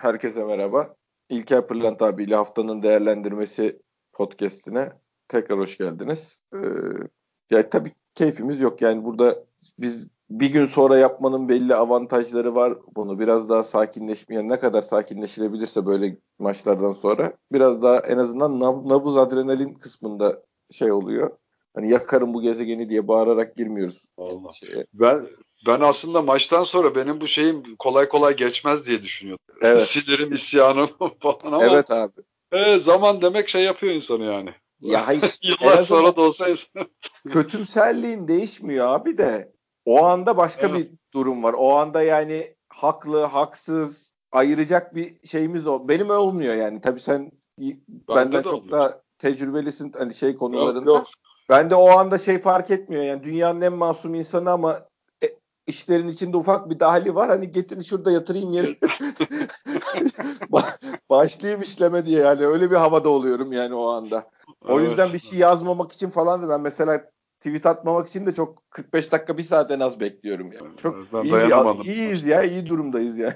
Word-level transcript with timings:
Herkese 0.00 0.44
merhaba. 0.44 0.94
İlker 1.28 1.66
Pırlant 1.66 2.02
abiyle 2.02 2.34
haftanın 2.34 2.82
değerlendirmesi 2.82 3.82
podcastine 4.12 4.92
tekrar 5.28 5.58
hoş 5.58 5.78
geldiniz. 5.78 6.42
Ee, 6.54 6.58
ya 7.50 7.70
tabii 7.70 7.92
keyfimiz 8.14 8.60
yok. 8.60 8.82
Yani 8.82 9.04
burada 9.04 9.44
biz 9.78 10.08
bir 10.30 10.52
gün 10.52 10.66
sonra 10.66 10.98
yapmanın 10.98 11.48
belli 11.48 11.74
avantajları 11.74 12.54
var. 12.54 12.78
Bunu 12.96 13.18
biraz 13.18 13.48
daha 13.48 13.62
sakinleşmeyen 13.62 14.48
ne 14.48 14.60
kadar 14.60 14.82
sakinleşilebilirse 14.82 15.86
böyle 15.86 16.16
maçlardan 16.38 16.92
sonra 16.92 17.32
biraz 17.52 17.82
daha 17.82 17.98
en 17.98 18.18
azından 18.18 18.60
nabız 18.88 19.16
adrenalin 19.16 19.74
kısmında 19.74 20.42
şey 20.70 20.92
oluyor. 20.92 21.30
Hani 21.74 21.90
yakarım 21.90 22.34
bu 22.34 22.42
gezegeni 22.42 22.88
diye 22.88 23.08
bağırarak 23.08 23.56
girmiyoruz. 23.56 24.06
Allah. 24.18 24.50
Şeye. 24.52 24.86
Ben 24.94 25.28
ben 25.66 25.80
aslında 25.80 26.22
maçtan 26.22 26.62
sonra 26.62 26.94
benim 26.94 27.20
bu 27.20 27.26
şeyim 27.26 27.76
kolay 27.76 28.08
kolay 28.08 28.36
geçmez 28.36 28.86
diye 28.86 29.02
düşünüyordum. 29.02 29.44
Evet. 29.62 29.82
Sinirim, 29.88 30.32
isyanım 30.32 30.90
falan 31.22 31.38
ama. 31.44 31.64
Evet 31.64 31.90
abi. 31.90 32.12
E, 32.52 32.78
zaman 32.78 33.22
demek 33.22 33.48
şey 33.48 33.62
yapıyor 33.62 33.94
insanı 33.94 34.24
yani. 34.24 34.50
Ya 34.80 35.06
hayır. 35.06 35.38
Yıllar 35.42 35.82
sonra 35.82 36.16
da 36.16 36.20
olsa 36.20 36.46
kötümserliğin 37.28 38.28
değişmiyor 38.28 38.86
abi 38.86 39.18
de. 39.18 39.52
O 39.84 40.04
anda 40.04 40.36
başka 40.36 40.66
evet. 40.66 40.76
bir 40.76 40.90
durum 41.14 41.42
var. 41.42 41.54
O 41.58 41.76
anda 41.76 42.02
yani 42.02 42.54
haklı, 42.68 43.24
haksız 43.24 44.12
ayıracak 44.32 44.94
bir 44.94 45.26
şeyimiz 45.26 45.66
o. 45.66 45.88
Benim 45.88 46.10
olmuyor 46.10 46.54
yani. 46.54 46.80
Tabii 46.80 47.00
sen 47.00 47.30
ben 47.58 48.16
benden 48.16 48.42
çok 48.42 48.54
olmuyor. 48.54 48.72
daha 48.72 49.00
tecrübelisin 49.18 49.92
hani 49.98 50.14
şey 50.14 50.36
konularında. 50.36 50.90
Yok, 50.90 50.98
yok. 50.98 51.06
Ben 51.50 51.70
de 51.70 51.74
o 51.74 51.90
anda 51.90 52.18
şey 52.18 52.38
fark 52.38 52.70
etmiyor 52.70 53.02
yani 53.02 53.24
dünyanın 53.24 53.60
en 53.60 53.72
masum 53.72 54.14
insanı 54.14 54.50
ama 54.50 54.80
e, 55.24 55.26
işlerin 55.66 56.08
içinde 56.08 56.36
ufak 56.36 56.70
bir 56.70 56.80
dahili 56.80 57.14
var. 57.14 57.28
Hani 57.28 57.52
getirin 57.52 57.82
şurada 57.82 58.10
yatırayım 58.10 58.52
yere. 58.52 58.76
Başlayayım 61.10 61.62
işleme 61.62 62.06
diye 62.06 62.20
yani 62.20 62.46
öyle 62.46 62.70
bir 62.70 62.76
havada 62.76 63.08
oluyorum 63.08 63.52
yani 63.52 63.74
o 63.74 63.88
anda. 63.88 64.30
O 64.68 64.80
yüzden 64.80 65.12
bir 65.12 65.18
şey 65.18 65.38
yazmamak 65.38 65.92
için 65.92 66.10
falan 66.10 66.42
da 66.42 66.48
ben 66.48 66.60
mesela 66.60 67.10
tweet 67.40 67.66
atmamak 67.66 68.08
için 68.08 68.26
de 68.26 68.34
çok 68.34 68.70
45 68.70 69.12
dakika 69.12 69.38
bir 69.38 69.42
saat 69.42 69.70
en 69.70 69.80
az 69.80 70.00
bekliyorum 70.00 70.52
yani. 70.52 70.76
Çok 70.76 71.12
ben 71.12 71.22
iyi 71.24 71.32
bir, 71.32 71.84
iyiyiz 71.84 72.26
ya 72.26 72.42
iyi 72.42 72.66
durumdayız 72.66 73.18
yani. 73.18 73.34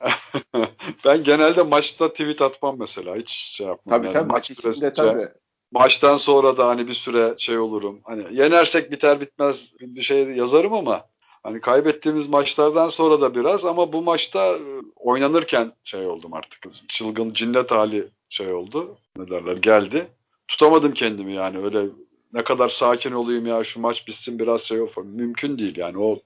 ben 1.04 1.24
genelde 1.24 1.62
maçta 1.62 2.08
tweet 2.08 2.42
atmam 2.42 2.76
mesela 2.78 3.16
hiç 3.16 3.30
şey 3.30 3.66
yapmam. 3.66 3.96
Tabii 3.96 4.06
yani. 4.06 4.12
tabii 4.12 4.32
maç, 4.32 4.50
maç 4.50 4.50
içinde 4.50 4.92
tabii. 4.92 5.28
Maçtan 5.72 6.16
sonra 6.16 6.56
da 6.56 6.66
hani 6.66 6.88
bir 6.88 6.94
süre 6.94 7.34
şey 7.38 7.58
olurum. 7.58 8.00
Hani 8.04 8.24
yenersek 8.30 8.90
biter 8.90 9.20
bitmez 9.20 9.72
bir 9.80 10.02
şey 10.02 10.24
yazarım 10.24 10.72
ama 10.72 11.04
hani 11.42 11.60
kaybettiğimiz 11.60 12.28
maçlardan 12.28 12.88
sonra 12.88 13.20
da 13.20 13.34
biraz 13.34 13.64
ama 13.64 13.92
bu 13.92 14.02
maçta 14.02 14.56
e, 14.56 14.62
oynanırken 14.96 15.72
şey 15.84 16.06
oldum 16.06 16.34
artık. 16.34 16.58
Çılgın 16.88 17.32
cinnet 17.32 17.70
hali 17.70 18.08
şey 18.28 18.52
oldu. 18.52 18.96
Ne 19.16 19.30
derler 19.30 19.56
geldi. 19.56 20.08
Tutamadım 20.48 20.92
kendimi 20.92 21.34
yani 21.34 21.64
öyle 21.64 21.86
ne 22.32 22.44
kadar 22.44 22.68
sakin 22.68 23.12
olayım 23.12 23.46
ya 23.46 23.64
şu 23.64 23.80
maç 23.80 24.06
bitsin 24.06 24.38
biraz 24.38 24.62
şey 24.62 24.80
olsun. 24.80 25.06
Mümkün 25.06 25.58
değil 25.58 25.76
yani 25.76 25.98
o 25.98 26.18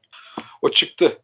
o 0.62 0.69
çıktı. 0.69 1.19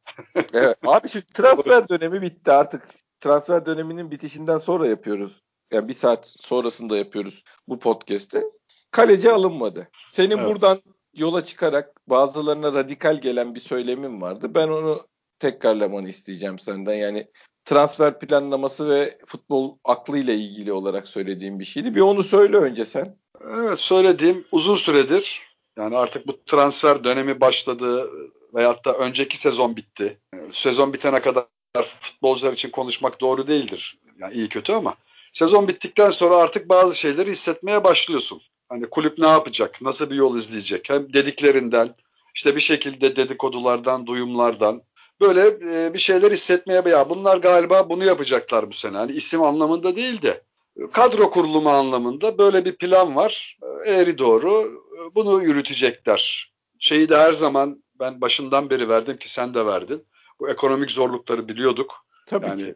evet. 0.53 0.79
Abi 0.87 1.09
şu 1.09 1.27
transfer 1.27 1.89
dönemi 1.89 2.23
bitti 2.23 2.53
artık. 2.53 2.83
Transfer 3.21 3.67
döneminin 3.67 4.11
bitişinden 4.11 4.59
sonra 4.59 4.87
yapıyoruz. 4.87 5.43
Yani 5.73 5.89
bir 5.89 5.95
saat 5.95 6.27
sonrasında 6.27 6.97
yapıyoruz 6.97 7.45
bu 7.69 7.79
podcast'i. 7.79 8.45
Kaleci 8.91 9.31
alınmadı. 9.31 9.89
Senin 10.11 10.39
evet. 10.39 10.49
buradan 10.49 10.79
yola 11.15 11.45
çıkarak 11.45 12.11
bazılarına 12.11 12.73
radikal 12.73 13.21
gelen 13.21 13.55
bir 13.55 13.61
söylemin 13.61 14.21
vardı. 14.21 14.55
Ben 14.55 14.69
onu 14.69 15.07
tekrarlamanı 15.39 16.09
isteyeceğim 16.09 16.59
senden. 16.59 16.95
Yani 16.95 17.27
transfer 17.65 18.19
planlaması 18.19 18.91
ve 18.91 19.19
futbol 19.27 19.77
aklıyla 19.85 20.33
ilgili 20.33 20.73
olarak 20.73 21.09
söylediğim 21.09 21.61
bir 21.61 21.65
şeydi. 21.65 21.95
Bir 21.95 22.01
onu 22.01 22.23
söyle 22.23 22.57
önce 22.57 22.85
sen. 22.85 23.17
Evet 23.55 23.79
söylediğim 23.79 24.45
uzun 24.53 24.77
süredir 24.77 25.49
yani 25.79 25.97
artık 25.97 26.27
bu 26.27 26.45
transfer 26.45 27.05
dönemi 27.05 27.41
başladı 27.41 28.11
veyahut 28.55 28.85
da 28.85 28.95
önceki 28.95 29.39
sezon 29.39 29.77
bitti. 29.77 30.19
Sezon 30.53 30.93
bitene 30.93 31.21
kadar 31.21 31.47
futbolcular 32.01 32.53
için 32.53 32.71
konuşmak 32.71 33.21
doğru 33.21 33.49
değildir. 33.49 33.99
Yani 34.19 34.35
iyi 34.35 34.49
kötü 34.49 34.73
ama 34.73 34.95
sezon 35.33 35.69
bittikten 35.69 36.11
sonra 36.11 36.37
artık 36.37 36.69
bazı 36.69 36.99
şeyleri 36.99 37.31
hissetmeye 37.31 37.85
başlıyorsun. 37.85 38.43
Hani 38.69 38.87
kulüp 38.91 39.19
ne 39.19 39.27
yapacak? 39.27 39.83
Nasıl 39.83 40.11
bir 40.11 40.17
yol 40.17 40.37
izleyecek? 40.37 40.91
Hem 40.91 41.13
dediklerinden 41.13 41.95
işte 42.35 42.57
bir 42.57 42.61
şekilde 42.61 43.17
dedikodulardan, 43.17 44.07
duyumlardan 44.07 44.83
böyle 45.21 45.47
e, 45.47 45.95
bir 45.95 45.99
şeyler 45.99 46.33
hissetmeye 46.33 46.83
ya 46.87 47.11
bunlar 47.11 47.37
galiba 47.37 47.89
bunu 47.89 48.05
yapacaklar 48.05 48.71
bu 48.71 48.75
sene. 48.75 48.97
Hani 48.97 49.13
isim 49.13 49.43
anlamında 49.43 49.97
değil 49.97 50.23
de 50.23 50.43
kadro 50.93 51.31
kurulumu 51.31 51.71
anlamında 51.71 52.39
böyle 52.39 52.65
bir 52.65 52.77
plan 52.77 53.17
var. 53.17 53.59
Eğri 53.87 54.19
doğru 54.19 54.83
bunu 55.15 55.43
yürütecekler. 55.43 56.53
Şeyi 56.79 57.09
de 57.09 57.17
her 57.17 57.33
zaman 57.33 57.83
ben 58.01 58.21
başından 58.21 58.71
beri 58.71 58.89
verdim 58.89 59.17
ki 59.17 59.31
sen 59.31 59.55
de 59.55 59.67
verdin. 59.67 60.05
Bu 60.41 60.51
ekonomik 60.51 60.91
zorlukları 60.91 61.49
biliyorduk. 61.49 61.95
Tabii 62.27 62.47
yani 62.47 62.65
ki. 62.65 62.75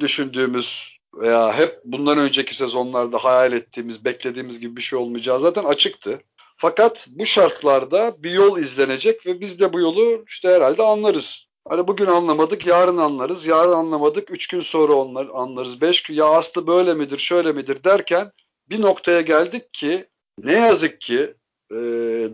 düşündüğümüz 0.00 0.97
veya 1.20 1.58
hep 1.58 1.80
bundan 1.84 2.18
önceki 2.18 2.54
sezonlarda 2.54 3.18
hayal 3.18 3.52
ettiğimiz, 3.52 4.04
beklediğimiz 4.04 4.60
gibi 4.60 4.76
bir 4.76 4.82
şey 4.82 4.98
olmayacağı 4.98 5.40
zaten 5.40 5.64
açıktı. 5.64 6.20
Fakat 6.56 7.06
bu 7.08 7.26
şartlarda 7.26 8.22
bir 8.22 8.30
yol 8.30 8.58
izlenecek 8.58 9.26
ve 9.26 9.40
biz 9.40 9.60
de 9.60 9.72
bu 9.72 9.80
yolu 9.80 10.24
işte 10.28 10.48
herhalde 10.48 10.82
anlarız. 10.82 11.48
Hani 11.68 11.86
bugün 11.86 12.06
anlamadık, 12.06 12.66
yarın 12.66 12.96
anlarız. 12.96 13.46
Yarın 13.46 13.72
anlamadık, 13.72 14.30
üç 14.30 14.46
gün 14.46 14.60
sonra 14.60 14.92
onlar 14.92 15.28
anlarız. 15.34 15.80
Beş 15.80 16.02
gün 16.02 16.14
ya 16.14 16.26
aslı 16.26 16.66
böyle 16.66 16.94
midir, 16.94 17.18
şöyle 17.18 17.52
midir 17.52 17.84
derken 17.84 18.30
bir 18.70 18.80
noktaya 18.80 19.20
geldik 19.20 19.72
ki 19.72 20.06
ne 20.38 20.52
yazık 20.52 21.00
ki 21.00 21.34
e, 21.72 21.76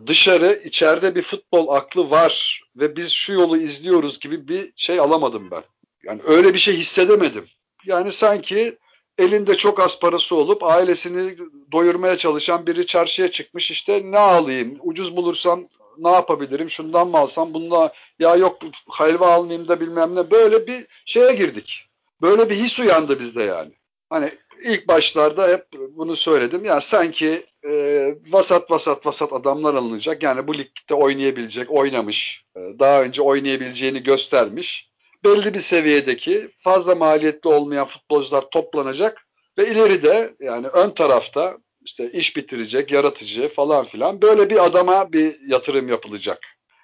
dışarı 0.07 0.63
içeride 0.65 1.15
bir 1.15 1.23
futbol 1.23 1.69
aklı 1.69 2.11
var 2.11 2.63
ve 2.77 2.97
biz 2.97 3.11
şu 3.11 3.33
yolu 3.33 3.59
izliyoruz 3.59 4.21
gibi 4.21 4.49
bir 4.49 4.73
şey 4.77 5.01
alamadım 5.01 5.51
ben. 5.51 5.63
Yani 6.05 6.21
öyle 6.25 6.55
bir 6.55 6.59
şey 6.59 6.77
hissedemedim. 6.77 7.47
Yani 7.87 8.13
sanki 8.13 8.79
elinde 9.19 9.57
çok 9.57 9.81
az 9.81 10.01
parası 10.01 10.37
olup 10.37 10.63
ailesini 10.63 11.37
doyurmaya 11.73 12.19
çalışan 12.19 12.67
biri 12.67 12.87
çarşıya 12.87 13.31
çıkmış 13.31 13.71
işte 13.71 14.03
ne 14.05 14.19
alayım 14.19 14.79
ucuz 14.83 15.17
bulursam 15.17 15.69
ne 15.99 16.11
yapabilirim 16.11 16.71
şundan 16.71 17.09
mı 17.09 17.19
alsam 17.19 17.55
bundan 17.55 17.91
ya 18.19 18.37
yok 18.37 18.59
helva 18.99 19.33
almayayım 19.33 19.69
da 19.69 19.81
bilmem 19.81 20.15
ne 20.15 20.31
böyle 20.31 20.67
bir 20.67 20.87
şeye 21.07 21.33
girdik. 21.33 21.87
Böyle 22.23 22.51
bir 22.51 22.57
his 22.57 22.79
uyandı 22.79 23.21
bizde 23.21 23.43
yani. 23.43 23.73
Hani 24.11 24.33
ilk 24.63 24.89
başlarda 24.89 25.49
hep 25.49 25.67
bunu 25.73 26.17
söyledim. 26.17 26.65
Ya 26.65 26.81
sanki 26.81 27.47
e, 27.69 28.15
vasat 28.31 28.71
vasat 28.71 29.07
vasat 29.07 29.33
adamlar 29.33 29.75
alınacak. 29.75 30.23
Yani 30.23 30.47
bu 30.47 30.55
ligde 30.59 30.95
oynayabilecek, 30.95 31.71
oynamış, 31.71 32.45
e, 32.57 32.61
daha 32.79 33.03
önce 33.03 33.23
oynayabileceğini 33.23 34.03
göstermiş. 34.03 34.91
Belli 35.25 35.55
bir 35.55 35.61
seviyedeki 35.61 36.49
fazla 36.59 36.95
maliyetli 36.95 37.49
olmayan 37.49 37.87
futbolcular 37.87 38.51
toplanacak 38.51 39.27
ve 39.59 39.71
ileride 39.71 40.35
yani 40.41 40.67
ön 40.67 40.91
tarafta 40.91 41.59
işte 41.85 42.13
iş 42.13 42.37
bitirecek, 42.37 42.93
yaratıcı 42.93 43.49
falan 43.49 43.87
filan 43.87 44.23
böyle 44.23 44.51
bir 44.51 44.65
adama 44.65 45.13
bir 45.13 45.41
yatırım 45.49 45.89
yapılacak. 45.89 46.39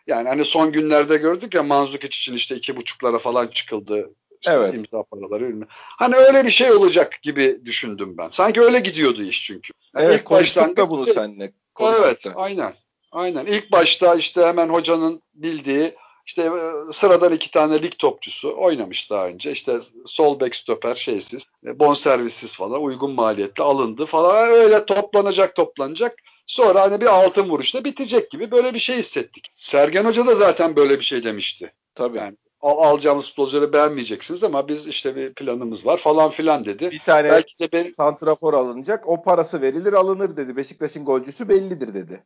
Yani 0.07 0.29
hani 0.29 0.45
son 0.45 0.73
günlerde 0.73 1.17
gördük 1.17 1.55
ya 1.55 1.63
Manzukic 1.63 2.07
için 2.07 2.35
işte 2.35 2.57
iki 2.57 2.77
buçuklara 2.77 3.19
falan 3.19 3.47
çıkıldı. 3.47 4.11
İşte 4.41 4.53
evet. 4.53 4.75
imza 4.75 5.03
paraları 5.03 5.49
bilmem. 5.49 5.69
Hani 5.71 6.17
öyle 6.17 6.45
bir 6.45 6.51
şey 6.51 6.73
olacak 6.73 7.19
gibi 7.23 7.61
düşündüm 7.65 8.15
ben. 8.19 8.29
Sanki 8.29 8.61
öyle 8.61 8.81
gidiyordu 8.81 9.23
iş 9.23 9.45
çünkü. 9.45 9.73
Yani 9.97 10.07
evet, 10.07 10.21
ilk 10.21 10.31
baştan 10.31 10.77
da 10.77 10.91
bunu 10.91 11.07
seninle. 11.07 11.53
Evet, 11.81 12.27
aynen. 12.35 12.75
Aynen. 13.13 13.47
İlk 13.47 13.73
başta 13.73 14.15
işte 14.15 14.47
hemen 14.47 14.69
hocanın 14.69 15.23
bildiği 15.35 15.95
işte 16.27 16.43
e, 16.43 16.93
sıradan 16.93 17.33
iki 17.33 17.51
tane 17.51 17.83
lig 17.83 17.93
topçusu 17.99 18.55
oynamış 18.59 19.11
daha 19.11 19.27
önce. 19.27 19.53
İşte 19.53 19.81
sol 20.07 20.41
bek 20.41 20.57
stoper 20.57 20.95
şeysiz, 20.95 21.47
e, 21.67 21.79
bonservissiz 21.79 22.57
falan 22.57 22.83
uygun 22.83 23.11
maliyetle 23.11 23.65
alındı 23.65 24.07
falan. 24.07 24.49
Öyle 24.49 24.87
toplanacak 24.87 25.57
toplanacak. 25.57 26.19
Sonra 26.47 26.81
hani 26.81 27.01
bir 27.01 27.07
altın 27.07 27.51
vuruşla 27.51 27.85
bitecek 27.85 28.31
gibi 28.31 28.51
böyle 28.51 28.75
bir 28.75 28.79
şey 28.79 28.97
hissettik. 28.97 29.53
Sergen 29.57 30.05
Hoca 30.05 30.27
da 30.27 30.35
zaten 30.35 30.77
böyle 30.77 30.99
bir 30.99 31.05
şey 31.05 31.25
demişti. 31.25 31.73
Tabii. 31.95 32.19
Yani 32.19 32.37
al, 32.61 32.91
alacağımız 32.91 33.29
futbolcuları 33.29 33.73
beğenmeyeceksiniz 33.73 34.45
ama 34.45 34.69
biz 34.69 34.87
işte 34.87 35.17
bir 35.17 35.35
planımız 35.35 35.87
var 35.87 35.99
falan 35.99 36.31
filan 36.31 36.65
dedi. 36.65 36.91
Bir 36.91 36.99
tane 36.99 37.29
Belki 37.29 37.59
de 37.59 37.73
ben... 37.73 37.91
santrafor 37.91 38.55
alınacak. 38.55 39.09
O 39.09 39.23
parası 39.23 39.63
verilir 39.63 39.93
alınır 39.93 40.37
dedi. 40.37 40.57
Beşiktaş'ın 40.57 41.05
golcüsü 41.05 41.49
bellidir 41.49 41.95
dedi. 41.95 42.23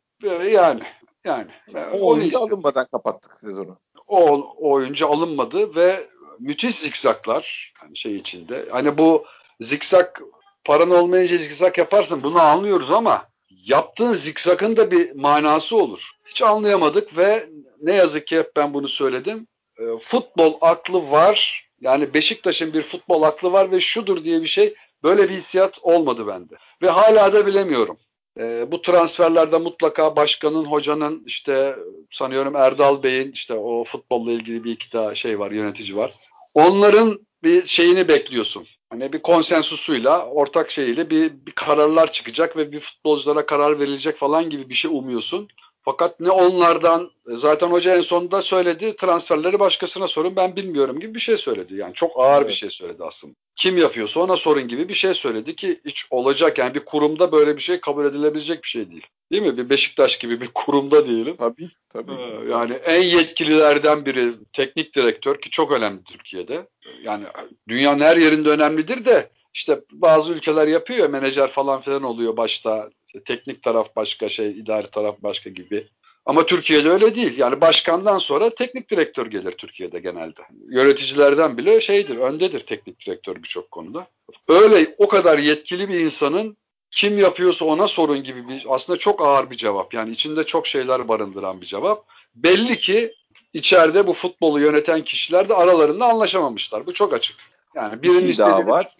Yani 0.51 0.83
yani. 1.25 1.47
O 1.93 2.07
oyuncu 2.07 2.39
alınmadan 2.39 2.85
kapattık 2.85 3.33
sezonu. 3.33 3.77
O, 4.07 4.17
o 4.17 4.71
oyuncu 4.71 5.07
alınmadı 5.07 5.75
ve 5.75 6.07
müthiş 6.39 6.75
zikzaklar 6.75 7.73
hani 7.77 7.97
şey 7.97 8.15
içinde. 8.15 8.65
Hani 8.71 8.97
bu 8.97 9.25
zikzak 9.61 10.21
paran 10.65 10.91
olmayınca 10.91 11.37
zikzak 11.37 11.77
yaparsın 11.77 12.23
bunu 12.23 12.41
anlıyoruz 12.41 12.91
ama 12.91 13.27
yaptığın 13.49 14.13
zikzakın 14.13 14.77
da 14.77 14.91
bir 14.91 15.15
manası 15.15 15.77
olur. 15.77 16.11
Hiç 16.25 16.41
anlayamadık 16.41 17.17
ve 17.17 17.49
ne 17.81 17.93
yazık 17.93 18.27
ki 18.27 18.37
hep 18.37 18.55
ben 18.55 18.73
bunu 18.73 18.89
söyledim. 18.89 19.47
E, 19.79 19.83
futbol 19.97 20.57
aklı 20.61 21.11
var 21.11 21.65
Yani 21.81 22.13
Beşiktaş'ın 22.13 22.73
bir 22.73 22.81
futbol 22.81 23.23
aklı 23.23 23.51
var 23.51 23.71
ve 23.71 23.81
şudur 23.81 24.23
diye 24.23 24.41
bir 24.41 24.47
şey 24.47 24.75
böyle 25.03 25.29
bir 25.29 25.35
hissiyat 25.35 25.79
olmadı 25.81 26.27
bende. 26.27 26.55
Ve 26.81 26.89
hala 26.89 27.33
da 27.33 27.45
bilemiyorum. 27.45 27.97
E, 28.39 28.71
bu 28.71 28.81
transferlerde 28.81 29.57
mutlaka 29.57 30.15
başkanın, 30.15 30.65
hocanın 30.65 31.23
işte 31.25 31.75
sanıyorum 32.11 32.55
Erdal 32.55 33.03
Bey'in 33.03 33.31
işte 33.31 33.53
o 33.53 33.83
futbolla 33.83 34.31
ilgili 34.31 34.63
bir 34.63 34.71
iki 34.71 34.91
daha 34.91 35.15
şey 35.15 35.39
var, 35.39 35.51
yönetici 35.51 35.95
var. 35.95 36.13
Onların 36.53 37.19
bir 37.43 37.67
şeyini 37.67 38.07
bekliyorsun. 38.07 38.67
Hani 38.89 39.13
bir 39.13 39.21
konsensusuyla, 39.21 40.25
ortak 40.25 40.71
şeyiyle 40.71 41.09
bir, 41.09 41.31
bir 41.45 41.51
kararlar 41.51 42.11
çıkacak 42.11 42.57
ve 42.57 42.71
bir 42.71 42.79
futbolculara 42.79 43.45
karar 43.45 43.79
verilecek 43.79 44.17
falan 44.17 44.49
gibi 44.49 44.69
bir 44.69 44.73
şey 44.73 44.91
umuyorsun. 44.91 45.47
Fakat 45.85 46.19
ne 46.19 46.29
onlardan 46.29 47.11
zaten 47.27 47.67
hoca 47.67 47.95
en 47.95 48.01
sonunda 48.01 48.41
söyledi 48.41 48.95
transferleri 48.95 49.59
başkasına 49.59 50.07
sorun 50.07 50.35
ben 50.35 50.55
bilmiyorum 50.55 50.99
gibi 50.99 51.15
bir 51.15 51.19
şey 51.19 51.37
söyledi. 51.37 51.75
Yani 51.75 51.93
çok 51.93 52.11
ağır 52.19 52.41
evet. 52.41 52.49
bir 52.49 52.55
şey 52.55 52.69
söyledi 52.69 53.03
aslında. 53.03 53.33
Kim 53.55 53.77
yapıyorsa 53.77 54.19
ona 54.19 54.37
sorun 54.37 54.67
gibi 54.67 54.89
bir 54.89 54.93
şey 54.93 55.13
söyledi 55.13 55.55
ki 55.55 55.81
hiç 55.85 56.05
olacak 56.09 56.57
yani 56.57 56.73
bir 56.73 56.79
kurumda 56.79 57.31
böyle 57.31 57.55
bir 57.55 57.61
şey 57.61 57.79
kabul 57.79 58.05
edilebilecek 58.05 58.63
bir 58.63 58.67
şey 58.67 58.91
değil. 58.91 59.07
Değil 59.31 59.43
mi? 59.43 59.57
Bir 59.57 59.69
Beşiktaş 59.69 60.17
gibi 60.17 60.41
bir 60.41 60.47
kurumda 60.47 61.07
diyelim. 61.07 61.35
Tabii 61.35 61.69
tabii. 61.89 62.11
Ee, 62.11 62.51
yani 62.51 62.73
en 62.73 63.03
yetkililerden 63.03 64.05
biri 64.05 64.33
teknik 64.53 64.95
direktör 64.95 65.41
ki 65.41 65.49
çok 65.49 65.71
önemli 65.71 66.03
Türkiye'de. 66.03 66.67
Yani 67.03 67.25
dünyanın 67.67 67.99
her 67.99 68.17
yerinde 68.17 68.49
önemlidir 68.49 69.05
de 69.05 69.29
işte 69.55 69.81
bazı 69.91 70.31
ülkeler 70.31 70.67
yapıyor 70.67 71.09
menajer 71.09 71.51
falan 71.51 71.81
filan 71.81 72.03
oluyor 72.03 72.37
başta 72.37 72.89
teknik 73.25 73.63
taraf 73.63 73.95
başka 73.95 74.29
şey, 74.29 74.51
idari 74.51 74.91
taraf 74.91 75.15
başka 75.23 75.49
gibi. 75.49 75.87
Ama 76.25 76.45
Türkiye'de 76.45 76.89
öyle 76.89 77.15
değil. 77.15 77.37
Yani 77.37 77.61
başkandan 77.61 78.17
sonra 78.17 78.49
teknik 78.49 78.91
direktör 78.91 79.25
gelir 79.25 79.51
Türkiye'de 79.51 79.99
genelde. 79.99 80.41
Yöneticilerden 80.69 81.57
bile 81.57 81.81
şeydir, 81.81 82.17
öndedir 82.17 82.59
teknik 82.59 83.05
direktör 83.05 83.35
birçok 83.35 83.71
konuda. 83.71 84.07
Öyle 84.47 84.95
o 84.97 85.07
kadar 85.07 85.37
yetkili 85.37 85.89
bir 85.89 85.99
insanın 85.99 86.57
kim 86.91 87.17
yapıyorsa 87.17 87.65
ona 87.65 87.87
sorun 87.87 88.23
gibi 88.23 88.47
bir 88.47 88.65
aslında 88.69 88.99
çok 88.99 89.21
ağır 89.21 89.49
bir 89.49 89.57
cevap. 89.57 89.93
Yani 89.93 90.11
içinde 90.11 90.43
çok 90.43 90.67
şeyler 90.67 91.07
barındıran 91.07 91.61
bir 91.61 91.65
cevap. 91.65 92.05
Belli 92.35 92.79
ki 92.79 93.13
içeride 93.53 94.07
bu 94.07 94.13
futbolu 94.13 94.59
yöneten 94.59 95.03
kişiler 95.03 95.49
de 95.49 95.53
aralarında 95.53 96.05
anlaşamamışlar. 96.05 96.85
Bu 96.85 96.93
çok 96.93 97.13
açık. 97.13 97.37
Yani 97.75 98.03
birinin 98.03 98.27
bir 98.27 98.33
şey 98.33 98.45
daha 98.45 98.67
var. 98.67 98.95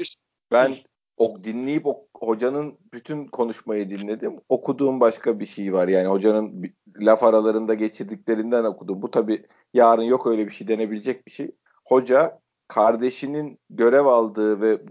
Ben 0.52 0.78
o 1.18 1.44
dinleyip 1.44 1.86
o 1.86 2.08
hocanın 2.18 2.78
bütün 2.94 3.28
konuşmayı 3.28 3.90
dinledim. 3.90 4.40
Okuduğum 4.50 5.00
başka 5.00 5.40
bir 5.40 5.46
şey 5.46 5.74
var. 5.74 5.88
Yani 5.88 6.08
hocanın 6.08 6.64
laf 7.00 7.24
aralarında 7.24 7.74
geçirdiklerinden 7.74 8.64
okudum. 8.64 9.02
Bu 9.02 9.12
tabii 9.12 9.46
yarın 9.74 10.04
yok 10.04 10.28
öyle 10.28 10.46
bir 10.46 10.52
şey 10.52 10.68
denebilecek 10.68 11.28
bir 11.28 11.32
şey. 11.32 11.52
Hoca 11.86 12.40
kardeşinin 12.68 13.60
görev 13.70 14.06
aldığı 14.06 14.62
ve 14.62 14.82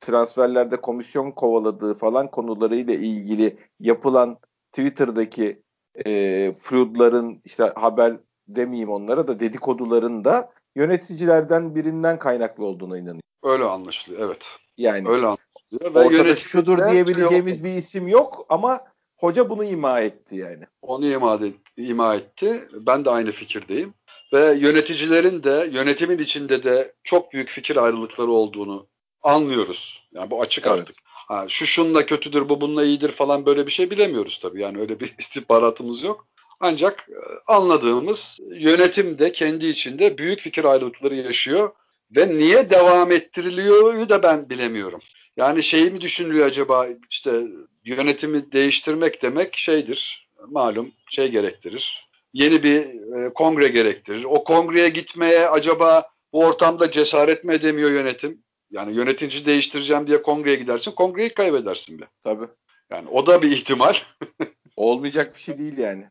transferlerde 0.00 0.80
komisyon 0.80 1.30
kovaladığı 1.30 1.94
falan 1.94 2.30
konularıyla 2.30 2.94
ilgili 2.94 3.56
yapılan 3.80 4.38
Twitter'daki 4.72 5.62
e, 6.06 6.52
fraudların 6.52 7.40
işte 7.44 7.72
haber 7.76 8.16
demeyeyim 8.48 8.90
onlara 8.90 9.28
da 9.28 9.40
dedikoduların 9.40 10.24
da 10.24 10.52
yöneticilerden 10.76 11.74
birinden 11.74 12.18
kaynaklı 12.18 12.64
olduğuna 12.64 12.98
inanıyorum. 12.98 13.20
Öyle 13.42 13.64
anlaşılıyor 13.64 14.26
evet. 14.26 14.46
Yani 14.76 15.08
öyle 15.08 15.26
anlaşılıyor. 15.26 15.94
Ve 15.94 15.98
ortada 15.98 16.36
şudur 16.36 16.90
diyebileceğimiz 16.90 17.64
bir 17.64 17.70
isim 17.70 18.08
yok 18.08 18.46
ama 18.48 18.80
hoca 19.16 19.50
bunu 19.50 19.64
ima 19.64 20.00
etti 20.00 20.36
yani. 20.36 20.64
Onu 20.82 21.06
ima, 21.06 21.40
ima 21.76 22.14
etti. 22.14 22.68
Ben 22.72 23.04
de 23.04 23.10
aynı 23.10 23.32
fikirdeyim. 23.32 23.94
Ve 24.32 24.54
yöneticilerin 24.58 25.42
de 25.42 25.68
yönetimin 25.72 26.18
içinde 26.18 26.62
de 26.62 26.94
çok 27.04 27.32
büyük 27.32 27.48
fikir 27.48 27.76
ayrılıkları 27.76 28.30
olduğunu 28.30 28.86
anlıyoruz. 29.22 30.08
Yani 30.12 30.30
bu 30.30 30.42
açık 30.42 30.66
evet. 30.66 30.78
artık. 30.78 30.96
Ha, 31.04 31.46
şu 31.48 31.66
şunla 31.66 32.06
kötüdür, 32.06 32.48
bu 32.48 32.60
bununla 32.60 32.84
iyidir 32.84 33.12
falan 33.12 33.46
böyle 33.46 33.66
bir 33.66 33.72
şey 33.72 33.90
bilemiyoruz 33.90 34.38
tabii. 34.42 34.62
Yani 34.62 34.80
öyle 34.80 35.00
bir 35.00 35.14
istihbaratımız 35.18 36.02
yok. 36.02 36.26
Ancak 36.60 37.08
e, 37.08 37.18
anladığımız 37.46 38.38
yönetim 38.50 39.18
de 39.18 39.32
kendi 39.32 39.66
içinde 39.66 40.18
büyük 40.18 40.40
fikir 40.40 40.64
ayrılıkları 40.64 41.14
yaşıyor 41.14 41.70
ve 42.10 42.28
niye 42.28 42.70
devam 42.70 43.12
ettiriliyor 43.12 44.08
da 44.08 44.22
ben 44.22 44.50
bilemiyorum. 44.50 45.00
Yani 45.36 45.62
şeyi 45.62 45.90
mi 45.90 46.00
düşünülüyor 46.00 46.46
acaba 46.46 46.86
işte 47.10 47.42
yönetimi 47.84 48.52
değiştirmek 48.52 49.22
demek 49.22 49.56
şeydir 49.56 50.28
malum 50.48 50.92
şey 51.10 51.28
gerektirir. 51.28 52.08
Yeni 52.32 52.62
bir 52.62 52.80
e, 52.80 53.32
kongre 53.34 53.68
gerektirir. 53.68 54.24
O 54.24 54.44
kongreye 54.44 54.88
gitmeye 54.88 55.48
acaba 55.48 56.08
bu 56.32 56.44
ortamda 56.44 56.90
cesaret 56.90 57.44
mi 57.44 57.54
edemiyor 57.54 57.90
yönetim? 57.90 58.42
Yani 58.70 58.96
yönetici 58.96 59.46
değiştireceğim 59.46 60.06
diye 60.06 60.22
kongreye 60.22 60.56
gidersin, 60.56 60.90
kongreyi 60.90 61.34
kaybedersin 61.34 62.00
be. 62.00 62.04
Tabii. 62.22 62.46
Yani 62.90 63.08
o 63.08 63.26
da 63.26 63.42
bir 63.42 63.50
ihtimal. 63.50 63.94
Olmayacak 64.76 65.34
bir 65.34 65.40
şey 65.40 65.58
değil 65.58 65.78
yani. 65.78 66.04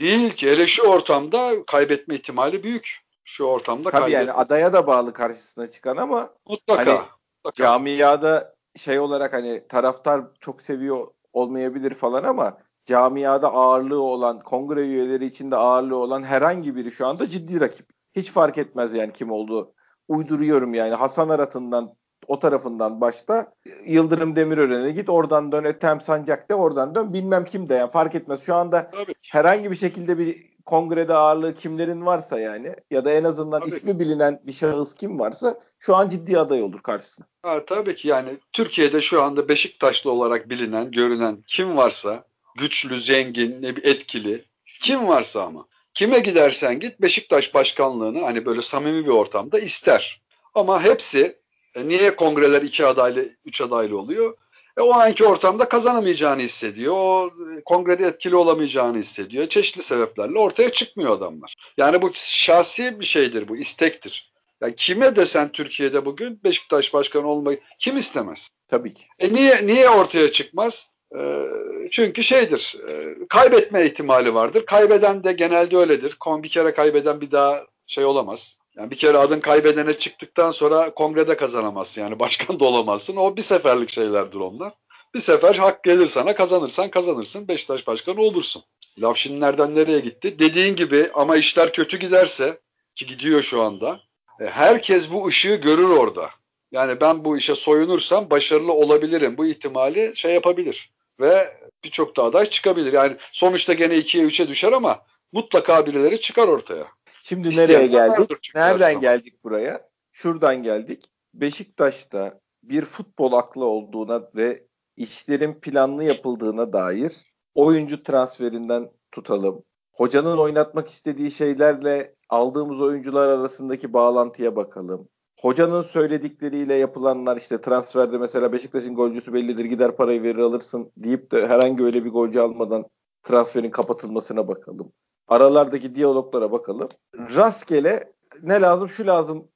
Değil 0.00 0.30
ki. 0.30 0.50
Hele 0.50 0.66
şu 0.66 0.82
ortamda 0.82 1.64
kaybetme 1.66 2.14
ihtimali 2.14 2.62
büyük. 2.62 2.98
Şu 3.24 3.44
ortamda 3.44 3.90
Tabii 3.90 4.00
kaybetme. 4.00 4.18
yani 4.18 4.32
adaya 4.32 4.72
da 4.72 4.86
bağlı 4.86 5.12
karşısına 5.12 5.66
çıkan 5.66 5.96
ama 5.96 6.30
mutlaka, 6.48 6.80
hani 6.80 7.00
mutlaka. 7.44 7.54
camiada 7.54 8.54
şey 8.76 8.98
olarak 9.00 9.32
hani 9.32 9.66
taraftar 9.68 10.24
çok 10.40 10.62
seviyor 10.62 11.06
olmayabilir 11.32 11.94
falan 11.94 12.24
ama 12.24 12.58
camiada 12.84 13.52
ağırlığı 13.52 14.02
olan, 14.02 14.40
kongre 14.40 14.80
üyeleri 14.80 15.24
içinde 15.26 15.56
ağırlığı 15.56 15.96
olan 15.96 16.22
herhangi 16.22 16.76
biri 16.76 16.90
şu 16.90 17.06
anda 17.06 17.30
ciddi 17.30 17.60
rakip. 17.60 17.86
Hiç 18.16 18.30
fark 18.30 18.58
etmez 18.58 18.92
yani 18.94 19.12
kim 19.12 19.30
olduğu. 19.30 19.72
Uyduruyorum 20.08 20.74
yani 20.74 20.94
Hasan 20.94 21.28
Arat'ından 21.28 21.94
o 22.26 22.38
tarafından 22.38 23.00
başta 23.00 23.52
Yıldırım 23.86 24.36
Demirören'e 24.36 24.90
git 24.90 25.08
oradan 25.08 25.52
dön 25.52 25.64
Ethem 25.64 26.00
Sancak 26.00 26.50
de 26.50 26.54
oradan 26.54 26.94
dön 26.94 27.12
bilmem 27.12 27.44
kim 27.44 27.68
de 27.68 27.74
yani 27.74 27.90
fark 27.90 28.14
etmez. 28.14 28.42
Şu 28.42 28.54
anda 28.54 28.90
Tabii. 28.90 29.14
herhangi 29.30 29.70
bir 29.70 29.76
şekilde 29.76 30.18
bir 30.18 30.51
kongrede 30.64 31.14
ağırlığı 31.14 31.54
kimlerin 31.54 32.06
varsa 32.06 32.40
yani 32.40 32.74
ya 32.90 33.04
da 33.04 33.12
en 33.12 33.24
azından 33.24 33.60
tabii 33.60 33.70
ismi 33.70 34.00
bilinen 34.00 34.40
bir 34.42 34.52
şahıs 34.52 34.94
kim 34.94 35.18
varsa 35.18 35.60
şu 35.78 35.96
an 35.96 36.08
ciddi 36.08 36.38
aday 36.38 36.62
olur 36.62 36.80
karşısına. 36.82 37.26
Ha, 37.42 37.64
tabii 37.66 37.96
ki 37.96 38.08
yani 38.08 38.30
Türkiye'de 38.52 39.00
şu 39.00 39.22
anda 39.22 39.48
Beşiktaşlı 39.48 40.10
olarak 40.10 40.50
bilinen, 40.50 40.90
görünen 40.90 41.44
kim 41.46 41.76
varsa 41.76 42.24
güçlü, 42.58 43.00
zengin, 43.00 43.62
ne 43.62 43.76
bir 43.76 43.84
etkili 43.84 44.44
kim 44.80 45.08
varsa 45.08 45.42
ama 45.42 45.66
kime 45.94 46.18
gidersen 46.18 46.80
git 46.80 47.00
Beşiktaş 47.00 47.54
başkanlığını 47.54 48.24
hani 48.24 48.46
böyle 48.46 48.62
samimi 48.62 49.04
bir 49.04 49.10
ortamda 49.10 49.58
ister. 49.58 50.22
Ama 50.54 50.82
hepsi 50.82 51.36
e, 51.74 51.88
niye 51.88 52.16
kongreler 52.16 52.62
iki 52.62 52.86
adaylı, 52.86 53.28
üç 53.44 53.60
adaylı 53.60 53.98
oluyor? 53.98 54.36
E, 54.78 54.82
o 54.82 54.92
anki 54.92 55.24
ortamda 55.24 55.68
kazanamayacağını 55.68 56.42
hissediyor. 56.42 56.94
O 56.96 57.26
e, 57.26 57.62
kongrede 57.64 58.06
etkili 58.06 58.36
olamayacağını 58.36 58.98
hissediyor. 58.98 59.48
Çeşitli 59.48 59.82
sebeplerle 59.82 60.38
ortaya 60.38 60.72
çıkmıyor 60.72 61.16
adamlar. 61.16 61.54
Yani 61.76 62.02
bu 62.02 62.10
şahsi 62.14 63.00
bir 63.00 63.04
şeydir 63.04 63.48
bu, 63.48 63.56
istektir. 63.56 64.32
Yani 64.60 64.74
kime 64.76 65.16
desen 65.16 65.52
Türkiye'de 65.52 66.04
bugün 66.04 66.40
Beşiktaş 66.44 66.94
başkanı 66.94 67.26
olmayı 67.26 67.60
kim 67.78 67.96
istemez? 67.96 68.48
Tabii 68.68 68.94
ki. 68.94 69.04
E 69.18 69.34
niye 69.34 69.66
niye 69.66 69.88
ortaya 69.88 70.32
çıkmaz? 70.32 70.86
E, 71.18 71.46
çünkü 71.90 72.22
şeydir, 72.22 72.76
e, 72.88 73.14
kaybetme 73.28 73.86
ihtimali 73.86 74.34
vardır. 74.34 74.66
Kaybeden 74.66 75.24
de 75.24 75.32
genelde 75.32 75.76
öyledir. 75.76 76.16
Bir 76.26 76.48
kere 76.48 76.74
kaybeden 76.74 77.20
bir 77.20 77.30
daha 77.30 77.66
şey 77.86 78.04
olamaz. 78.04 78.58
Yani 78.76 78.90
bir 78.90 78.96
kere 78.96 79.18
adın 79.18 79.40
kaybedene 79.40 79.98
çıktıktan 79.98 80.50
sonra 80.50 80.94
kongrede 80.94 81.36
kazanamazsın. 81.36 82.00
Yani 82.00 82.18
başkan 82.18 82.60
da 82.60 82.64
olamazsın. 82.64 83.16
O 83.16 83.36
bir 83.36 83.42
seferlik 83.42 83.90
şeylerdir 83.90 84.38
onlar. 84.38 84.72
Bir 85.14 85.20
sefer 85.20 85.54
hak 85.54 85.84
gelir 85.84 86.06
sana 86.06 86.34
kazanırsan 86.34 86.90
kazanırsın. 86.90 87.48
Beşiktaş 87.48 87.86
başkanı 87.86 88.20
olursun. 88.20 88.62
Laf 88.98 89.16
şimdi 89.16 89.40
nereden 89.40 89.74
nereye 89.74 90.00
gitti? 90.00 90.38
Dediğin 90.38 90.76
gibi 90.76 91.10
ama 91.14 91.36
işler 91.36 91.72
kötü 91.72 91.96
giderse 91.96 92.60
ki 92.94 93.06
gidiyor 93.06 93.42
şu 93.42 93.62
anda. 93.62 94.00
E, 94.40 94.44
herkes 94.46 95.10
bu 95.10 95.26
ışığı 95.26 95.54
görür 95.54 95.88
orada. 95.88 96.30
Yani 96.72 97.00
ben 97.00 97.24
bu 97.24 97.36
işe 97.36 97.54
soyunursam 97.54 98.30
başarılı 98.30 98.72
olabilirim. 98.72 99.38
Bu 99.38 99.46
ihtimali 99.46 100.12
şey 100.16 100.34
yapabilir. 100.34 100.92
Ve 101.20 101.56
birçok 101.84 102.16
da 102.16 102.24
aday 102.24 102.50
çıkabilir. 102.50 102.92
Yani 102.92 103.16
sonuçta 103.32 103.72
gene 103.72 103.94
2'ye 103.94 104.24
3'e 104.24 104.48
düşer 104.48 104.72
ama 104.72 105.02
mutlaka 105.32 105.86
birileri 105.86 106.20
çıkar 106.20 106.48
ortaya. 106.48 106.86
Şimdi 107.32 107.48
İsteyen 107.48 107.68
nereye 107.68 107.86
geldik? 107.86 108.50
Nereden 108.54 109.00
geldik 109.00 109.44
buraya? 109.44 109.88
Şuradan 110.10 110.62
geldik. 110.62 111.04
Beşiktaş'ta 111.34 112.40
bir 112.62 112.84
futbol 112.84 113.32
aklı 113.32 113.64
olduğuna 113.64 114.22
ve 114.34 114.66
işlerin 114.96 115.52
planlı 115.52 116.04
yapıldığına 116.04 116.72
dair 116.72 117.34
oyuncu 117.54 118.02
transferinden 118.02 118.90
tutalım. 119.12 119.62
Hocanın 119.92 120.38
oynatmak 120.38 120.88
istediği 120.88 121.30
şeylerle 121.30 122.14
aldığımız 122.28 122.80
oyuncular 122.80 123.28
arasındaki 123.28 123.92
bağlantıya 123.92 124.56
bakalım. 124.56 125.08
Hocanın 125.40 125.82
söyledikleriyle 125.82 126.74
yapılanlar 126.74 127.36
işte 127.36 127.60
transferde 127.60 128.18
mesela 128.18 128.52
Beşiktaş'ın 128.52 128.94
golcüsü 128.94 129.32
bellidir 129.32 129.64
gider 129.64 129.96
parayı 129.96 130.22
verir 130.22 130.38
alırsın 130.38 130.92
deyip 130.96 131.32
de 131.32 131.46
herhangi 131.46 131.84
öyle 131.84 132.04
bir 132.04 132.10
golcü 132.10 132.40
almadan 132.40 132.84
transferin 133.22 133.70
kapatılmasına 133.70 134.48
bakalım 134.48 134.92
aralardaki 135.32 135.94
diyaloglara 135.94 136.52
bakalım. 136.52 136.88
Rastgele 137.16 138.12
ne 138.42 138.60
lazım 138.60 138.88
şu 138.88 139.06
lazım 139.06 139.48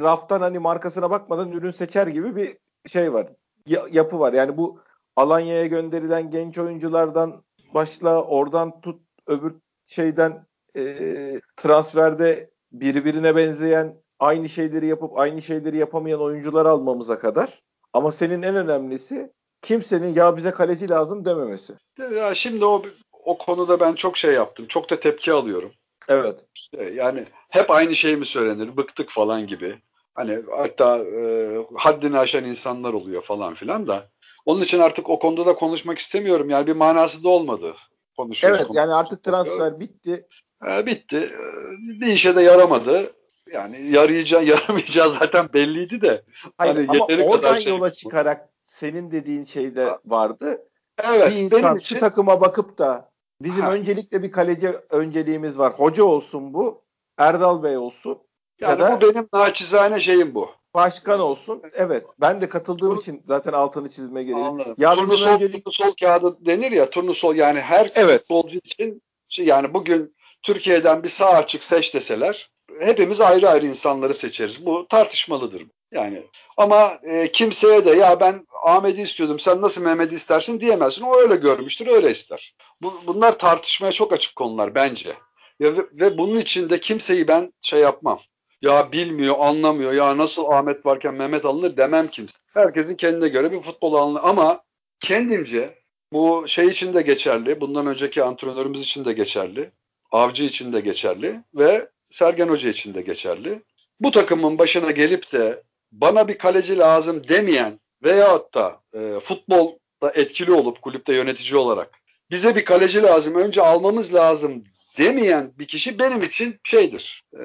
raftan 0.00 0.40
hani 0.40 0.58
markasına 0.58 1.10
bakmadan 1.10 1.52
ürün 1.52 1.70
seçer 1.70 2.06
gibi 2.06 2.36
bir 2.36 2.56
şey 2.88 3.12
var. 3.12 3.26
Ya, 3.66 3.86
yapı 3.92 4.20
var. 4.20 4.32
Yani 4.32 4.56
bu 4.56 4.80
Alanya'ya 5.16 5.66
gönderilen 5.66 6.30
genç 6.30 6.58
oyunculardan 6.58 7.44
başla 7.74 8.22
oradan 8.22 8.80
tut 8.80 9.00
öbür 9.26 9.54
şeyden 9.84 10.46
e, 10.76 11.40
transferde 11.56 12.50
birbirine 12.72 13.36
benzeyen 13.36 13.96
aynı 14.18 14.48
şeyleri 14.48 14.86
yapıp 14.86 15.18
aynı 15.18 15.42
şeyleri 15.42 15.76
yapamayan 15.76 16.20
oyuncular 16.20 16.66
almamıza 16.66 17.18
kadar. 17.18 17.62
Ama 17.92 18.12
senin 18.12 18.42
en 18.42 18.56
önemlisi 18.56 19.32
kimsenin 19.62 20.14
ya 20.14 20.36
bize 20.36 20.50
kaleci 20.50 20.88
lazım 20.88 21.24
dememesi. 21.24 21.74
Ya 22.14 22.34
şimdi 22.34 22.64
o 22.64 22.82
o 23.26 23.38
konuda 23.38 23.80
ben 23.80 23.94
çok 23.94 24.16
şey 24.16 24.32
yaptım. 24.32 24.66
Çok 24.66 24.90
da 24.90 25.00
tepki 25.00 25.32
alıyorum. 25.32 25.72
Evet. 26.08 26.46
İşte 26.54 26.92
yani 26.94 27.24
hep 27.48 27.70
aynı 27.70 27.94
şey 27.94 28.16
mi 28.16 28.26
söylenir? 28.26 28.76
Bıktık 28.76 29.10
falan 29.10 29.46
gibi. 29.46 29.78
Hani 30.14 30.38
hatta 30.50 30.98
e, 30.98 31.56
haddini 31.74 32.18
aşan 32.18 32.44
insanlar 32.44 32.92
oluyor 32.92 33.22
falan 33.22 33.54
filan 33.54 33.86
da. 33.86 34.08
Onun 34.46 34.62
için 34.62 34.78
artık 34.78 35.10
o 35.10 35.18
konuda 35.18 35.46
da 35.46 35.54
konuşmak 35.54 35.98
istemiyorum. 35.98 36.50
Yani 36.50 36.66
bir 36.66 36.72
manası 36.72 37.24
da 37.24 37.28
olmadı. 37.28 37.74
Konuşuyoruz. 38.16 38.60
Evet 38.60 38.70
yani 38.74 38.94
artık 38.94 39.22
transfer 39.22 39.80
bitti. 39.80 40.26
E, 40.68 40.86
bitti. 40.86 41.16
E, 41.16 42.00
bir 42.00 42.06
işe 42.06 42.36
de 42.36 42.42
yaramadı. 42.42 43.12
Yani 43.52 43.90
yarayacak, 43.90 44.46
yaramayacağı 44.46 45.10
zaten 45.10 45.48
belliydi 45.54 46.00
de. 46.00 46.24
Hayır, 46.58 46.74
hani 46.74 46.86
ama 46.90 47.04
oradan 47.04 47.40
kadar 47.40 47.60
şey 47.60 47.72
yola 47.72 47.92
çıkarak 47.92 48.48
senin 48.62 49.10
dediğin 49.10 49.44
şey 49.44 49.76
de 49.76 49.98
vardı. 50.04 50.62
Evet. 51.04 51.30
Bir 51.30 51.36
insan 51.36 51.62
benim 51.62 51.76
için... 51.76 51.94
şu 51.94 52.00
takıma 52.00 52.40
bakıp 52.40 52.78
da 52.78 53.15
bizim 53.40 53.64
ha. 53.64 53.72
öncelikle 53.72 54.22
bir 54.22 54.30
kaleci 54.30 54.68
önceliğimiz 54.90 55.58
var. 55.58 55.72
Hoca 55.72 56.04
olsun 56.04 56.54
bu. 56.54 56.82
Erdal 57.18 57.62
Bey 57.62 57.76
olsun. 57.76 58.18
Yani 58.60 58.82
ya 58.82 58.90
da 58.90 59.00
bu 59.00 59.08
benim 59.08 59.28
naçizane 59.32 60.00
şeyim 60.00 60.34
bu. 60.34 60.50
Başkan 60.74 61.20
olsun. 61.20 61.62
Evet. 61.72 62.06
Ben 62.20 62.40
de 62.40 62.48
katıldığım 62.48 62.94
Tur, 62.94 63.02
için 63.02 63.22
zaten 63.26 63.52
altını 63.52 63.88
çizme 63.88 64.22
gereği. 64.22 64.74
Ya 64.78 64.94
turnusol, 64.94 65.26
öncelik... 65.26 65.64
turnusol 65.64 65.94
kağıdı 66.00 66.36
denir 66.46 66.72
ya 66.72 66.90
turnusol 66.90 67.34
yani 67.34 67.60
her 67.60 67.90
evet. 67.94 68.20
futbolcu 68.20 68.58
için 68.64 69.02
şey, 69.28 69.46
yani 69.46 69.74
bugün 69.74 70.16
Türkiye'den 70.42 71.02
bir 71.02 71.08
sağ 71.08 71.28
açık 71.28 71.62
seç 71.64 71.94
deseler 71.94 72.50
hepimiz 72.80 73.20
ayrı 73.20 73.50
ayrı 73.50 73.66
insanları 73.66 74.14
seçeriz. 74.14 74.66
Bu 74.66 74.86
tartışmalıdır. 74.88 75.62
Yani 75.96 76.22
ama 76.56 76.98
e, 77.02 77.32
kimseye 77.32 77.86
de 77.86 77.90
ya 77.90 78.20
ben 78.20 78.46
Ahmet'i 78.62 79.02
istiyordum 79.02 79.38
sen 79.38 79.62
nasıl 79.62 79.82
Mehmet'i 79.82 80.14
istersin 80.14 80.60
diyemezsin. 80.60 81.02
O 81.02 81.20
öyle 81.20 81.36
görmüştür 81.36 81.86
öyle 81.86 82.10
ister. 82.10 82.54
Bu, 82.82 82.94
bunlar 83.06 83.38
tartışmaya 83.38 83.92
çok 83.92 84.12
açık 84.12 84.36
konular 84.36 84.74
bence. 84.74 85.16
Ya, 85.60 85.76
ve, 85.76 85.82
ve 85.92 86.18
bunun 86.18 86.40
içinde 86.40 86.80
kimseyi 86.80 87.28
ben 87.28 87.52
şey 87.62 87.80
yapmam. 87.80 88.20
Ya 88.62 88.92
bilmiyor, 88.92 89.34
anlamıyor. 89.38 89.92
Ya 89.92 90.16
nasıl 90.18 90.44
Ahmet 90.44 90.86
varken 90.86 91.14
Mehmet 91.14 91.44
alınır 91.44 91.76
demem 91.76 92.08
kimse. 92.08 92.36
Herkesin 92.54 92.96
kendine 92.96 93.28
göre 93.28 93.52
bir 93.52 93.62
futbol 93.62 93.94
alınır. 93.94 94.20
Ama 94.24 94.62
kendimce 95.00 95.78
bu 96.12 96.44
şey 96.48 96.66
için 96.66 96.94
de 96.94 97.02
geçerli. 97.02 97.60
Bundan 97.60 97.86
önceki 97.86 98.22
antrenörümüz 98.22 98.80
için 98.80 99.04
de 99.04 99.12
geçerli. 99.12 99.70
Avcı 100.10 100.44
için 100.44 100.72
de 100.72 100.80
geçerli. 100.80 101.40
Ve 101.54 101.88
Sergen 102.10 102.48
Hoca 102.48 102.68
için 102.68 102.94
de 102.94 103.02
geçerli. 103.02 103.62
Bu 104.00 104.10
takımın 104.10 104.58
başına 104.58 104.90
gelip 104.90 105.32
de 105.32 105.62
bana 105.92 106.28
bir 106.28 106.38
kaleci 106.38 106.78
lazım 106.78 107.28
demeyen 107.28 107.80
veyahut 108.02 108.54
da 108.54 108.80
e, 108.94 109.20
futbolda 109.20 110.12
etkili 110.14 110.52
olup 110.52 110.82
kulüpte 110.82 111.14
yönetici 111.14 111.56
olarak 111.56 112.00
bize 112.30 112.56
bir 112.56 112.64
kaleci 112.64 113.02
lazım 113.02 113.34
önce 113.34 113.62
almamız 113.62 114.14
lazım 114.14 114.64
demeyen 114.98 115.52
bir 115.58 115.66
kişi 115.66 115.98
benim 115.98 116.18
için 116.18 116.60
şeydir. 116.64 117.24
E, 117.34 117.42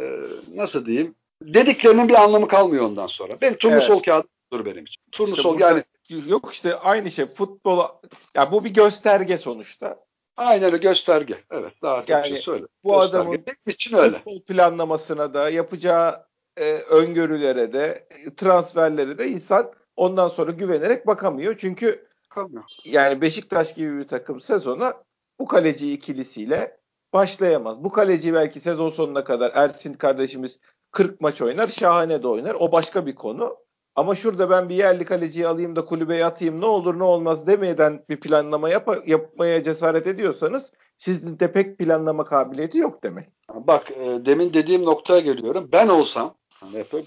nasıl 0.55 0.85
diyeyim? 0.85 1.15
Dediklerinin 1.41 2.09
bir 2.09 2.23
anlamı 2.23 2.47
kalmıyor 2.47 2.85
ondan 2.85 3.07
sonra. 3.07 3.41
Ben 3.41 3.55
turnusol 3.55 3.95
evet. 3.95 4.05
kağıdıdır 4.05 4.65
benim 4.65 4.85
için. 4.85 5.01
Turnusol 5.11 5.53
işte 5.53 5.65
yani 5.65 5.83
yok 6.27 6.49
işte 6.53 6.75
aynı 6.75 7.11
şey 7.11 7.25
futbol 7.25 7.87
ya 8.35 8.51
bu 8.51 8.65
bir 8.65 8.73
gösterge 8.73 9.37
sonuçta. 9.37 9.99
Aynen 10.37 10.63
öyle 10.63 10.77
gösterge. 10.77 11.37
Evet 11.51 11.73
daha 11.81 12.03
yani, 12.07 12.27
şey 12.27 12.37
söyle. 12.37 12.65
Bu 12.83 12.89
gösterge. 12.89 13.17
adamın 13.17 13.43
benim 13.47 13.75
için 13.75 13.97
öyle. 13.97 14.17
futbol 14.17 14.41
planlamasına 14.41 15.33
da 15.33 15.49
yapacağı 15.49 16.25
e, 16.57 16.73
öngörülere 16.73 17.73
de 17.73 18.07
transferlere 18.37 19.17
de 19.17 19.27
insan 19.27 19.71
ondan 19.95 20.29
sonra 20.29 20.51
güvenerek 20.51 21.07
bakamıyor. 21.07 21.57
Çünkü 21.57 22.07
Bakamıyor. 22.29 22.63
yani 22.85 23.21
Beşiktaş 23.21 23.73
gibi 23.73 23.97
bir 23.97 24.07
takım 24.07 24.41
sezona 24.41 25.03
bu 25.39 25.47
kaleci 25.47 25.93
ikilisiyle 25.93 26.77
başlayamaz. 27.13 27.83
Bu 27.83 27.91
kaleci 27.91 28.33
belki 28.33 28.59
sezon 28.59 28.89
sonuna 28.89 29.23
kadar 29.23 29.51
Ersin 29.55 29.93
kardeşimiz 29.93 30.59
40 30.91 31.21
maç 31.21 31.41
oynar, 31.41 31.67
şahane 31.67 32.23
de 32.23 32.27
oynar. 32.27 32.55
O 32.59 32.71
başka 32.71 33.05
bir 33.05 33.15
konu. 33.15 33.57
Ama 33.95 34.15
şurada 34.15 34.49
ben 34.49 34.69
bir 34.69 34.75
yerli 34.75 35.05
kaleciyi 35.05 35.47
alayım 35.47 35.75
da 35.75 35.85
kulübeye 35.85 36.25
atayım 36.25 36.61
ne 36.61 36.65
olur 36.65 36.99
ne 36.99 37.03
olmaz 37.03 37.47
demeden 37.47 38.05
bir 38.09 38.19
planlama 38.19 38.69
yap 38.69 38.89
yapmaya 39.07 39.63
cesaret 39.63 40.07
ediyorsanız 40.07 40.71
sizin 40.97 41.39
de 41.39 41.51
pek 41.51 41.77
planlama 41.77 42.23
kabiliyeti 42.23 42.77
yok 42.77 43.03
demek. 43.03 43.25
Bak 43.53 43.91
e, 43.91 44.25
demin 44.25 44.53
dediğim 44.53 44.85
noktaya 44.85 45.19
geliyorum. 45.19 45.69
Ben 45.71 45.87
olsam 45.87 46.35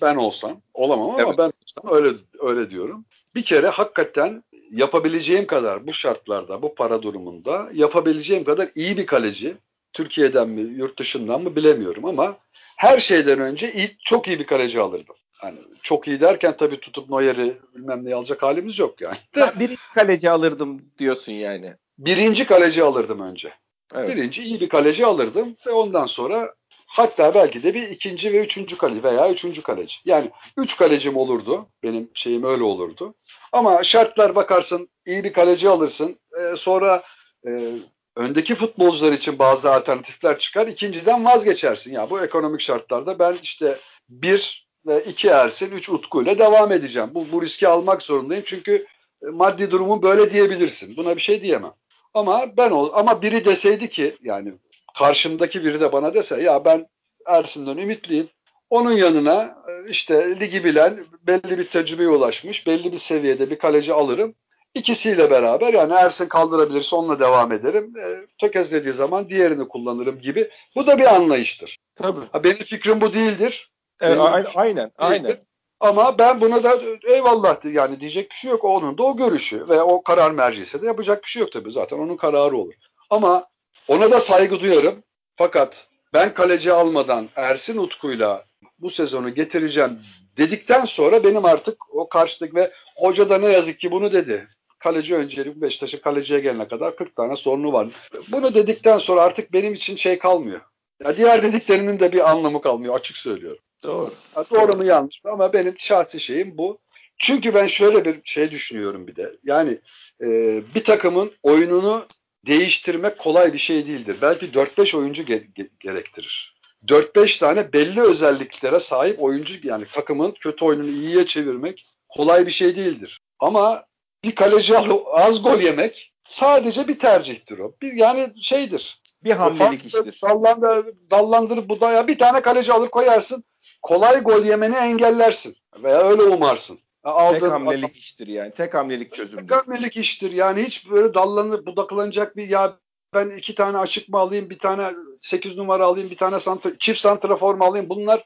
ben 0.02 0.16
olsam 0.16 0.60
olamam 0.74 1.10
ama 1.10 1.22
evet. 1.22 1.38
ben 1.38 1.52
olsam 1.62 1.96
öyle 1.96 2.18
öyle 2.40 2.70
diyorum. 2.70 3.04
Bir 3.34 3.44
kere 3.44 3.68
hakikaten 3.68 4.44
yapabileceğim 4.70 5.46
kadar 5.46 5.86
bu 5.86 5.92
şartlarda, 5.92 6.62
bu 6.62 6.74
para 6.74 7.02
durumunda 7.02 7.68
yapabileceğim 7.72 8.44
kadar 8.44 8.68
iyi 8.74 8.96
bir 8.96 9.06
kaleci 9.06 9.56
Türkiye'den 9.92 10.48
mi, 10.48 10.60
yurt 10.60 10.98
dışından 10.98 11.42
mı 11.42 11.56
bilemiyorum 11.56 12.04
ama 12.04 12.36
her 12.76 12.98
şeyden 12.98 13.40
önce 13.40 13.72
iyi, 13.72 13.96
çok 14.04 14.28
iyi 14.28 14.38
bir 14.38 14.46
kaleci 14.46 14.80
alırdım. 14.80 15.16
Hani 15.32 15.58
çok 15.82 16.08
iyi 16.08 16.20
derken 16.20 16.56
tabii 16.56 16.80
tutup 16.80 17.10
Neuer'i 17.10 17.56
bilmem 17.74 18.04
ne 18.04 18.14
alacak 18.14 18.42
halimiz 18.42 18.78
yok 18.78 19.00
yani. 19.00 19.16
Ben 19.36 19.52
birinci 19.60 19.92
kaleci 19.94 20.30
alırdım 20.30 20.82
diyorsun 20.98 21.32
yani. 21.32 21.74
Birinci 21.98 22.46
kaleci 22.46 22.82
alırdım 22.82 23.20
önce. 23.20 23.52
Evet. 23.94 24.08
Birinci 24.08 24.42
iyi 24.42 24.60
bir 24.60 24.68
kaleci 24.68 25.06
alırdım 25.06 25.56
ve 25.66 25.70
ondan 25.70 26.06
sonra 26.06 26.54
hatta 26.94 27.34
belki 27.34 27.62
de 27.62 27.74
bir 27.74 27.88
ikinci 27.88 28.32
ve 28.32 28.38
üçüncü 28.38 28.78
kaleci 28.78 29.02
veya 29.02 29.30
üçüncü 29.30 29.62
kaleci. 29.62 29.96
Yani 30.04 30.30
üç 30.56 30.76
kalecim 30.76 31.16
olurdu. 31.16 31.66
Benim 31.82 32.10
şeyim 32.14 32.44
öyle 32.44 32.62
olurdu. 32.62 33.14
Ama 33.52 33.82
şartlar 33.82 34.34
bakarsın 34.34 34.88
iyi 35.06 35.24
bir 35.24 35.32
kaleci 35.32 35.68
alırsın. 35.68 36.18
Ee, 36.40 36.56
sonra 36.56 37.02
e, 37.46 37.72
öndeki 38.16 38.54
futbolcular 38.54 39.12
için 39.12 39.38
bazı 39.38 39.72
alternatifler 39.72 40.38
çıkar. 40.38 40.66
İkinciden 40.66 41.24
vazgeçersin. 41.24 41.92
Ya 41.92 42.10
bu 42.10 42.20
ekonomik 42.20 42.60
şartlarda 42.60 43.18
ben 43.18 43.36
işte 43.42 43.78
bir 44.08 44.66
ve 44.86 45.04
iki 45.04 45.28
Ersin, 45.28 45.70
üç 45.70 45.88
Utku 45.88 46.22
ile 46.22 46.38
devam 46.38 46.72
edeceğim. 46.72 47.10
Bu, 47.14 47.26
bu 47.32 47.42
riski 47.42 47.68
almak 47.68 48.02
zorundayım. 48.02 48.44
Çünkü 48.46 48.86
e, 49.22 49.26
maddi 49.26 49.70
durumun 49.70 50.02
böyle 50.02 50.30
diyebilirsin. 50.30 50.96
Buna 50.96 51.16
bir 51.16 51.20
şey 51.20 51.42
diyemem. 51.42 51.74
Ama 52.14 52.56
ben 52.56 52.70
ol 52.70 52.90
ama 52.92 53.22
biri 53.22 53.44
deseydi 53.44 53.90
ki 53.90 54.16
yani 54.22 54.52
karşımdaki 54.98 55.64
biri 55.64 55.80
de 55.80 55.92
bana 55.92 56.14
dese 56.14 56.42
ya 56.42 56.64
ben 56.64 56.86
Ersin'den 57.26 57.76
ümitliyim. 57.76 58.28
Onun 58.70 58.92
yanına 58.92 59.56
e, 59.68 59.90
işte 59.90 60.40
ligi 60.40 60.64
bilen, 60.64 61.06
belli 61.22 61.58
bir 61.58 61.66
tecrübeye 61.66 62.08
ulaşmış, 62.08 62.66
belli 62.66 62.92
bir 62.92 62.96
seviyede 62.96 63.50
bir 63.50 63.58
kaleci 63.58 63.92
alırım. 63.92 64.34
İkisiyle 64.74 65.30
beraber 65.30 65.74
yani 65.74 65.92
Ersin 65.92 66.26
kaldırabilirse 66.26 66.96
onunla 66.96 67.20
devam 67.20 67.52
ederim. 67.52 67.92
E, 67.96 68.26
tökezlediği 68.40 68.94
zaman 68.94 69.28
diğerini 69.28 69.68
kullanırım 69.68 70.18
gibi. 70.18 70.50
Bu 70.76 70.86
da 70.86 70.98
bir 70.98 71.14
anlayıştır. 71.14 71.76
Tabii. 71.96 72.26
Ha, 72.32 72.44
benim 72.44 72.58
fikrim 72.58 73.00
bu 73.00 73.14
değildir. 73.14 73.70
Evet, 74.00 74.18
aynen, 74.20 74.46
aynen, 74.54 74.90
aynen. 74.98 75.38
Ama 75.80 76.18
ben 76.18 76.40
buna 76.40 76.62
da 76.62 76.78
eyvallah 77.08 77.64
yani 77.64 78.00
diyecek 78.00 78.30
bir 78.30 78.36
şey 78.36 78.50
yok. 78.50 78.64
Onun 78.64 78.98
da 78.98 79.02
o 79.02 79.16
görüşü 79.16 79.68
ve 79.68 79.82
o 79.82 80.02
karar 80.02 80.30
merciyse 80.30 80.82
de 80.82 80.86
yapacak 80.86 81.24
bir 81.24 81.28
şey 81.28 81.40
yok 81.40 81.52
tabii. 81.52 81.72
Zaten 81.72 81.98
onun 81.98 82.16
kararı 82.16 82.56
olur. 82.56 82.74
Ama 83.10 83.46
ona 83.88 84.10
da 84.10 84.20
saygı 84.20 84.60
duyarım. 84.60 85.02
Fakat 85.36 85.86
ben 86.12 86.34
kaleci 86.34 86.72
almadan 86.72 87.28
Ersin 87.36 87.76
Utku'yla 87.76 88.44
bu 88.78 88.90
sezonu 88.90 89.34
getireceğim 89.34 89.98
dedikten 90.36 90.84
sonra 90.84 91.24
benim 91.24 91.44
artık 91.44 91.94
o 91.94 92.08
karşılık 92.08 92.54
ve 92.54 92.72
hoca 92.96 93.30
da 93.30 93.38
ne 93.38 93.46
yazık 93.46 93.80
ki 93.80 93.90
bunu 93.90 94.12
dedi. 94.12 94.48
Kaleci 94.78 95.14
önceliği 95.14 95.60
Beşiktaş'ın 95.60 95.98
kaleciye 95.98 96.40
gelene 96.40 96.68
kadar 96.68 96.96
40 96.96 97.16
tane 97.16 97.36
sorunu 97.36 97.72
var. 97.72 97.88
Bunu 98.28 98.54
dedikten 98.54 98.98
sonra 98.98 99.22
artık 99.22 99.52
benim 99.52 99.74
için 99.74 99.96
şey 99.96 100.18
kalmıyor. 100.18 100.60
Ya 101.04 101.16
diğer 101.16 101.42
dediklerinin 101.42 102.00
de 102.00 102.12
bir 102.12 102.30
anlamı 102.30 102.60
kalmıyor 102.60 102.94
açık 102.94 103.16
söylüyorum. 103.16 103.62
Doğru. 103.82 104.10
Ya 104.36 104.44
doğru 104.50 104.76
mu 104.76 104.86
yanlış 104.86 105.24
mı 105.24 105.30
ama 105.30 105.52
benim 105.52 105.74
şahsi 105.78 106.20
şeyim 106.20 106.58
bu. 106.58 106.78
Çünkü 107.18 107.54
ben 107.54 107.66
şöyle 107.66 108.04
bir 108.04 108.20
şey 108.24 108.50
düşünüyorum 108.50 109.06
bir 109.06 109.16
de. 109.16 109.32
Yani 109.44 109.78
e, 110.20 110.26
bir 110.74 110.84
takımın 110.84 111.32
oyununu 111.42 112.06
değiştirmek 112.46 113.18
kolay 113.18 113.52
bir 113.52 113.58
şey 113.58 113.86
değildir. 113.86 114.16
Belki 114.22 114.46
4-5 114.46 114.96
oyuncu 114.96 115.22
ge- 115.22 115.52
ge- 115.52 115.70
gerektirir. 115.80 116.54
4-5 116.86 117.38
tane 117.38 117.72
belli 117.72 118.00
özelliklere 118.00 118.80
sahip 118.80 119.22
oyuncu 119.22 119.54
yani 119.62 119.84
takımın 119.92 120.32
kötü 120.40 120.64
oyununu 120.64 120.88
iyiye 120.88 121.26
çevirmek 121.26 121.86
kolay 122.08 122.46
bir 122.46 122.50
şey 122.50 122.76
değildir. 122.76 123.20
Ama 123.38 123.84
bir 124.24 124.34
kaleci 124.34 124.78
az 125.12 125.42
gol 125.42 125.60
yemek 125.60 126.12
sadece 126.24 126.88
bir 126.88 126.98
tercihtir 126.98 127.58
o. 127.58 127.74
Bir 127.82 127.92
yani 127.92 128.28
şeydir. 128.42 129.00
Bir 129.24 129.30
hamlelik 129.30 129.86
iştir. 129.86 130.20
Dallandır, 130.22 130.94
dallandırıp 131.10 131.68
budaya 131.68 132.06
bir 132.08 132.18
tane 132.18 132.40
kaleci 132.40 132.72
alır 132.72 132.88
koyarsın. 132.88 133.44
kolay 133.82 134.20
gol 134.20 134.44
yemeni 134.44 134.76
engellersin. 134.76 135.56
Veya 135.82 136.00
öyle 136.02 136.22
umarsın. 136.22 136.78
Aldığın 137.04 137.40
tek 137.40 137.50
hamlelik 137.50 137.84
adam, 137.84 137.90
iştir 137.94 138.26
yani. 138.26 138.50
Tek 138.50 138.74
hamlelik 138.74 139.12
çözümdür. 139.12 139.48
Tek 139.48 139.56
hamlelik 139.56 139.96
iştir. 139.96 140.32
Yani 140.32 140.62
hiç 140.62 140.90
böyle 140.90 141.14
dallanıp 141.14 141.66
budaklanacak 141.66 142.36
bir 142.36 142.48
ya 142.48 142.78
ben 143.14 143.30
iki 143.30 143.54
tane 143.54 143.78
açık 143.78 144.08
mı 144.08 144.18
alayım, 144.18 144.50
bir 144.50 144.58
tane 144.58 144.94
sekiz 145.22 145.56
numara 145.56 145.84
alayım, 145.84 146.10
bir 146.10 146.16
tane 146.16 146.40
santra, 146.40 146.78
çift 146.78 147.00
santrafor 147.00 147.54
mu 147.54 147.64
alayım? 147.64 147.88
Bunlar 147.88 148.24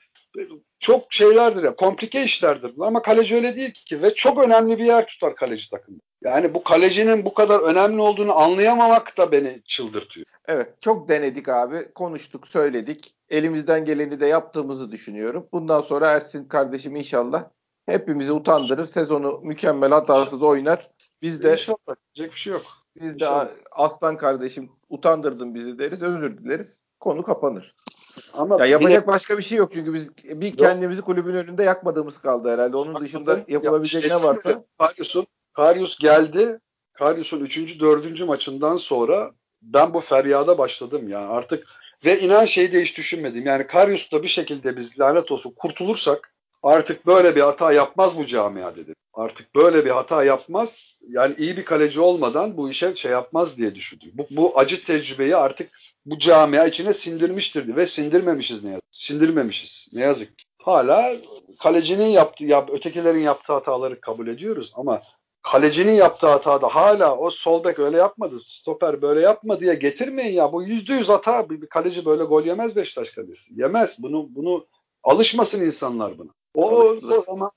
çok 0.80 1.12
şeylerdir 1.12 1.62
ya, 1.62 1.76
komplike 1.76 2.25
işlerdir. 2.25 2.73
Ama 2.80 3.02
kaleci 3.02 3.35
öyle 3.35 3.56
değil 3.56 3.73
ki 3.73 4.02
ve 4.02 4.14
çok 4.14 4.44
önemli 4.44 4.78
bir 4.78 4.85
yer 4.85 5.06
tutar 5.06 5.37
kaleci 5.37 5.70
takımda. 5.70 6.00
Yani 6.25 6.54
bu 6.54 6.64
kalecinin 6.64 7.25
bu 7.25 7.35
kadar 7.35 7.61
önemli 7.61 8.00
olduğunu 8.00 8.38
anlayamamak 8.38 9.18
da 9.18 9.32
beni 9.32 9.62
çıldırtıyor. 9.64 10.26
Evet, 10.47 10.68
çok 10.80 11.08
denedik 11.08 11.49
abi. 11.49 11.92
Konuştuk, 11.94 12.49
söyledik. 12.49 13.14
Elimizden 13.30 13.85
geleni 13.85 14.20
de 14.20 14.26
yaptığımızı 14.26 14.92
düşünüyorum. 14.92 15.49
Bundan 15.52 15.80
sonra 15.80 16.11
Ersin 16.11 16.44
kardeşim 16.44 16.97
inşallah 16.97 17.44
hepimizi 17.88 18.33
utandırır. 18.33 18.87
Sezonu 18.87 19.40
mükemmel 19.42 19.90
hatasız 19.90 20.42
oynar. 20.42 20.90
Biz 21.23 21.42
de 21.42 21.52
inşallah 21.52 21.97
diyecek 22.14 22.35
bir 22.35 22.38
şey 22.38 22.52
yok. 22.52 22.62
Biz 22.97 23.14
inşallah. 23.14 23.47
de 23.47 23.50
aslan 23.73 24.16
kardeşim 24.16 24.71
utandırdın 24.88 25.54
bizi 25.54 25.78
deriz, 25.78 26.02
özür 26.02 26.38
dileriz. 26.38 26.83
Konu 27.00 27.23
kapanır. 27.23 27.75
Ama 28.33 28.61
ya 28.61 28.66
yapacak 28.66 29.02
bir, 29.02 29.07
başka 29.07 29.38
bir 29.38 29.42
şey 29.42 29.59
yok 29.59 29.71
çünkü 29.75 29.95
biz 29.95 30.16
bir 30.25 30.47
yok. 30.47 30.59
kendimizi 30.59 31.02
kulübün 31.02 31.35
önünde 31.35 31.64
yakmadığımız 31.64 32.18
kaldı 32.18 32.52
herhalde. 32.52 32.76
Onun 32.76 33.00
dışında 33.00 33.40
yapılabilecek 33.49 34.02
ya, 34.02 34.09
şey, 34.09 34.18
ne 34.18 34.23
varsa. 34.23 34.64
Karius'un 34.78 35.26
Karius 35.52 35.99
geldi. 35.99 36.61
Karius'un 36.92 37.40
3. 37.40 37.80
4. 37.80 38.21
maçından 38.21 38.76
sonra 38.76 39.33
ben 39.62 39.95
bu 39.95 40.00
feryada 40.00 40.59
başladım 40.59 41.09
ya. 41.09 41.28
Artık 41.28 41.66
ve 42.04 42.21
inan 42.21 42.45
şeyi 42.45 42.73
de 42.73 42.83
hiç 42.83 42.97
düşünmedim. 42.97 43.47
Yani 43.47 43.66
Karius'ta 43.66 44.23
bir 44.23 44.28
şekilde 44.28 44.76
biz 44.76 45.00
lanet 45.00 45.33
olsun 45.33 45.54
kurtulursak 45.57 46.35
artık 46.62 47.07
böyle 47.07 47.37
bir 47.37 47.41
hata 47.41 47.73
yapmaz 47.73 48.17
bu 48.17 48.27
camia 48.27 48.77
dedim. 48.77 48.95
Artık 49.15 49.55
böyle 49.55 49.85
bir 49.85 49.91
hata 49.91 50.25
yapmaz. 50.25 50.99
Yani 51.09 51.35
iyi 51.38 51.57
bir 51.57 51.65
kaleci 51.65 52.00
olmadan 52.00 52.57
bu 52.57 52.71
işe 52.71 52.97
şey 52.97 53.11
yapmaz 53.11 53.57
diye 53.57 53.75
düşündüm. 53.75 54.11
Bu, 54.15 54.27
bu 54.31 54.59
acı 54.59 54.85
tecrübeyi 54.85 55.37
artık 55.37 55.71
bu 56.07 56.19
camia 56.19 56.67
içine 56.67 56.95
sindirmiştir 56.95 57.77
ve 57.77 57.87
sindirmemişiz 57.87 58.65
ne 58.65 58.71
yazık. 58.71 58.85
Sindirmemişiz 58.93 59.88
ne 59.93 60.00
yazık. 60.00 60.33
Hala 60.59 61.17
kalecinin 61.59 62.07
yaptığı, 62.07 62.45
ya, 62.45 62.67
ötekilerin 62.73 63.19
yaptığı 63.19 63.53
hataları 63.53 64.00
kabul 64.00 64.27
ediyoruz 64.27 64.73
ama 64.75 65.03
kalecinin 65.43 65.93
yaptığı 65.93 66.27
hatada 66.27 66.69
hala 66.69 67.17
o 67.17 67.31
sol 67.31 67.65
bek 67.65 67.79
öyle 67.79 67.97
yapmadı, 67.97 68.41
stoper 68.47 69.03
böyle 69.03 69.21
yapma 69.21 69.61
diye 69.61 69.75
getirmeyin 69.75 70.33
ya. 70.33 70.53
Bu 70.53 70.62
yüzde 70.62 70.95
yüz 70.95 71.09
hata. 71.09 71.50
Bir, 71.50 71.62
bir 71.62 71.67
kaleci 71.67 72.05
böyle 72.05 72.25
gol 72.25 72.45
yemez 72.45 72.77
Beşiktaş 72.77 73.11
kalecisi. 73.11 73.53
Yemez. 73.57 73.97
Bunu 73.99 74.27
bunu 74.31 74.67
alışmasın 75.03 75.61
insanlar 75.61 76.19
buna. 76.19 76.31
O, 76.59 76.65
o 76.67 77.25
ama, 77.29 77.50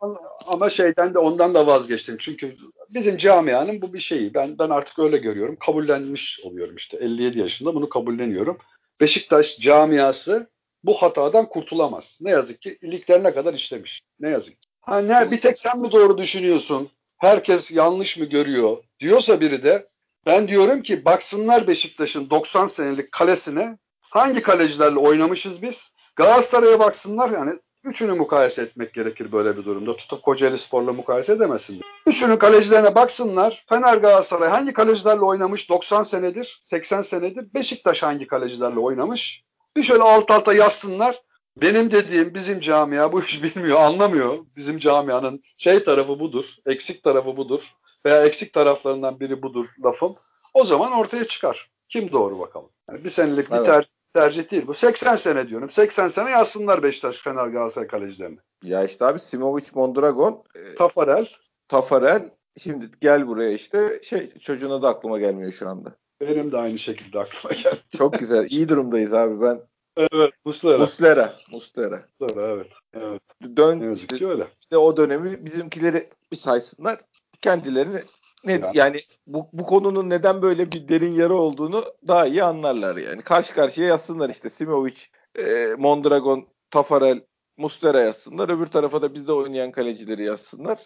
ama 0.48 0.70
şeyden 0.70 1.14
de 1.14 1.20
ondan 1.20 1.54
da 1.54 1.68
vazgeçtim. 1.68 2.18
Çünkü 2.20 2.56
bizim 2.90 3.18
camianın 3.18 3.82
bu 3.82 3.94
bir 3.94 4.00
şeyi. 4.00 4.34
Ben 4.34 4.60
ben 4.60 4.70
artık 4.70 5.00
öyle 5.00 5.18
görüyorum. 5.18 5.56
Kabullenmiş 5.56 6.40
oluyorum 6.44 6.76
işte. 6.76 6.98
57 6.98 7.40
yaşında 7.40 7.76
bunu 7.76 7.90
kabulleniyorum. 7.90 8.58
Beşiktaş 9.02 9.58
camiası 9.60 10.50
bu 10.84 10.94
hatadan 10.94 11.50
kurtulamaz. 11.50 12.18
Ne 12.22 12.30
yazık 12.30 12.62
ki 12.62 12.78
iliklerine 12.82 13.34
kadar 13.34 13.54
işlemiş. 13.54 14.02
Ne 14.20 14.30
yazık 14.30 14.62
ki. 14.62 14.70
Ha, 14.82 15.02
ne, 15.02 15.32
bir 15.32 15.42
tek 15.42 15.60
sen 15.60 15.80
mi 15.80 15.92
doğru 15.92 16.18
düşünüyorsun? 16.18 16.90
Herkes 17.18 17.72
yanlış 17.72 18.18
mı 18.18 18.26
görüyor? 18.26 18.78
Diyorsa 19.00 19.42
biri 19.42 19.64
de 19.64 19.88
ben 20.26 20.48
diyorum 20.48 20.82
ki 20.82 21.06
baksınlar 21.06 21.68
Beşiktaş'ın 21.68 22.30
90 22.30 22.68
senelik 22.68 23.12
kalesine 23.12 23.78
hangi 24.02 24.42
kalecilerle 24.42 25.00
oynamışız 25.00 25.62
biz? 25.62 25.92
Galatasaray'a 26.16 26.80
baksınlar 26.80 27.30
yani 27.30 27.60
Üçünü 27.84 28.14
mukayese 28.14 28.62
etmek 28.62 28.94
gerekir 28.94 29.32
böyle 29.32 29.58
bir 29.58 29.66
durumda. 29.66 29.96
Tutup 29.96 30.24
Kocaeli 30.24 30.58
Spor'la 30.58 30.94
mukayese 30.94 31.34
edemezsin. 31.34 31.82
Üçünün 32.08 32.38
kalecilerine 32.38 32.96
baksınlar. 32.96 33.66
Fener 33.70 33.98
Galatasaray 33.98 34.50
hangi 34.50 34.74
kalecilerle 34.74 35.22
oynamış 35.22 35.70
90 35.70 36.04
senedir, 36.04 36.60
80 36.64 37.02
senedir? 37.02 37.54
Beşiktaş 37.54 38.04
hangi 38.04 38.28
kalecilerle 38.28 38.80
oynamış? 38.80 39.44
Bir 39.78 39.84
şöyle 39.84 40.04
alt 40.04 40.32
alta 40.32 40.54
yazsınlar. 40.54 41.22
Benim 41.58 41.92
dediğim 41.92 42.34
bizim 42.34 42.60
camia 42.60 43.12
bu 43.12 43.22
iş 43.22 43.44
bilmiyor, 43.44 43.80
anlamıyor. 43.80 44.38
Bizim 44.56 44.80
camianın 44.80 45.44
şey 45.58 45.84
tarafı 45.84 46.20
budur, 46.20 46.46
eksik 46.66 47.04
tarafı 47.04 47.38
budur 47.38 47.62
veya 48.06 48.26
eksik 48.26 48.54
taraflarından 48.54 49.20
biri 49.20 49.42
budur 49.42 49.66
lafım. 49.84 50.16
O 50.54 50.64
zaman 50.64 50.92
ortaya 50.92 51.28
çıkar. 51.28 51.72
Kim 51.90 52.12
doğru 52.12 52.40
bakalım. 52.40 52.70
Yani 52.90 53.04
bir 53.04 53.10
senelik 53.10 53.48
evet. 53.52 53.62
bir 53.62 53.66
tercih 54.14 54.52
değil. 54.52 54.68
Bu 54.68 54.74
80 54.74 55.16
sene 55.16 55.48
diyorum. 55.48 55.70
80 55.70 56.08
sene 56.08 56.30
yazsınlar 56.30 56.84
Beşiktaş, 56.84 57.18
Fener, 57.18 57.48
Galatasaray 57.48 57.88
kalecilerini. 57.88 58.38
Ya 58.64 58.84
işte 58.84 59.06
abi 59.06 59.20
Simovic, 59.20 59.66
Mondragon, 59.74 60.44
e, 60.56 60.76
Tafarel. 60.76 61.30
Tafarel. 61.68 62.30
Şimdi 62.58 62.90
gel 63.02 63.28
buraya 63.28 63.52
işte 63.52 64.00
şey 64.04 64.40
çocuğuna 64.40 64.82
da 64.82 64.90
aklıma 64.90 65.20
gelmiyor 65.20 65.52
şu 65.52 65.70
anda. 65.70 65.96
Benim 66.22 66.52
de 66.52 66.58
aynı 66.58 66.80
şekilde 66.80 67.20
aklıma 67.20 67.56
geldi. 67.56 67.82
Çok 67.98 68.20
güzel. 68.20 68.48
İyi 68.50 68.70
durumdayız 68.70 69.14
abi 69.14 69.42
ben. 69.42 69.62
Evet, 69.98 70.32
Muslera. 70.46 70.78
Muslera. 70.78 71.36
Muslera. 71.52 72.04
Muslera 72.20 72.52
evet. 72.52 72.72
Evet. 72.94 73.22
Dön 73.58 73.80
ne 73.80 73.94
işte, 73.94 74.28
öyle. 74.28 74.48
İşte 74.62 74.78
o 74.78 74.98
dönemi 74.98 75.46
bizimkileri 75.46 76.10
bir 76.32 76.38
saysınlar. 76.38 77.02
Kendilerini 77.42 78.04
ne, 78.44 78.52
ya. 78.52 78.72
yani 78.74 79.02
bu, 79.28 79.50
bu 79.54 79.64
konunun 79.64 80.10
neden 80.10 80.42
böyle 80.42 80.72
bir 80.72 80.88
derin 80.88 81.14
yara 81.14 81.34
olduğunu 81.34 81.86
daha 82.08 82.26
iyi 82.26 82.44
anlarlar 82.44 82.98
yani. 82.98 83.22
Karşı 83.22 83.54
karşıya 83.54 83.88
yazsınlar 83.88 84.30
işte 84.30 84.50
Simovic, 84.50 85.02
e, 85.36 85.76
Mondragon, 85.78 86.48
Tafarel, 86.70 87.22
Mustera 87.58 88.02
yazsınlar. 88.02 88.50
Öbür 88.50 88.68
tarafa 88.68 89.02
da 89.02 89.14
bizde 89.14 89.34
oynayan 89.34 89.72
kalecileri 89.72 90.24
yazsınlar. 90.24 90.80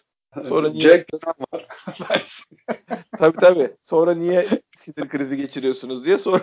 Sonra 0.48 0.70
niye... 0.70 0.82
Jack 0.82 1.08
var. 1.54 1.68
tabii 3.20 3.38
tabii. 3.38 3.76
Sonra 3.82 4.13
niye 4.13 4.48
sinir 4.78 5.10
krizi 5.10 5.38
geçiriyorsunuz 5.38 6.06
diye 6.06 6.18
sor 6.18 6.41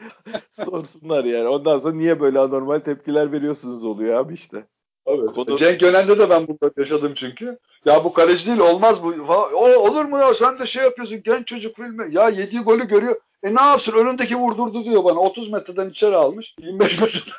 sorsunlar 0.50 1.24
yani. 1.24 1.48
Ondan 1.48 1.78
sonra 1.78 1.94
niye 1.94 2.20
böyle 2.20 2.38
anormal 2.38 2.78
tepkiler 2.78 3.32
veriyorsunuz 3.32 3.84
oluyor 3.84 4.20
abi 4.20 4.34
işte. 4.34 4.66
Evet. 5.06 5.32
Konu... 5.34 5.56
Cenk 5.56 5.82
Yönel'de 5.82 6.18
de 6.18 6.30
ben 6.30 6.48
bunu 6.48 6.72
yaşadım 6.76 7.12
çünkü. 7.14 7.58
Ya 7.84 8.04
bu 8.04 8.12
kaleci 8.12 8.46
değil 8.46 8.58
olmaz 8.58 9.02
bu. 9.02 9.14
O 9.54 9.78
olur 9.78 10.04
mu 10.04 10.18
ya 10.18 10.34
sen 10.34 10.58
de 10.58 10.66
şey 10.66 10.84
yapıyorsun 10.84 11.22
genç 11.22 11.46
çocuk 11.46 11.76
filmi. 11.76 12.14
Ya 12.14 12.28
yediği 12.28 12.62
golü 12.62 12.88
görüyor. 12.88 13.20
E 13.42 13.54
ne 13.54 13.62
yapsın 13.62 13.92
önündeki 13.92 14.36
vurdurdu 14.36 14.84
diyor 14.84 15.04
bana. 15.04 15.20
30 15.20 15.48
metreden 15.48 15.90
içeri 15.90 16.16
almış. 16.16 16.54
25 16.58 17.00
metreden. 17.00 17.36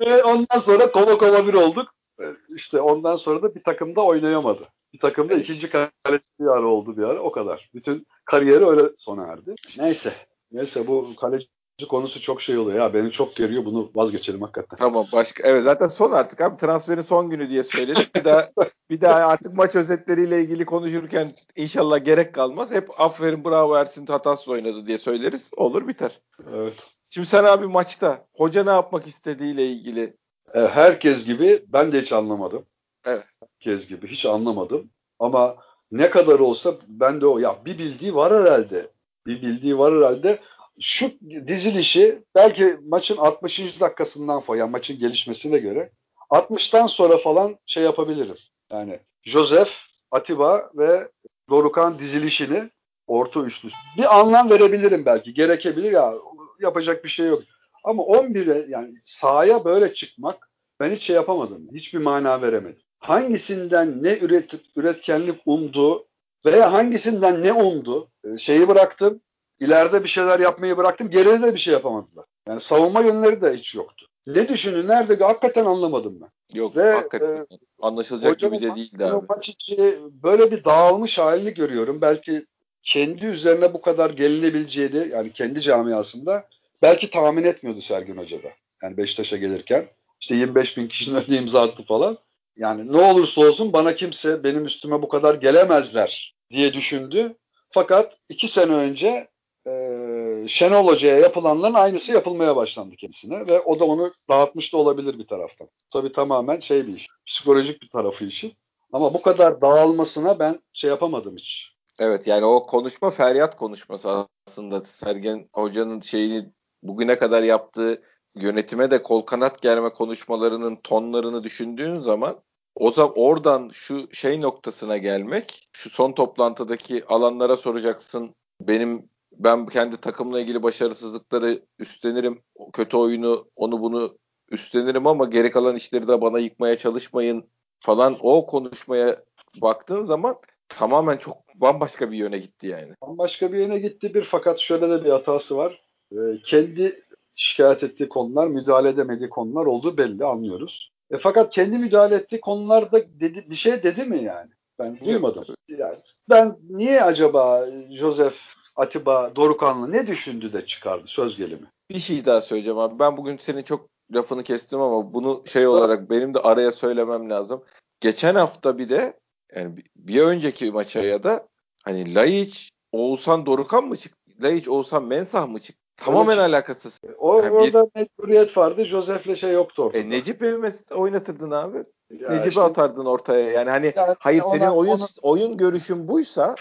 e 0.00 0.22
ondan 0.22 0.58
sonra 0.58 0.92
kova 0.92 1.18
kova 1.18 1.46
bir 1.46 1.54
olduk. 1.54 1.94
E, 2.20 2.24
işte 2.54 2.80
ondan 2.80 3.16
sonra 3.16 3.42
da 3.42 3.54
bir 3.54 3.62
takımda 3.62 4.04
oynayamadı. 4.04 4.68
Bir 4.92 4.98
takımda 4.98 5.34
ikinci 5.34 5.70
kaleci 5.70 6.28
bir 6.40 6.46
ara 6.46 6.66
oldu 6.66 6.96
bir 6.96 7.02
ara. 7.02 7.20
O 7.20 7.32
kadar. 7.32 7.70
Bütün 7.74 8.06
kariyeri 8.24 8.66
öyle 8.66 8.82
sona 8.98 9.26
erdi. 9.26 9.54
Neyse. 9.78 10.12
Neyse 10.52 10.86
bu 10.86 11.16
kaleci 11.20 11.46
konusu 11.88 12.20
çok 12.20 12.42
şey 12.42 12.58
oluyor 12.58 12.78
ya 12.78 12.94
beni 12.94 13.10
çok 13.10 13.36
geriyor 13.36 13.64
bunu 13.64 13.90
vazgeçelim 13.94 14.42
hakikaten. 14.42 14.76
Tamam 14.76 15.06
başka 15.12 15.48
evet 15.48 15.64
zaten 15.64 15.88
son 15.88 16.12
artık 16.12 16.40
abi 16.40 16.56
transferin 16.56 17.02
son 17.02 17.30
günü 17.30 17.50
diye 17.50 17.64
söyledik. 17.64 18.14
Bir 18.16 18.24
daha 18.24 18.48
bir 18.90 19.00
daha 19.00 19.14
artık 19.14 19.56
maç 19.56 19.76
özetleriyle 19.76 20.40
ilgili 20.40 20.64
konuşurken 20.64 21.32
inşallah 21.56 22.04
gerek 22.04 22.34
kalmaz. 22.34 22.70
Hep 22.70 23.00
aferin 23.00 23.44
bravo 23.44 23.74
Ersin 23.74 24.06
Tatas 24.06 24.48
oynadı 24.48 24.86
diye 24.86 24.98
söyleriz. 24.98 25.42
Olur 25.56 25.88
biter. 25.88 26.20
Evet. 26.54 26.74
Şimdi 27.06 27.26
sen 27.26 27.44
abi 27.44 27.66
maçta 27.66 28.26
hoca 28.34 28.64
ne 28.64 28.70
yapmak 28.70 29.06
istediğiyle 29.06 29.66
ilgili 29.66 30.16
e, 30.54 30.60
herkes 30.60 31.24
gibi 31.24 31.64
ben 31.68 31.92
de 31.92 32.00
hiç 32.00 32.12
anlamadım. 32.12 32.66
Evet. 33.06 33.24
Herkes 33.40 33.88
gibi 33.88 34.06
hiç 34.06 34.26
anlamadım. 34.26 34.90
Ama 35.18 35.56
ne 35.92 36.10
kadar 36.10 36.38
olsa 36.38 36.74
ben 36.88 37.20
de 37.20 37.26
o 37.26 37.38
ya 37.38 37.56
bir 37.64 37.78
bildiği 37.78 38.14
var 38.14 38.32
herhalde. 38.32 38.90
Bir 39.26 39.42
bildiği 39.42 39.78
var 39.78 39.94
herhalde 39.94 40.38
şu 40.80 41.12
dizilişi 41.46 42.22
belki 42.34 42.78
maçın 42.82 43.16
60. 43.16 43.80
dakikasından 43.80 44.40
falan 44.40 44.58
yani 44.58 44.70
maçın 44.70 44.98
gelişmesine 44.98 45.58
göre 45.58 45.90
60'tan 46.30 46.88
sonra 46.88 47.16
falan 47.16 47.58
şey 47.66 47.82
yapabilirim. 47.82 48.36
Yani 48.72 48.98
Joseph, 49.22 49.70
Atiba 50.10 50.70
ve 50.74 51.08
Dorukan 51.50 51.98
dizilişini 51.98 52.70
orta 53.06 53.40
üçlü 53.40 53.68
bir 53.98 54.18
anlam 54.18 54.50
verebilirim 54.50 55.06
belki. 55.06 55.34
Gerekebilir 55.34 55.92
ya 55.92 56.14
yapacak 56.60 57.04
bir 57.04 57.08
şey 57.08 57.26
yok. 57.26 57.42
Ama 57.84 58.02
11'e 58.02 58.66
yani 58.68 58.94
sahaya 59.04 59.64
böyle 59.64 59.94
çıkmak 59.94 60.50
ben 60.80 60.90
hiç 60.90 61.02
şey 61.02 61.16
yapamadım. 61.16 61.68
Hiçbir 61.74 61.98
mana 61.98 62.42
veremedim. 62.42 62.82
Hangisinden 62.98 64.02
ne 64.02 64.18
üret, 64.18 64.54
üretkenlik 64.76 65.40
umdu 65.46 66.06
veya 66.46 66.72
hangisinden 66.72 67.42
ne 67.42 67.52
umdu 67.52 68.10
e, 68.24 68.38
şeyi 68.38 68.68
bıraktım 68.68 69.20
İleride 69.60 70.04
bir 70.04 70.08
şeyler 70.08 70.40
yapmayı 70.40 70.76
bıraktım. 70.76 71.10
Geride 71.10 71.42
de 71.42 71.54
bir 71.54 71.58
şey 71.58 71.72
yapamadılar. 71.72 72.24
Yani 72.48 72.60
savunma 72.60 73.00
yönleri 73.00 73.42
de 73.42 73.54
hiç 73.54 73.74
yoktu. 73.74 74.06
Ne 74.26 74.48
düşünün? 74.48 74.88
Nerede? 74.88 75.24
Hakikaten 75.24 75.64
anlamadım 75.64 76.20
ben. 76.20 76.58
Yok 76.58 76.76
Ve, 76.76 76.92
hakikaten. 76.92 77.36
E, 77.36 77.46
Anlaşılacak 77.80 78.38
gibi 78.38 78.62
de 78.62 78.76
değildi 78.76 79.04
abi. 79.04 79.26
Maç 79.28 79.48
içi 79.48 79.98
böyle 80.22 80.50
bir 80.50 80.64
dağılmış 80.64 81.18
halini 81.18 81.54
görüyorum. 81.54 82.00
Belki 82.00 82.46
kendi 82.82 83.26
üzerine 83.26 83.74
bu 83.74 83.80
kadar 83.80 84.10
gelinebileceğini 84.10 85.08
yani 85.12 85.32
kendi 85.32 85.60
camiasında 85.60 86.48
belki 86.82 87.10
tahmin 87.10 87.44
etmiyordu 87.44 87.80
Sergin 87.80 88.16
Hoca 88.16 88.42
da. 88.42 88.48
Yani 88.82 88.96
Beşiktaş'a 88.96 89.36
gelirken. 89.36 89.86
İşte 90.20 90.34
25 90.34 90.76
bin 90.76 90.88
kişinin 90.88 91.16
önüne 91.24 91.36
imza 91.36 91.62
attı 91.62 91.82
falan. 91.82 92.18
Yani 92.56 92.92
ne 92.92 92.96
olursa 92.96 93.40
olsun 93.40 93.72
bana 93.72 93.94
kimse 93.94 94.44
benim 94.44 94.64
üstüme 94.64 95.02
bu 95.02 95.08
kadar 95.08 95.34
gelemezler 95.34 96.34
diye 96.50 96.72
düşündü. 96.72 97.34
Fakat 97.70 98.16
iki 98.28 98.48
sene 98.48 98.72
önce 98.72 99.28
e, 99.66 100.44
Şenol 100.48 100.86
Hoca'ya 100.86 101.18
yapılanların 101.18 101.74
aynısı 101.74 102.12
yapılmaya 102.12 102.56
başlandı 102.56 102.96
kendisine 102.96 103.48
ve 103.48 103.60
o 103.60 103.80
da 103.80 103.84
onu 103.84 104.12
dağıtmış 104.28 104.72
da 104.72 104.76
olabilir 104.76 105.18
bir 105.18 105.26
taraftan. 105.26 105.68
Tabii 105.90 106.12
tamamen 106.12 106.60
şey 106.60 106.86
bir 106.86 106.94
iş, 106.94 107.08
psikolojik 107.26 107.82
bir 107.82 107.88
tarafı 107.88 108.24
işi. 108.24 108.52
Ama 108.92 109.14
bu 109.14 109.22
kadar 109.22 109.60
dağılmasına 109.60 110.38
ben 110.38 110.60
şey 110.72 110.90
yapamadım 110.90 111.36
hiç. 111.36 111.70
Evet 111.98 112.26
yani 112.26 112.44
o 112.44 112.66
konuşma 112.66 113.10
feryat 113.10 113.56
konuşması 113.56 114.26
aslında. 114.48 114.82
Sergen 114.84 115.48
Hoca'nın 115.52 116.00
şeyini 116.00 116.50
bugüne 116.82 117.18
kadar 117.18 117.42
yaptığı 117.42 118.02
yönetime 118.34 118.90
de 118.90 119.02
kol 119.02 119.22
kanat 119.22 119.62
germe 119.62 119.88
konuşmalarının 119.88 120.76
tonlarını 120.76 121.44
düşündüğün 121.44 122.00
zaman 122.00 122.40
o 122.74 122.90
zaman 122.90 123.12
oradan 123.16 123.70
şu 123.72 124.14
şey 124.14 124.40
noktasına 124.40 124.96
gelmek, 124.96 125.68
şu 125.72 125.90
son 125.90 126.12
toplantıdaki 126.12 127.04
alanlara 127.06 127.56
soracaksın. 127.56 128.34
Benim 128.60 129.08
ben 129.32 129.66
kendi 129.66 129.96
takımla 129.96 130.40
ilgili 130.40 130.62
başarısızlıkları 130.62 131.62
üstlenirim. 131.78 132.42
Kötü 132.72 132.96
oyunu, 132.96 133.50
onu 133.56 133.80
bunu 133.80 134.18
üstlenirim 134.50 135.06
ama 135.06 135.24
geri 135.24 135.50
kalan 135.50 135.76
işleri 135.76 136.08
de 136.08 136.20
bana 136.20 136.38
yıkmaya 136.38 136.78
çalışmayın 136.78 137.44
falan 137.80 138.16
o 138.20 138.46
konuşmaya 138.46 139.24
baktığın 139.62 140.06
zaman 140.06 140.36
tamamen 140.68 141.16
çok 141.16 141.36
bambaşka 141.54 142.10
bir 142.10 142.16
yöne 142.16 142.38
gitti 142.38 142.66
yani. 142.66 142.94
Bambaşka 143.02 143.52
bir 143.52 143.58
yöne 143.58 143.78
gitti 143.78 144.14
bir 144.14 144.22
fakat 144.22 144.58
şöyle 144.58 144.90
de 144.90 145.04
bir 145.04 145.10
hatası 145.10 145.56
var. 145.56 145.82
Ee, 146.12 146.16
kendi 146.44 147.00
şikayet 147.34 147.82
ettiği 147.82 148.08
konular, 148.08 148.46
müdahale 148.46 148.88
edemediği 148.88 149.30
konular 149.30 149.66
olduğu 149.66 149.96
belli 149.96 150.24
anlıyoruz. 150.24 150.92
E, 151.10 151.18
fakat 151.18 151.54
kendi 151.54 151.78
müdahale 151.78 152.14
ettiği 152.14 152.40
konularda 152.40 153.20
dedi, 153.20 153.46
bir 153.50 153.54
şey 153.54 153.82
dedi 153.82 154.04
mi 154.04 154.24
yani? 154.24 154.50
Ben 154.78 155.00
duymadım. 155.04 155.44
Yani 155.68 155.96
ben 156.30 156.56
niye 156.68 157.02
acaba 157.02 157.66
Joseph 157.90 158.36
Atiba 158.80 159.36
Dorukanlı 159.36 159.92
ne 159.92 160.06
düşündü 160.06 160.52
de 160.52 160.66
çıkardı 160.66 161.06
söz 161.06 161.36
gelimi? 161.36 161.66
Bir 161.90 161.98
şey 161.98 162.26
daha 162.26 162.40
söyleyeceğim 162.40 162.78
abi. 162.78 162.98
Ben 162.98 163.16
bugün 163.16 163.36
senin 163.36 163.62
çok 163.62 163.88
lafını 164.14 164.42
kestim 164.42 164.80
ama 164.80 165.12
bunu 165.12 165.42
şey 165.46 165.66
olarak 165.66 166.10
benim 166.10 166.34
de 166.34 166.38
araya 166.38 166.72
söylemem 166.72 167.30
lazım. 167.30 167.64
Geçen 168.00 168.34
hafta 168.34 168.78
bir 168.78 168.88
de 168.88 169.18
yani 169.56 169.74
bir 169.96 170.22
önceki 170.22 170.70
maça 170.70 171.00
ya 171.00 171.22
da 171.22 171.48
hani 171.84 172.14
Laiç, 172.14 172.70
Oğuzhan 172.92 173.46
Dorukan 173.46 173.84
mı 173.84 173.96
çıktı? 173.96 174.18
Laiç, 174.42 174.68
Oğuzhan 174.68 175.04
Mensah 175.04 175.48
mı 175.48 175.60
çıktı? 175.60 175.80
Tamamen 175.96 176.38
Öyle 176.38 176.42
alakasız. 176.42 177.00
O, 177.18 177.36
yani 177.36 177.50
orada 177.50 177.86
bir... 177.86 178.00
mecburiyet 178.00 178.56
vardı. 178.56 178.84
Josef'le 178.84 179.36
şey 179.36 179.52
yoktu 179.52 179.82
ortada. 179.82 179.98
E, 179.98 180.10
Necip 180.10 180.42
Evmes 180.42 180.84
oynatırdın 180.92 181.50
abi. 181.50 181.78
Ya 182.10 182.30
Necip'i 182.30 182.48
işte, 182.48 182.60
atardın 182.60 183.04
ortaya. 183.04 183.50
Yani 183.50 183.70
hani 183.70 183.92
yani 183.96 184.16
hayır 184.18 184.42
ona, 184.42 184.52
senin 184.52 184.66
oyun 184.66 184.90
ona... 184.90 185.06
oyun 185.22 185.56
görüşün 185.56 186.08
buysa 186.08 186.54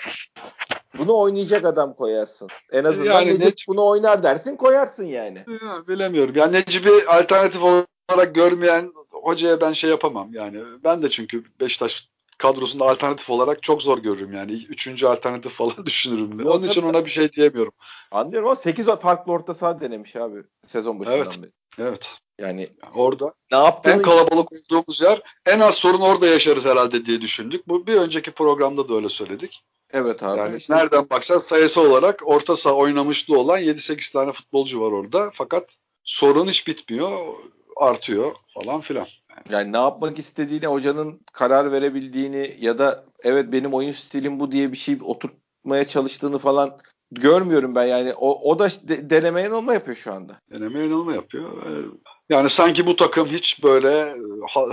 bunu 0.98 1.18
oynayacak 1.18 1.66
adam 1.66 1.94
koyarsın. 1.94 2.48
En 2.72 2.84
azından 2.84 3.14
yani 3.14 3.30
Necip, 3.30 3.46
Necip 3.46 3.68
bunu 3.68 3.86
oynar 3.86 4.24
dersin 4.24 4.56
koyarsın 4.56 5.06
yani. 5.06 5.46
Ya, 5.48 5.88
bilemiyorum. 5.88 6.36
Yani 6.38 6.54
Necip'i 6.54 7.08
alternatif 7.08 7.62
olarak 7.64 8.36
görmeyen 8.36 8.94
hocaya 9.12 9.62
ben 9.62 9.74
şey 9.74 9.90
yapamam. 9.90 10.34
Yani 10.34 10.62
ben 10.84 11.02
de 11.02 11.10
çünkü 11.10 11.44
Beşiktaş 11.60 12.10
kadrosunda 12.38 12.86
alternatif 12.86 13.30
olarak 13.30 13.64
çok 13.64 13.82
zor 13.82 13.98
görürüm 13.98 14.34
yani. 14.34 14.52
Üçüncü 14.52 15.08
alternatif 15.08 15.54
falan 15.54 15.76
düşünürüm. 15.86 16.48
Onun 16.48 16.68
için 16.68 16.84
ona 16.84 17.06
bir 17.06 17.10
şey 17.10 17.32
diyemiyorum. 17.32 17.74
Anlıyorum 18.12 18.48
ama 18.48 18.56
8 18.56 18.86
farklı 18.86 19.32
orta 19.32 19.54
saha 19.54 19.82
denemiş 19.82 20.16
abi 20.16 20.44
sezon 20.68 21.00
başından 21.00 21.20
evet. 21.20 21.42
beri. 21.42 21.52
Evet. 21.88 22.10
Yani 22.40 22.70
orada 22.96 23.34
ne 23.52 23.58
yaptığını 23.58 23.94
en 23.94 24.02
kalabalık 24.02 24.50
olduğumuz 24.52 25.02
yer 25.02 25.22
en 25.46 25.60
az 25.60 25.76
sorun 25.76 26.02
orada 26.02 26.28
yaşarız 26.28 26.66
herhalde 26.66 27.06
diye 27.06 27.22
düşündük. 27.22 27.68
Bu 27.68 27.88
bir 27.88 27.96
önceki 27.96 28.32
programda 28.32 28.90
da 28.90 28.94
öyle 28.94 29.10
söyledik. 29.10 29.64
Evet 29.92 30.24
abi. 30.24 30.40
Yani 30.40 30.58
işte. 30.58 30.76
nereden 30.76 31.10
baksan 31.10 31.40
sayısı 31.40 31.82
olarak 31.82 32.22
orta 32.26 32.56
saha 32.56 32.74
oynamışlığı 32.74 33.40
olan 33.40 33.62
7-8 33.62 34.14
tane 34.14 34.32
futbolcu 34.32 34.82
var 34.82 34.92
orada. 34.92 35.32
Fakat 35.34 35.70
sorun 36.04 36.48
hiç 36.48 36.68
bitmiyor. 36.68 37.36
Artıyor 37.78 38.36
falan 38.54 38.82
filan. 38.82 39.08
Yani 39.50 39.74
ne 39.74 39.78
yapmak 39.78 40.20
istediğini, 40.20 40.68
hocanın 40.68 41.22
karar 41.34 41.72
verebildiğini 41.72 42.58
ya 42.60 42.80
da 42.80 43.06
evet 43.24 43.52
benim 43.52 43.74
oyun 43.74 43.92
stilim 43.92 44.40
bu 44.40 44.52
diye 44.52 44.72
bir 44.72 44.78
şey 44.78 44.98
oturtmaya 45.04 45.88
çalıştığını 45.88 46.38
falan 46.38 46.78
görmüyorum 47.12 47.76
ben 47.76 47.86
yani. 47.86 48.14
O, 48.14 48.52
o 48.52 48.60
da 48.60 48.70
de, 48.70 49.10
deneme 49.10 49.42
yanılma 49.42 49.74
yapıyor 49.74 49.98
şu 49.98 50.14
anda. 50.14 50.42
Deneme 50.52 50.80
yanılma 50.80 51.14
yapıyor. 51.14 51.66
Ee, 51.66 51.86
yani 52.30 52.50
sanki 52.50 52.88
bu 52.88 52.96
takım 52.96 53.28
hiç 53.28 53.64
böyle 53.64 54.16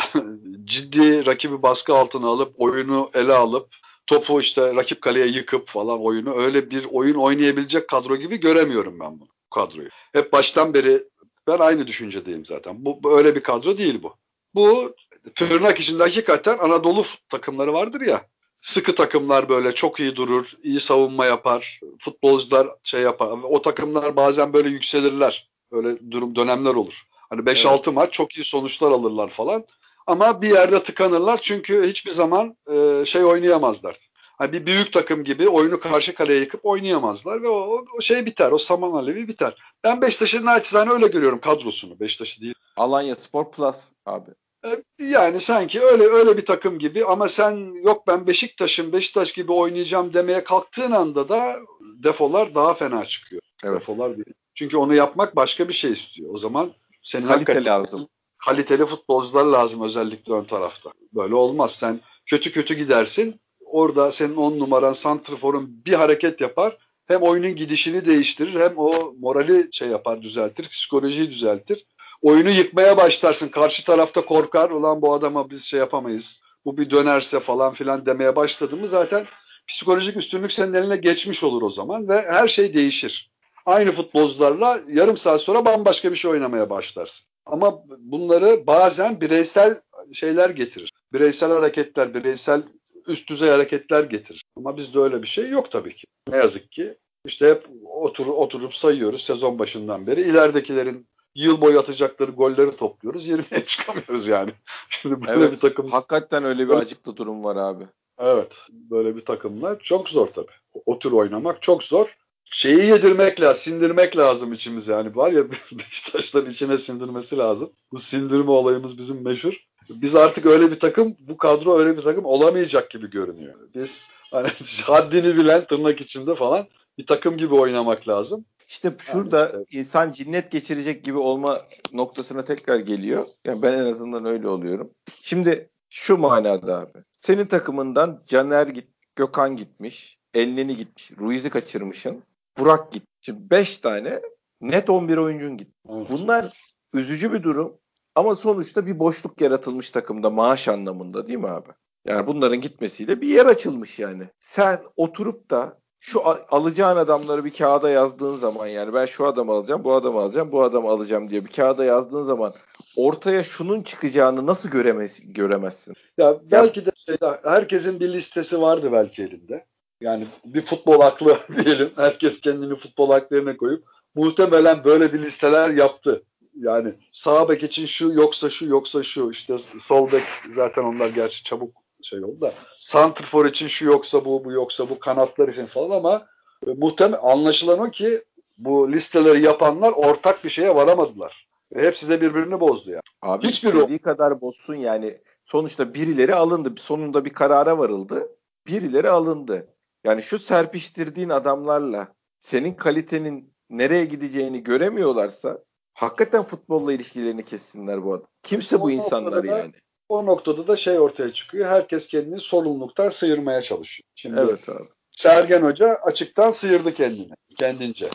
ciddi 0.64 1.26
rakibi 1.26 1.62
baskı 1.62 1.94
altına 1.94 2.26
alıp 2.26 2.60
oyunu 2.60 3.10
ele 3.14 3.34
alıp 3.34 3.68
topu 4.06 4.40
işte 4.40 4.74
rakip 4.74 5.00
kaleye 5.00 5.26
yıkıp 5.26 5.68
falan 5.68 6.02
oyunu 6.02 6.34
öyle 6.36 6.70
bir 6.70 6.84
oyun 6.84 7.14
oynayabilecek 7.14 7.88
kadro 7.88 8.16
gibi 8.16 8.40
göremiyorum 8.40 9.00
ben 9.00 9.20
bunu 9.20 9.28
kadroyu. 9.50 9.88
Hep 10.12 10.32
baştan 10.32 10.74
beri 10.74 11.04
ben 11.46 11.58
aynı 11.58 11.86
düşüncedeyim 11.86 12.46
zaten. 12.46 12.84
Bu 12.84 13.02
böyle 13.02 13.34
bir 13.34 13.42
kadro 13.42 13.78
değil 13.78 14.02
bu. 14.02 14.14
Bu 14.54 14.94
tırnak 15.34 15.80
içinde 15.80 16.02
hakikaten 16.02 16.58
Anadolu 16.58 17.04
takımları 17.28 17.72
vardır 17.72 18.00
ya. 18.00 18.26
Sıkı 18.62 18.94
takımlar 18.94 19.48
böyle 19.48 19.74
çok 19.74 20.00
iyi 20.00 20.16
durur, 20.16 20.52
iyi 20.62 20.80
savunma 20.80 21.26
yapar, 21.26 21.80
futbolcular 21.98 22.68
şey 22.82 23.02
yapar. 23.02 23.38
O 23.42 23.62
takımlar 23.62 24.16
bazen 24.16 24.52
böyle 24.52 24.68
yükselirler. 24.68 25.48
Böyle 25.72 26.10
durum 26.10 26.36
dönemler 26.36 26.74
olur. 26.74 27.02
Hani 27.12 27.40
5-6 27.40 27.74
evet. 27.74 27.86
maç 27.86 28.12
çok 28.12 28.36
iyi 28.36 28.44
sonuçlar 28.44 28.90
alırlar 28.90 29.28
falan. 29.28 29.64
Ama 30.06 30.42
bir 30.42 30.50
yerde 30.50 30.82
tıkanırlar 30.82 31.40
çünkü 31.42 31.88
hiçbir 31.88 32.10
zaman 32.10 32.56
e, 32.72 33.04
şey 33.06 33.24
oynayamazlar. 33.24 34.06
Hani 34.38 34.52
bir 34.52 34.66
büyük 34.66 34.92
takım 34.92 35.24
gibi 35.24 35.48
oyunu 35.48 35.80
karşı 35.80 36.14
kaleye 36.14 36.40
yıkıp 36.40 36.60
oynayamazlar 36.66 37.42
ve 37.42 37.48
o, 37.48 37.84
o 37.98 38.00
şey 38.00 38.26
biter. 38.26 38.52
O 38.52 38.58
saman 38.58 38.92
alevi 38.92 39.28
biter. 39.28 39.62
Ben 39.84 40.00
Beşiktaş'ın 40.00 40.46
naçizane 40.46 40.90
öyle 40.90 41.06
görüyorum 41.06 41.40
kadrosunu. 41.40 42.00
Beşiktaş'ı 42.00 42.40
değil. 42.40 42.54
Alanya 42.76 43.14
Spor 43.14 43.50
Plus 43.50 43.76
abi. 44.06 44.30
E, 44.64 44.82
yani 44.98 45.40
sanki 45.40 45.80
öyle 45.80 46.04
öyle 46.04 46.36
bir 46.36 46.46
takım 46.46 46.78
gibi 46.78 47.04
ama 47.04 47.28
sen 47.28 47.82
yok 47.84 48.06
ben 48.06 48.26
Beşiktaş'ım 48.26 48.92
Beşiktaş 48.92 49.32
gibi 49.32 49.52
oynayacağım 49.52 50.14
demeye 50.14 50.44
kalktığın 50.44 50.92
anda 50.92 51.28
da 51.28 51.56
defolar 51.80 52.54
daha 52.54 52.74
fena 52.74 53.06
çıkıyor. 53.06 53.42
Evet. 53.64 53.80
Defolar 53.80 54.16
değil. 54.16 54.34
Çünkü 54.54 54.76
onu 54.76 54.94
yapmak 54.94 55.36
başka 55.36 55.68
bir 55.68 55.74
şey 55.74 55.92
istiyor. 55.92 56.34
O 56.34 56.38
zaman 56.38 56.72
senin 57.02 57.26
kalite 57.26 57.64
lazım. 57.64 58.08
Kaliteli 58.46 58.86
futbolcular 58.86 59.44
lazım 59.44 59.82
özellikle 59.82 60.32
ön 60.32 60.44
tarafta. 60.44 60.90
Böyle 61.14 61.34
olmaz. 61.34 61.72
Sen 61.72 62.00
kötü 62.26 62.52
kötü 62.52 62.74
gidersin. 62.74 63.40
Orada 63.64 64.12
senin 64.12 64.36
on 64.36 64.58
numaran 64.58 64.92
santrforun 64.92 65.84
bir 65.86 65.92
hareket 65.92 66.40
yapar. 66.40 66.78
Hem 67.06 67.22
oyunun 67.22 67.56
gidişini 67.56 68.06
değiştirir 68.06 68.60
hem 68.60 68.72
o 68.76 69.14
morali 69.20 69.68
şey 69.72 69.88
yapar 69.88 70.22
düzeltir. 70.22 70.68
Psikolojiyi 70.68 71.30
düzeltir 71.30 71.86
oyunu 72.22 72.50
yıkmaya 72.50 72.96
başlarsın. 72.96 73.48
Karşı 73.48 73.84
tarafta 73.84 74.24
korkar. 74.24 74.70
Ulan 74.70 75.02
bu 75.02 75.14
adama 75.14 75.50
biz 75.50 75.64
şey 75.64 75.80
yapamayız. 75.80 76.40
Bu 76.64 76.76
bir 76.76 76.90
dönerse 76.90 77.40
falan 77.40 77.74
filan 77.74 78.06
demeye 78.06 78.36
başladı 78.36 78.76
mı 78.76 78.88
zaten 78.88 79.26
psikolojik 79.66 80.16
üstünlük 80.16 80.52
senin 80.52 80.74
eline 80.74 80.96
geçmiş 80.96 81.42
olur 81.42 81.62
o 81.62 81.70
zaman 81.70 82.08
ve 82.08 82.22
her 82.22 82.48
şey 82.48 82.74
değişir. 82.74 83.30
Aynı 83.66 83.92
futbolcularla 83.92 84.80
yarım 84.88 85.16
saat 85.16 85.40
sonra 85.40 85.64
bambaşka 85.64 86.10
bir 86.10 86.16
şey 86.16 86.30
oynamaya 86.30 86.70
başlarsın. 86.70 87.26
Ama 87.46 87.82
bunları 87.98 88.66
bazen 88.66 89.20
bireysel 89.20 89.80
şeyler 90.12 90.50
getirir. 90.50 90.92
Bireysel 91.12 91.50
hareketler, 91.50 92.14
bireysel 92.14 92.62
üst 93.06 93.28
düzey 93.28 93.50
hareketler 93.50 94.04
getirir. 94.04 94.44
Ama 94.56 94.76
bizde 94.76 94.98
öyle 94.98 95.22
bir 95.22 95.26
şey 95.26 95.50
yok 95.50 95.70
tabii 95.70 95.96
ki. 95.96 96.06
Ne 96.28 96.36
yazık 96.36 96.72
ki. 96.72 96.98
İşte 97.26 97.48
hep 97.48 97.66
otur, 97.84 98.26
oturup 98.26 98.74
sayıyoruz 98.74 99.24
sezon 99.24 99.58
başından 99.58 100.06
beri. 100.06 100.20
İleridekilerin 100.20 101.06
yıl 101.34 101.60
boyu 101.60 101.78
atacakları 101.78 102.30
golleri 102.30 102.76
topluyoruz. 102.76 103.28
20'ye 103.28 103.64
çıkamıyoruz 103.64 104.26
yani. 104.26 104.50
Şimdi 104.88 105.26
böyle 105.26 105.40
evet, 105.40 105.52
bir 105.52 105.58
takım. 105.58 105.88
Hakikaten 105.88 106.44
öyle 106.44 106.68
bir 106.68 106.74
acıklı 106.74 107.16
durum 107.16 107.44
var 107.44 107.56
abi. 107.56 107.84
Evet. 108.18 108.56
Böyle 108.70 109.16
bir 109.16 109.24
takımla 109.24 109.78
çok 109.78 110.08
zor 110.08 110.26
tabii. 110.26 110.52
O 110.86 110.98
tür 110.98 111.12
oynamak 111.12 111.62
çok 111.62 111.84
zor. 111.84 112.16
Şeyi 112.50 112.86
yedirmek 112.86 113.40
lazım, 113.40 113.62
sindirmek 113.62 114.16
lazım 114.16 114.52
içimiz 114.52 114.88
yani. 114.88 115.16
Var 115.16 115.32
ya 115.32 115.44
Beşiktaşların 115.72 116.50
içine 116.50 116.78
sindirmesi 116.78 117.36
lazım. 117.38 117.72
Bu 117.92 117.98
sindirme 117.98 118.50
olayımız 118.50 118.98
bizim 118.98 119.24
meşhur. 119.24 119.54
Biz 119.90 120.16
artık 120.16 120.46
öyle 120.46 120.70
bir 120.70 120.80
takım, 120.80 121.16
bu 121.18 121.36
kadro 121.36 121.78
öyle 121.78 121.96
bir 121.96 122.02
takım 122.02 122.24
olamayacak 122.24 122.90
gibi 122.90 123.10
görünüyor. 123.10 123.54
Biz 123.74 124.06
hani 124.30 124.48
haddini 124.82 125.36
bilen 125.36 125.66
tırnak 125.66 126.00
içinde 126.00 126.34
falan 126.34 126.66
bir 126.98 127.06
takım 127.06 127.36
gibi 127.36 127.54
oynamak 127.54 128.08
lazım. 128.08 128.44
İşte 128.68 128.94
şurada 128.98 129.38
yani 129.38 129.64
işte. 129.68 129.78
insan 129.78 130.12
cinnet 130.12 130.50
geçirecek 130.52 131.04
gibi 131.04 131.18
olma 131.18 131.62
noktasına 131.92 132.44
tekrar 132.44 132.78
geliyor. 132.78 133.26
Yani 133.44 133.62
ben 133.62 133.72
en 133.72 133.92
azından 133.92 134.24
öyle 134.24 134.48
oluyorum. 134.48 134.90
Şimdi 135.22 135.70
şu 135.90 136.18
manada 136.18 136.78
abi. 136.78 136.98
Senin 137.20 137.46
takımından 137.46 138.22
Caner 138.26 138.66
git, 138.66 138.88
Gökhan 139.16 139.56
gitmiş, 139.56 140.18
Elneni 140.34 140.76
gitmiş, 140.76 141.10
Ruiz'i 141.18 141.50
kaçırmışın, 141.50 142.22
Burak 142.58 142.92
git. 142.92 143.02
Şimdi 143.20 143.50
5 143.50 143.78
tane 143.78 144.20
net 144.60 144.90
11 144.90 145.16
oyuncun 145.16 145.56
git. 145.56 145.68
Evet. 145.90 146.06
Bunlar 146.10 146.60
üzücü 146.94 147.32
bir 147.32 147.42
durum. 147.42 147.78
Ama 148.14 148.34
sonuçta 148.34 148.86
bir 148.86 148.98
boşluk 148.98 149.40
yaratılmış 149.40 149.90
takımda 149.90 150.30
maaş 150.30 150.68
anlamında 150.68 151.26
değil 151.26 151.38
mi 151.38 151.48
abi? 151.48 151.68
Yani 152.06 152.26
bunların 152.26 152.60
gitmesiyle 152.60 153.20
bir 153.20 153.28
yer 153.28 153.46
açılmış 153.46 153.98
yani. 153.98 154.24
Sen 154.40 154.80
oturup 154.96 155.50
da 155.50 155.78
şu 156.00 156.22
alacağın 156.50 156.96
adamları 156.96 157.44
bir 157.44 157.52
kağıda 157.54 157.90
yazdığın 157.90 158.36
zaman 158.36 158.66
yani 158.66 158.94
ben 158.94 159.06
şu 159.06 159.26
adamı 159.26 159.52
alacağım, 159.52 159.84
bu 159.84 159.94
adamı 159.94 160.18
alacağım, 160.20 160.52
bu 160.52 160.62
adamı 160.62 160.88
alacağım 160.88 161.30
diye 161.30 161.44
bir 161.44 161.50
kağıda 161.50 161.84
yazdığın 161.84 162.24
zaman 162.24 162.54
ortaya 162.96 163.44
şunun 163.44 163.82
çıkacağını 163.82 164.46
nasıl 164.46 164.70
göremez, 164.70 165.18
göremezsin? 165.22 165.94
Ya 166.18 166.40
belki 166.50 166.86
de 166.86 166.90
şeyde, 167.06 167.38
herkesin 167.42 168.00
bir 168.00 168.12
listesi 168.12 168.60
vardı 168.60 168.92
belki 168.92 169.22
elinde. 169.22 169.66
Yani 170.00 170.24
bir 170.44 170.62
futbol 170.62 171.00
aklı 171.00 171.38
diyelim. 171.64 171.92
Herkes 171.96 172.40
kendini 172.40 172.76
futbol 172.76 173.10
aklarına 173.10 173.56
koyup 173.56 173.84
muhtemelen 174.14 174.84
böyle 174.84 175.12
bir 175.12 175.22
listeler 175.22 175.70
yaptı. 175.70 176.22
Yani 176.54 176.94
sağ 177.12 177.48
bek 177.48 177.62
için 177.62 177.86
şu 177.86 178.12
yoksa 178.12 178.50
şu 178.50 178.66
yoksa 178.66 179.02
şu 179.02 179.30
işte 179.30 179.56
sol 179.80 180.12
bek 180.12 180.22
zaten 180.54 180.82
onlar 180.82 181.08
gerçi 181.08 181.44
çabuk 181.44 181.70
şey 182.02 182.24
oldu 182.24 182.40
da 182.40 182.52
santrfor 182.80 183.46
için 183.46 183.66
şu 183.66 183.86
yoksa 183.86 184.24
bu 184.24 184.44
bu 184.44 184.52
yoksa 184.52 184.88
bu 184.88 184.98
kanatlar 184.98 185.48
için 185.48 185.66
falan 185.66 185.96
ama 185.96 186.26
e, 186.66 186.70
muhtemel 186.70 187.20
anlaşılan 187.22 187.78
o 187.78 187.90
ki 187.90 188.24
bu 188.58 188.92
listeleri 188.92 189.42
yapanlar 189.42 189.92
ortak 189.92 190.44
bir 190.44 190.50
şeye 190.50 190.74
varamadılar. 190.74 191.48
E, 191.76 191.82
hepsi 191.82 192.08
de 192.08 192.20
birbirini 192.20 192.60
bozdu 192.60 192.90
yani. 192.90 193.02
Abi 193.22 193.48
Hiçbir 193.48 193.98
kadar 193.98 194.40
bozsun 194.40 194.74
yani. 194.74 195.18
Sonuçta 195.44 195.94
birileri 195.94 196.34
alındı. 196.34 196.74
Sonunda 196.76 197.24
bir 197.24 197.32
karara 197.32 197.78
varıldı. 197.78 198.28
Birileri 198.66 199.10
alındı. 199.10 199.75
Yani 200.06 200.22
şu 200.22 200.38
serpiştirdiğin 200.38 201.28
adamlarla 201.28 202.08
senin 202.38 202.74
kalitenin 202.74 203.54
nereye 203.70 204.04
gideceğini 204.04 204.62
göremiyorlarsa 204.62 205.58
hakikaten 205.94 206.42
futbolla 206.42 206.92
ilişkilerini 206.92 207.44
kessinler 207.44 208.04
bu 208.04 208.14
adam. 208.14 208.26
Kimse 208.42 208.80
bu 208.80 208.90
insanlar 208.90 209.44
yani. 209.44 209.72
O 210.08 210.26
noktada 210.26 210.66
da 210.68 210.76
şey 210.76 210.98
ortaya 210.98 211.32
çıkıyor. 211.32 211.68
Herkes 211.68 212.06
kendini 212.06 212.40
sorumluluktan 212.40 213.08
sıyırmaya 213.08 213.62
çalışıyor. 213.62 214.04
Şimdi 214.14 214.40
evet 214.40 214.68
abi. 214.68 214.88
Sergen 215.10 215.62
Hoca 215.62 215.98
açıktan 216.02 216.50
sıyırdı 216.50 216.94
kendini. 216.94 217.32
Kendince. 217.58 218.10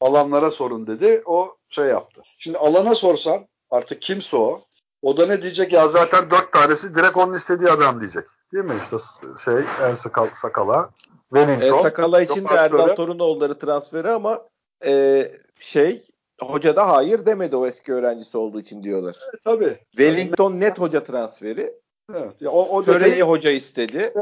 Alanlara 0.00 0.50
sorun 0.50 0.86
dedi. 0.86 1.22
O 1.26 1.56
şey 1.68 1.86
yaptı. 1.86 2.22
Şimdi 2.38 2.58
alana 2.58 2.94
sorsan 2.94 3.46
artık 3.70 4.02
kimse 4.02 4.36
o. 4.36 4.64
O 5.02 5.16
da 5.16 5.26
ne 5.26 5.42
diyecek? 5.42 5.72
Ya 5.72 5.88
zaten 5.88 6.30
dört 6.30 6.52
tanesi 6.52 6.94
direkt 6.94 7.16
onun 7.16 7.34
istediği 7.34 7.70
adam 7.70 8.00
diyecek. 8.00 8.24
Değil 8.52 8.64
mi? 8.64 8.74
İşte 8.82 8.96
şey 9.44 9.88
en 9.88 9.94
sakal, 9.94 10.28
sakala. 10.32 10.90
Wellington. 11.34 11.78
E, 11.78 11.82
sakala 11.82 12.22
için 12.22 12.44
de 12.44 12.54
Erdal 12.54 12.94
Torunoğulları 12.94 13.58
transferi 13.58 14.08
ama 14.08 14.48
e, 14.84 15.32
şey 15.58 16.02
hoca 16.40 16.76
da 16.76 16.88
hayır 16.88 17.26
demedi 17.26 17.56
o 17.56 17.66
eski 17.66 17.92
öğrencisi 17.92 18.38
olduğu 18.38 18.60
için 18.60 18.82
diyorlar. 18.82 19.16
Evet, 19.30 19.44
tabii. 19.44 19.78
Wellington 19.90 20.60
net 20.60 20.80
hoca 20.80 21.04
transferi. 21.04 21.74
Evet. 22.14 22.32
Ya, 22.40 22.50
o, 22.50 22.76
o 22.76 22.84
Töre'yi 22.84 23.12
dedi, 23.12 23.22
hoca 23.22 23.50
istedi. 23.50 24.14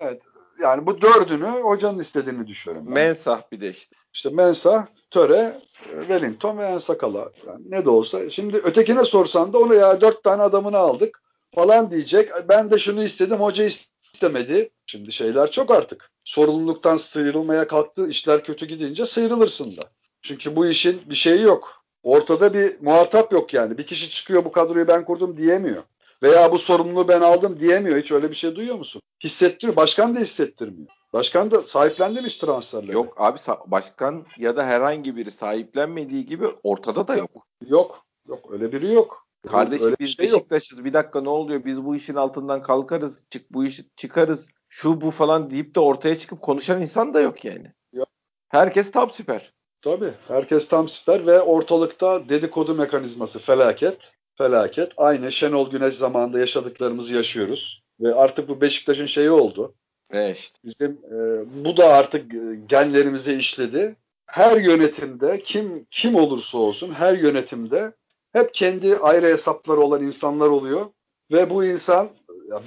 Evet. 0.00 0.22
Yani 0.62 0.86
bu 0.86 1.00
dördünü 1.00 1.46
hocanın 1.46 1.98
istediğini 1.98 2.46
düşünüyorum. 2.46 2.86
Ben. 2.86 2.94
Mensah 2.94 3.42
bir 3.52 3.60
de 3.60 3.68
işte. 3.68 3.96
İşte 4.14 4.30
Mensah, 4.30 4.86
Töre, 5.10 5.60
Wellington 6.00 6.58
ve 6.58 6.64
Ensakala. 6.64 7.30
Yani 7.46 7.62
ne 7.70 7.84
de 7.84 7.90
olsa. 7.90 8.30
Şimdi 8.30 8.56
ötekine 8.56 9.04
sorsan 9.04 9.52
da 9.52 9.58
onu 9.58 9.74
ya 9.74 10.00
dört 10.00 10.24
tane 10.24 10.42
adamını 10.42 10.78
aldık 10.78 11.22
falan 11.54 11.90
diyecek. 11.90 12.30
Ben 12.48 12.70
de 12.70 12.78
şunu 12.78 13.04
istedim 13.04 13.40
hoca 13.40 13.64
istemedi. 13.64 14.70
Şimdi 14.86 15.12
şeyler 15.12 15.50
çok 15.50 15.70
artık. 15.70 16.13
Sorumluluktan 16.24 16.96
sıyrılmaya 16.96 17.68
kalktı. 17.68 18.08
işler 18.08 18.44
kötü 18.44 18.66
gidince 18.66 19.06
sıyrılırsın 19.06 19.76
da. 19.76 19.82
Çünkü 20.22 20.56
bu 20.56 20.66
işin 20.66 21.02
bir 21.10 21.14
şeyi 21.14 21.42
yok. 21.42 21.84
Ortada 22.02 22.54
bir 22.54 22.80
muhatap 22.80 23.32
yok 23.32 23.54
yani. 23.54 23.78
Bir 23.78 23.86
kişi 23.86 24.10
çıkıyor 24.10 24.44
bu 24.44 24.52
kadroyu 24.52 24.88
ben 24.88 25.04
kurdum 25.04 25.36
diyemiyor. 25.36 25.82
Veya 26.22 26.52
bu 26.52 26.58
sorumluluğu 26.58 27.08
ben 27.08 27.20
aldım 27.20 27.60
diyemiyor. 27.60 27.98
Hiç 27.98 28.12
öyle 28.12 28.30
bir 28.30 28.34
şey 28.34 28.56
duyuyor 28.56 28.76
musun? 28.76 29.02
Hissettiriyor. 29.24 29.76
Başkan 29.76 30.16
da 30.16 30.20
hissettirmiyor. 30.20 30.88
Başkan 31.12 31.50
da 31.50 31.62
sahiplendirmiş 31.62 32.36
transferleri. 32.36 32.92
Yok 32.92 33.14
abi 33.16 33.38
başkan 33.66 34.26
ya 34.38 34.56
da 34.56 34.66
herhangi 34.66 35.16
biri 35.16 35.30
sahiplenmediği 35.30 36.26
gibi 36.26 36.46
ortada 36.62 37.08
da 37.08 37.16
yok. 37.16 37.46
Yok. 37.66 38.04
Yok 38.28 38.52
öyle 38.52 38.72
biri 38.72 38.92
yok. 38.92 39.26
Kardeşim 39.48 39.86
öyle 39.86 39.96
biz 40.00 40.16
şey 40.16 40.26
Beşiktaş'ız. 40.26 40.84
Bir 40.84 40.92
dakika 40.92 41.20
ne 41.20 41.28
oluyor? 41.28 41.64
Biz 41.64 41.84
bu 41.84 41.96
işin 41.96 42.14
altından 42.14 42.62
kalkarız. 42.62 43.24
Çık 43.30 43.52
bu 43.52 43.64
işi 43.64 43.84
çıkarız. 43.96 44.48
Şu 44.76 45.00
bu 45.00 45.10
falan 45.10 45.50
deyip 45.50 45.74
de 45.74 45.80
ortaya 45.80 46.18
çıkıp 46.18 46.42
konuşan 46.42 46.82
insan 46.82 47.14
da 47.14 47.20
yok 47.20 47.44
yani. 47.44 47.72
Yok. 47.92 48.08
Herkes 48.48 48.90
tam 48.90 49.10
süper. 49.10 49.52
Tabii. 49.82 50.12
Herkes 50.28 50.68
tam 50.68 50.88
süper 50.88 51.26
ve 51.26 51.40
ortalıkta 51.40 52.28
dedikodu 52.28 52.74
mekanizması 52.74 53.38
felaket. 53.38 54.12
Felaket. 54.38 54.92
Aynı 54.96 55.32
Şenol 55.32 55.70
Güneş 55.70 55.94
zamanında 55.94 56.38
yaşadıklarımızı 56.38 57.14
yaşıyoruz. 57.14 57.82
Ve 58.00 58.14
artık 58.14 58.48
bu 58.48 58.60
Beşiktaş'ın 58.60 59.06
şeyi 59.06 59.30
oldu. 59.30 59.74
Evet 60.10 60.38
işte. 60.38 60.58
Bizim 60.64 60.90
e, 60.90 61.44
bu 61.64 61.76
da 61.76 61.88
artık 61.88 62.32
genlerimize 62.68 63.34
işledi. 63.34 63.96
Her 64.26 64.56
yönetimde 64.56 65.42
kim 65.42 65.86
kim 65.90 66.14
olursa 66.14 66.58
olsun 66.58 66.92
her 66.92 67.14
yönetimde 67.14 67.92
hep 68.32 68.54
kendi 68.54 68.96
ayrı 68.96 69.26
hesapları 69.26 69.80
olan 69.80 70.02
insanlar 70.02 70.48
oluyor 70.48 70.86
ve 71.32 71.50
bu 71.50 71.64
insan 71.64 72.10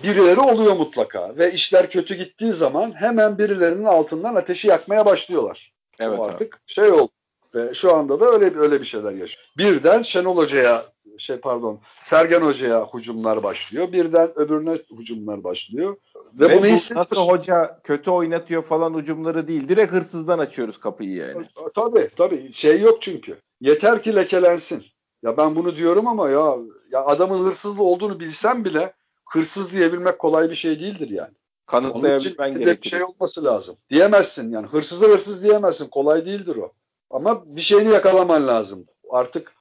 birileri 0.04 0.40
oluyor 0.40 0.76
mutlaka 0.76 1.38
ve 1.38 1.54
işler 1.54 1.90
kötü 1.90 2.16
gittiği 2.16 2.54
zaman 2.54 2.92
hemen 2.92 3.38
birilerinin 3.38 3.86
altından 3.86 4.36
ateşi 4.36 4.68
yakmaya 4.68 5.06
başlıyorlar. 5.06 5.74
Evet. 6.00 6.20
O 6.20 6.24
artık 6.24 6.56
abi. 6.56 6.62
şey 6.66 6.92
oldu. 6.92 7.12
Ve 7.56 7.74
şu 7.74 7.96
anda 7.96 8.20
da 8.20 8.26
öyle 8.26 8.60
öyle 8.60 8.80
bir 8.80 8.86
şeyler 8.86 9.12
yaşıyor. 9.12 9.46
Birden 9.58 10.02
Şenol 10.02 10.38
Hoca'ya 10.38 10.86
şey 11.18 11.38
pardon 11.38 11.80
Sergen 12.02 12.42
Hoca'ya 12.42 12.88
hücumlar 12.94 13.44
başlıyor. 13.44 13.92
Birden 13.92 14.40
öbürüne 14.40 14.78
hücumlar 15.00 15.44
başlıyor. 15.44 15.98
Ve, 16.34 16.50
Ve 16.50 16.58
bunu 16.58 16.66
bu 16.66 16.96
nasıl 17.00 17.30
hoca 17.30 17.80
kötü 17.84 18.12
oynatıyor 18.12 18.64
falan 18.64 18.94
hücumları 18.94 19.48
değil. 19.48 19.70
Direkt 19.70 19.92
hırsızdan 19.92 20.40
açıyoruz 20.40 20.80
kapıyı 20.80 21.16
yani. 21.16 21.46
Tabii 21.76 22.10
tabii. 22.16 22.54
Şey 22.54 22.82
yok 22.82 23.02
çünkü. 23.02 23.38
Yeter 23.62 24.04
ki 24.04 24.16
lekelensin. 24.16 24.84
Ya 25.24 25.38
ben 25.38 25.56
bunu 25.56 25.76
diyorum 25.76 26.08
ama 26.08 26.30
ya 26.30 26.56
ya 26.92 27.06
adamın 27.06 27.46
hırsızlı 27.46 27.84
olduğunu 27.84 28.20
bilsem 28.20 28.66
bile 28.66 28.94
hırsız 29.30 29.72
diyebilmek 29.72 30.20
kolay 30.20 30.50
bir 30.50 30.56
şey 30.56 30.80
değildir 30.80 31.10
yani. 31.10 31.34
Kanıtlayabilmen 31.66 32.54
gerekiyor. 32.54 32.78
Bir 32.82 32.90
şey 32.90 33.04
olması 33.04 33.44
lazım. 33.44 33.76
Diyemezsin 33.90 34.52
yani. 34.52 34.68
Hırsıza 34.68 35.08
hırsız 35.08 35.44
diyemezsin. 35.44 35.88
Kolay 35.88 36.26
değildir 36.26 36.56
o. 36.56 36.72
Ama 37.10 37.44
bir 37.56 37.62
şeyini 37.62 37.90
yakalaman 37.90 38.48
lazım. 38.48 38.86
Artık 39.10 39.54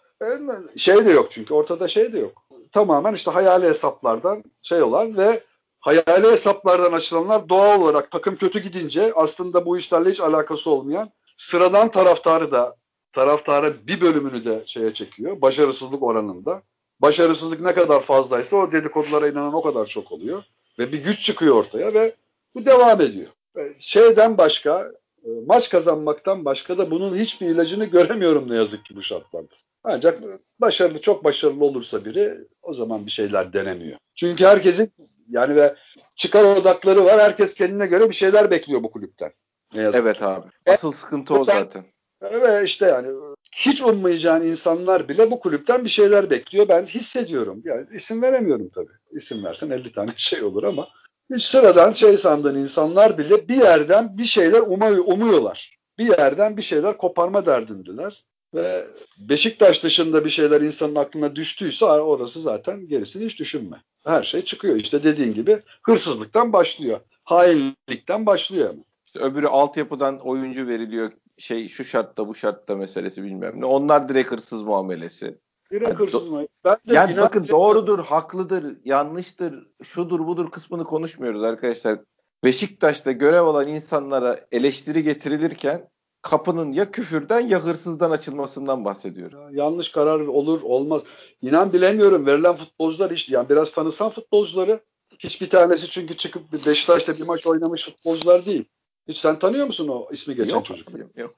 şey 0.77 1.07
de 1.07 1.11
yok 1.11 1.33
çünkü 1.33 1.55
ortada 1.55 1.89
şey 1.89 2.13
de 2.13 2.19
yok. 2.19 2.43
Tamamen 2.73 3.15
işte 3.15 3.31
hayali 3.31 3.67
hesaplardan 3.67 4.45
şey 4.63 4.83
olan 4.83 5.17
ve 5.17 5.43
hayali 5.81 6.31
hesaplardan 6.31 6.93
açılanlar 6.93 7.49
doğal 7.49 7.81
olarak 7.81 8.11
takım 8.11 8.37
kötü 8.37 8.59
gidince 8.59 9.13
aslında 9.17 9.67
bu 9.67 9.79
işlerle 9.79 10.11
hiç 10.11 10.21
alakası 10.21 10.71
olmayan 10.71 11.11
sıradan 11.37 11.91
taraftarı 11.91 12.53
da 12.53 12.77
taraftarı 13.13 13.87
bir 13.87 14.01
bölümünü 14.01 14.45
de 14.45 14.63
şeye 14.67 14.95
çekiyor. 14.95 15.41
Başarısızlık 15.41 16.03
oranında. 16.03 16.63
Başarısızlık 17.01 17.61
ne 17.61 17.75
kadar 17.75 18.01
fazlaysa 18.01 18.57
o 18.57 18.73
dedikodulara 18.73 19.29
inanan 19.29 19.55
o 19.55 19.63
kadar 19.63 19.87
çok 19.87 20.13
oluyor. 20.13 20.45
Ve 20.79 20.93
bir 20.93 20.99
güç 20.99 21.25
çıkıyor 21.25 21.55
ortaya 21.55 21.95
ve 21.95 22.15
bu 22.55 22.67
devam 22.67 23.01
ediyor. 23.01 23.29
E, 23.59 23.61
şeyden 23.79 24.39
başka 24.39 24.93
e, 25.25 25.29
maç 25.47 25.71
kazanmaktan 25.71 26.45
başka 26.45 26.79
da 26.79 26.91
bunun 26.91 27.17
hiçbir 27.17 27.47
ilacını 27.47 27.85
göremiyorum 27.85 28.51
ne 28.51 28.57
yazık 28.57 28.85
ki 28.85 28.97
bu 28.97 29.03
şartlarda. 29.03 29.55
Ancak 29.85 30.23
başarılı 30.61 31.01
çok 31.01 31.25
başarılı 31.25 31.65
olursa 31.65 32.05
biri 32.05 32.39
o 32.63 32.75
zaman 32.75 33.07
bir 33.07 33.11
şeyler 33.11 33.53
denemiyor. 33.53 33.99
Çünkü 34.15 34.45
herkesin 34.45 34.93
yani 35.29 35.57
ve 35.57 35.75
çıkar 36.17 36.45
odakları 36.45 37.05
var. 37.05 37.21
Herkes 37.21 37.55
kendine 37.55 37.87
göre 37.87 38.09
bir 38.09 38.15
şeyler 38.15 38.51
bekliyor 38.51 38.83
bu 38.83 38.91
kulüpten. 38.91 39.33
Ne 39.75 39.83
yazık 39.83 40.01
evet 40.01 40.23
abi. 40.23 40.47
Asıl 40.67 40.93
sıkıntı 40.93 41.35
o 41.35 41.45
zaten. 41.45 41.85
Ve 42.33 42.65
işte 42.65 42.87
yani 42.87 43.09
hiç 43.57 43.83
ummayacağın 43.83 44.43
insanlar 44.43 45.09
bile 45.09 45.31
bu 45.31 45.41
kulüpten 45.41 45.85
bir 45.85 45.89
şeyler 45.89 46.31
bekliyor. 46.31 46.69
Ben 46.69 46.87
hissediyorum. 46.87 47.63
Yani 47.65 47.87
isim 47.93 48.23
veremiyorum 48.23 48.71
tabii. 48.75 48.93
İsim 49.13 49.45
versen 49.45 49.71
50 49.71 49.93
tane 49.93 50.13
şey 50.17 50.43
olur 50.43 50.63
ama 50.65 50.89
hiç 51.35 51.43
sıradan 51.43 51.93
şey 51.93 52.17
sandığın 52.17 52.57
insanlar 52.57 53.19
bile 53.19 53.49
bir 53.49 53.57
yerden 53.57 54.19
bir 54.19 54.25
şeyler 54.25 54.61
umuyorlar. 55.07 55.77
Bir 55.99 56.19
yerden 56.19 56.57
bir 56.57 56.63
şeyler 56.63 56.99
koparma 56.99 57.47
derdindiler. 57.47 58.25
Ve 58.55 58.87
Beşiktaş 59.19 59.83
dışında 59.83 60.25
bir 60.25 60.31
şeyler 60.31 60.61
insanın 60.61 60.95
aklına 60.95 61.37
düştüyse 61.37 61.85
orası 61.85 62.41
zaten 62.41 62.89
gerisini 62.89 63.25
hiç 63.25 63.39
düşünme. 63.39 63.77
Her 64.05 64.23
şey 64.23 64.45
çıkıyor. 64.45 64.77
İşte 64.77 65.05
dediğin 65.05 65.35
gibi 65.35 65.63
hırsızlıktan 65.83 66.53
başlıyor. 66.53 67.01
Hainlikten 67.25 68.27
başlıyor. 68.27 68.75
İşte 69.07 69.21
öbürü 69.21 69.47
altyapıdan 69.47 70.19
oyuncu 70.19 70.67
veriliyor. 70.67 71.13
Şey 71.39 71.69
şu 71.69 71.85
şartta 71.85 72.29
bu 72.29 72.35
şartta 72.35 72.77
meselesi 72.77 73.23
bilmem 73.23 73.61
ne. 73.61 73.65
Onlar 73.65 74.09
direkt 74.09 74.31
hırsız 74.31 74.63
muamelesi. 74.63 75.39
Direkt 75.71 76.01
hırsız 76.01 76.29
mı? 76.29 76.47
Ben 76.65 76.75
de 76.75 76.95
yani 76.95 77.17
bakın 77.17 77.49
doğrudur, 77.49 77.99
haklıdır, 77.99 78.77
yanlıştır, 78.85 79.67
şudur 79.83 80.27
budur 80.27 80.51
kısmını 80.51 80.85
konuşmuyoruz 80.85 81.43
arkadaşlar. 81.43 81.99
Beşiktaş'ta 82.45 83.13
görev 83.13 83.43
alan 83.43 83.69
insanlara 83.69 84.47
eleştiri 84.53 85.03
getirilirken 85.03 85.89
kapının 86.23 86.73
ya 86.73 86.91
küfürden 86.91 87.41
ya 87.41 87.65
hırsızdan 87.65 88.11
açılmasından 88.11 88.85
bahsediyorum. 88.85 89.41
Ya, 89.41 89.65
yanlış 89.65 89.89
karar 89.89 90.21
olur 90.21 90.63
olmaz. 90.63 91.03
İnan 91.43 91.73
bilemiyorum 91.73 92.27
verilen 92.27 92.57
futbolcular 92.57 93.11
işte 93.11 93.35
yani 93.35 93.49
biraz 93.49 93.73
tanısan 93.73 94.11
futbolcuları 94.11 94.81
hiçbir 95.19 95.51
tanesi 95.51 95.89
çünkü 95.91 96.17
çıkıp 96.17 96.67
Beşiktaş'ta 96.67 97.19
bir 97.19 97.27
maç 97.27 97.47
oynamış 97.47 97.85
futbolcular 97.85 98.47
değil. 98.47 98.65
Hiç 99.09 99.19
sen 99.19 99.39
tanıyor 99.39 99.67
musun 99.67 99.89
o 99.89 100.09
ismi 100.13 100.35
geçen 100.35 100.55
yok, 100.55 100.65
çocuk? 100.65 100.89
Yok. 101.17 101.35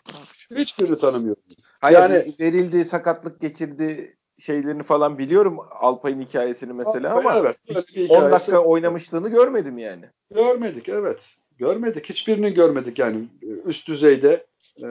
Hiçbirini 0.56 0.96
tanımıyorum. 0.96 1.42
Hayır, 1.80 1.98
yani 1.98 2.34
verildi, 2.40 2.84
sakatlık 2.84 3.40
geçirdi 3.40 4.16
şeylerini 4.38 4.82
falan 4.82 5.18
biliyorum 5.18 5.58
Alpay'ın 5.70 6.20
hikayesini 6.20 6.72
mesela 6.72 7.14
Alpay, 7.14 7.38
ama 7.38 7.48
evet, 7.68 8.10
10 8.10 8.30
dakika 8.30 8.58
oynamışlığını 8.58 9.28
görmedim 9.28 9.78
yani. 9.78 10.04
Görmedik 10.34 10.88
evet. 10.88 11.18
Görmedik. 11.58 12.08
Hiçbirini 12.08 12.54
görmedik 12.54 12.98
yani 12.98 13.28
üst 13.64 13.88
düzeyde 13.88 14.46
e, 14.82 14.88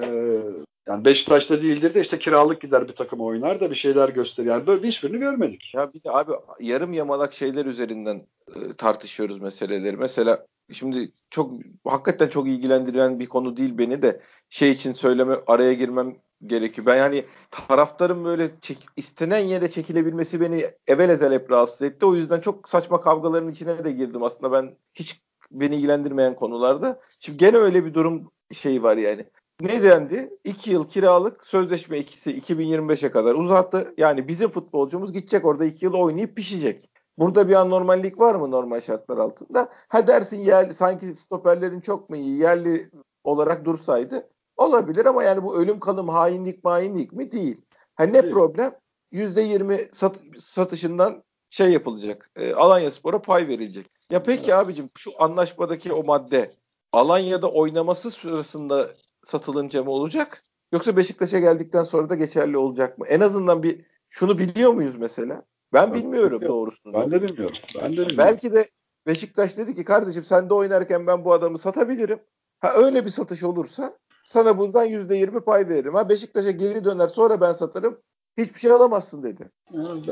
yani 0.87 1.05
Beşiktaş'ta 1.05 1.61
değildir 1.61 1.93
de 1.93 2.01
işte 2.01 2.19
kiralık 2.19 2.61
gider 2.61 2.87
bir 2.87 2.93
takım 2.93 3.21
oynar 3.21 3.59
da 3.59 3.69
bir 3.69 3.75
şeyler 3.75 4.09
gösterir. 4.09 4.47
Yani 4.47 4.67
böyle 4.67 4.87
hiçbirini 4.87 5.17
görmedik. 5.17 5.73
Ya 5.73 5.93
bir 5.93 6.03
de 6.03 6.11
abi 6.11 6.31
yarım 6.59 6.93
yamalak 6.93 7.33
şeyler 7.33 7.65
üzerinden 7.65 8.25
e, 8.55 8.73
tartışıyoruz 8.77 9.41
meseleleri. 9.41 9.97
Mesela 9.97 10.45
şimdi 10.71 11.11
çok 11.29 11.51
hakikaten 11.85 12.27
çok 12.27 12.47
ilgilendiren 12.47 13.19
bir 13.19 13.25
konu 13.25 13.57
değil 13.57 13.77
beni 13.77 14.01
de 14.01 14.21
şey 14.49 14.71
için 14.71 14.93
söyleme 14.93 15.37
araya 15.47 15.73
girmem 15.73 16.15
gerekiyor. 16.45 16.87
Ben 16.87 16.95
yani 16.95 17.25
taraftarın 17.51 18.25
böyle 18.25 18.51
çek, 18.61 18.85
istenen 18.95 19.39
yere 19.39 19.71
çekilebilmesi 19.71 20.41
beni 20.41 20.71
evvel 20.87 21.09
ezel 21.09 21.33
hep 21.33 21.51
rahatsız 21.51 21.81
etti. 21.81 22.05
O 22.05 22.15
yüzden 22.15 22.39
çok 22.39 22.69
saçma 22.69 23.01
kavgaların 23.01 23.51
içine 23.51 23.83
de 23.83 23.91
girdim 23.91 24.23
aslında 24.23 24.51
ben 24.51 24.75
hiç 24.93 25.21
beni 25.51 25.75
ilgilendirmeyen 25.75 26.35
konularda. 26.35 27.01
Şimdi 27.19 27.37
gene 27.37 27.57
öyle 27.57 27.85
bir 27.85 27.93
durum 27.93 28.31
şey 28.53 28.83
var 28.83 28.97
yani. 28.97 29.25
Ne 29.61 29.83
dendi? 29.83 30.29
2 30.43 30.71
yıl 30.71 30.89
kiralık 30.89 31.45
sözleşme 31.45 31.97
ikisi 31.97 32.37
2025'e 32.37 33.11
kadar 33.11 33.35
uzattı. 33.35 33.93
Yani 33.97 34.27
bizim 34.27 34.49
futbolcumuz 34.49 35.13
gidecek 35.13 35.45
orada 35.45 35.65
2 35.65 35.85
yıl 35.85 35.93
oynayıp 35.93 36.35
pişecek. 36.35 36.89
Burada 37.17 37.49
bir 37.49 37.53
anormallik 37.53 38.19
var 38.19 38.35
mı 38.35 38.51
normal 38.51 38.79
şartlar 38.79 39.17
altında? 39.17 39.69
Ha 39.87 40.07
dersin 40.07 40.39
yerli 40.39 40.73
sanki 40.73 41.05
stoperlerin 41.05 41.79
çok 41.81 42.09
mu 42.09 42.15
iyi 42.15 42.37
yerli 42.37 42.91
olarak 43.23 43.65
dursaydı 43.65 44.29
olabilir 44.57 45.05
ama 45.05 45.23
yani 45.23 45.43
bu 45.43 45.57
ölüm 45.57 45.79
kalım 45.79 46.09
hainlik 46.09 46.63
mahinlik 46.63 47.13
mi 47.13 47.31
değil. 47.31 47.61
Ha 47.95 48.03
ne 48.03 48.23
değil. 48.23 48.33
problem? 48.33 48.75
%20 49.11 49.95
sat, 49.95 50.15
satışından 50.39 51.23
şey 51.49 51.71
yapılacak. 51.71 52.31
E, 52.35 52.53
Alanya 52.53 52.91
Spor'a 52.91 53.21
pay 53.21 53.47
verilecek. 53.47 53.91
Ya 54.09 54.23
peki 54.23 54.43
evet. 54.43 54.53
abicim 54.53 54.89
şu 54.97 55.11
anlaşmadaki 55.19 55.93
o 55.93 56.03
madde 56.03 56.55
Alanya'da 56.91 57.51
oynaması 57.51 58.11
sırasında 58.11 58.91
satılınca 59.25 59.83
mı 59.83 59.91
olacak? 59.91 60.43
Yoksa 60.71 60.97
Beşiktaş'a 60.97 61.39
geldikten 61.39 61.83
sonra 61.83 62.09
da 62.09 62.15
geçerli 62.15 62.57
olacak 62.57 62.97
mı? 62.97 63.07
En 63.07 63.19
azından 63.19 63.63
bir 63.63 63.85
şunu 64.09 64.37
biliyor 64.37 64.71
muyuz 64.71 64.95
mesela? 64.97 65.43
Ben, 65.73 65.87
ben 65.87 65.93
bilmiyorum, 65.93 66.31
bilmiyorum 66.31 66.47
doğrusunu. 66.47 66.93
Ben 66.93 67.11
de 67.11 67.21
bilmiyorum. 67.21 67.57
Ben 67.75 67.83
de 67.85 67.91
bilmiyorum. 67.91 68.17
Belki 68.17 68.53
de 68.53 68.69
Beşiktaş 69.07 69.57
dedi 69.57 69.75
ki 69.75 69.83
kardeşim 69.83 70.23
sen 70.23 70.49
de 70.49 70.53
oynarken 70.53 71.07
ben 71.07 71.25
bu 71.25 71.33
adamı 71.33 71.57
satabilirim. 71.57 72.19
Ha 72.59 72.73
öyle 72.73 73.05
bir 73.05 73.09
satış 73.09 73.43
olursa 73.43 73.97
sana 74.25 74.57
bundan 74.57 74.85
yüzde 74.85 75.15
yirmi 75.15 75.41
pay 75.41 75.69
veririm. 75.69 75.93
Ha 75.93 76.09
Beşiktaş'a 76.09 76.51
geri 76.51 76.85
döner 76.85 77.07
sonra 77.07 77.41
ben 77.41 77.53
satarım. 77.53 78.01
Hiçbir 78.37 78.59
şey 78.59 78.71
alamazsın 78.71 79.23
dedi. 79.23 79.51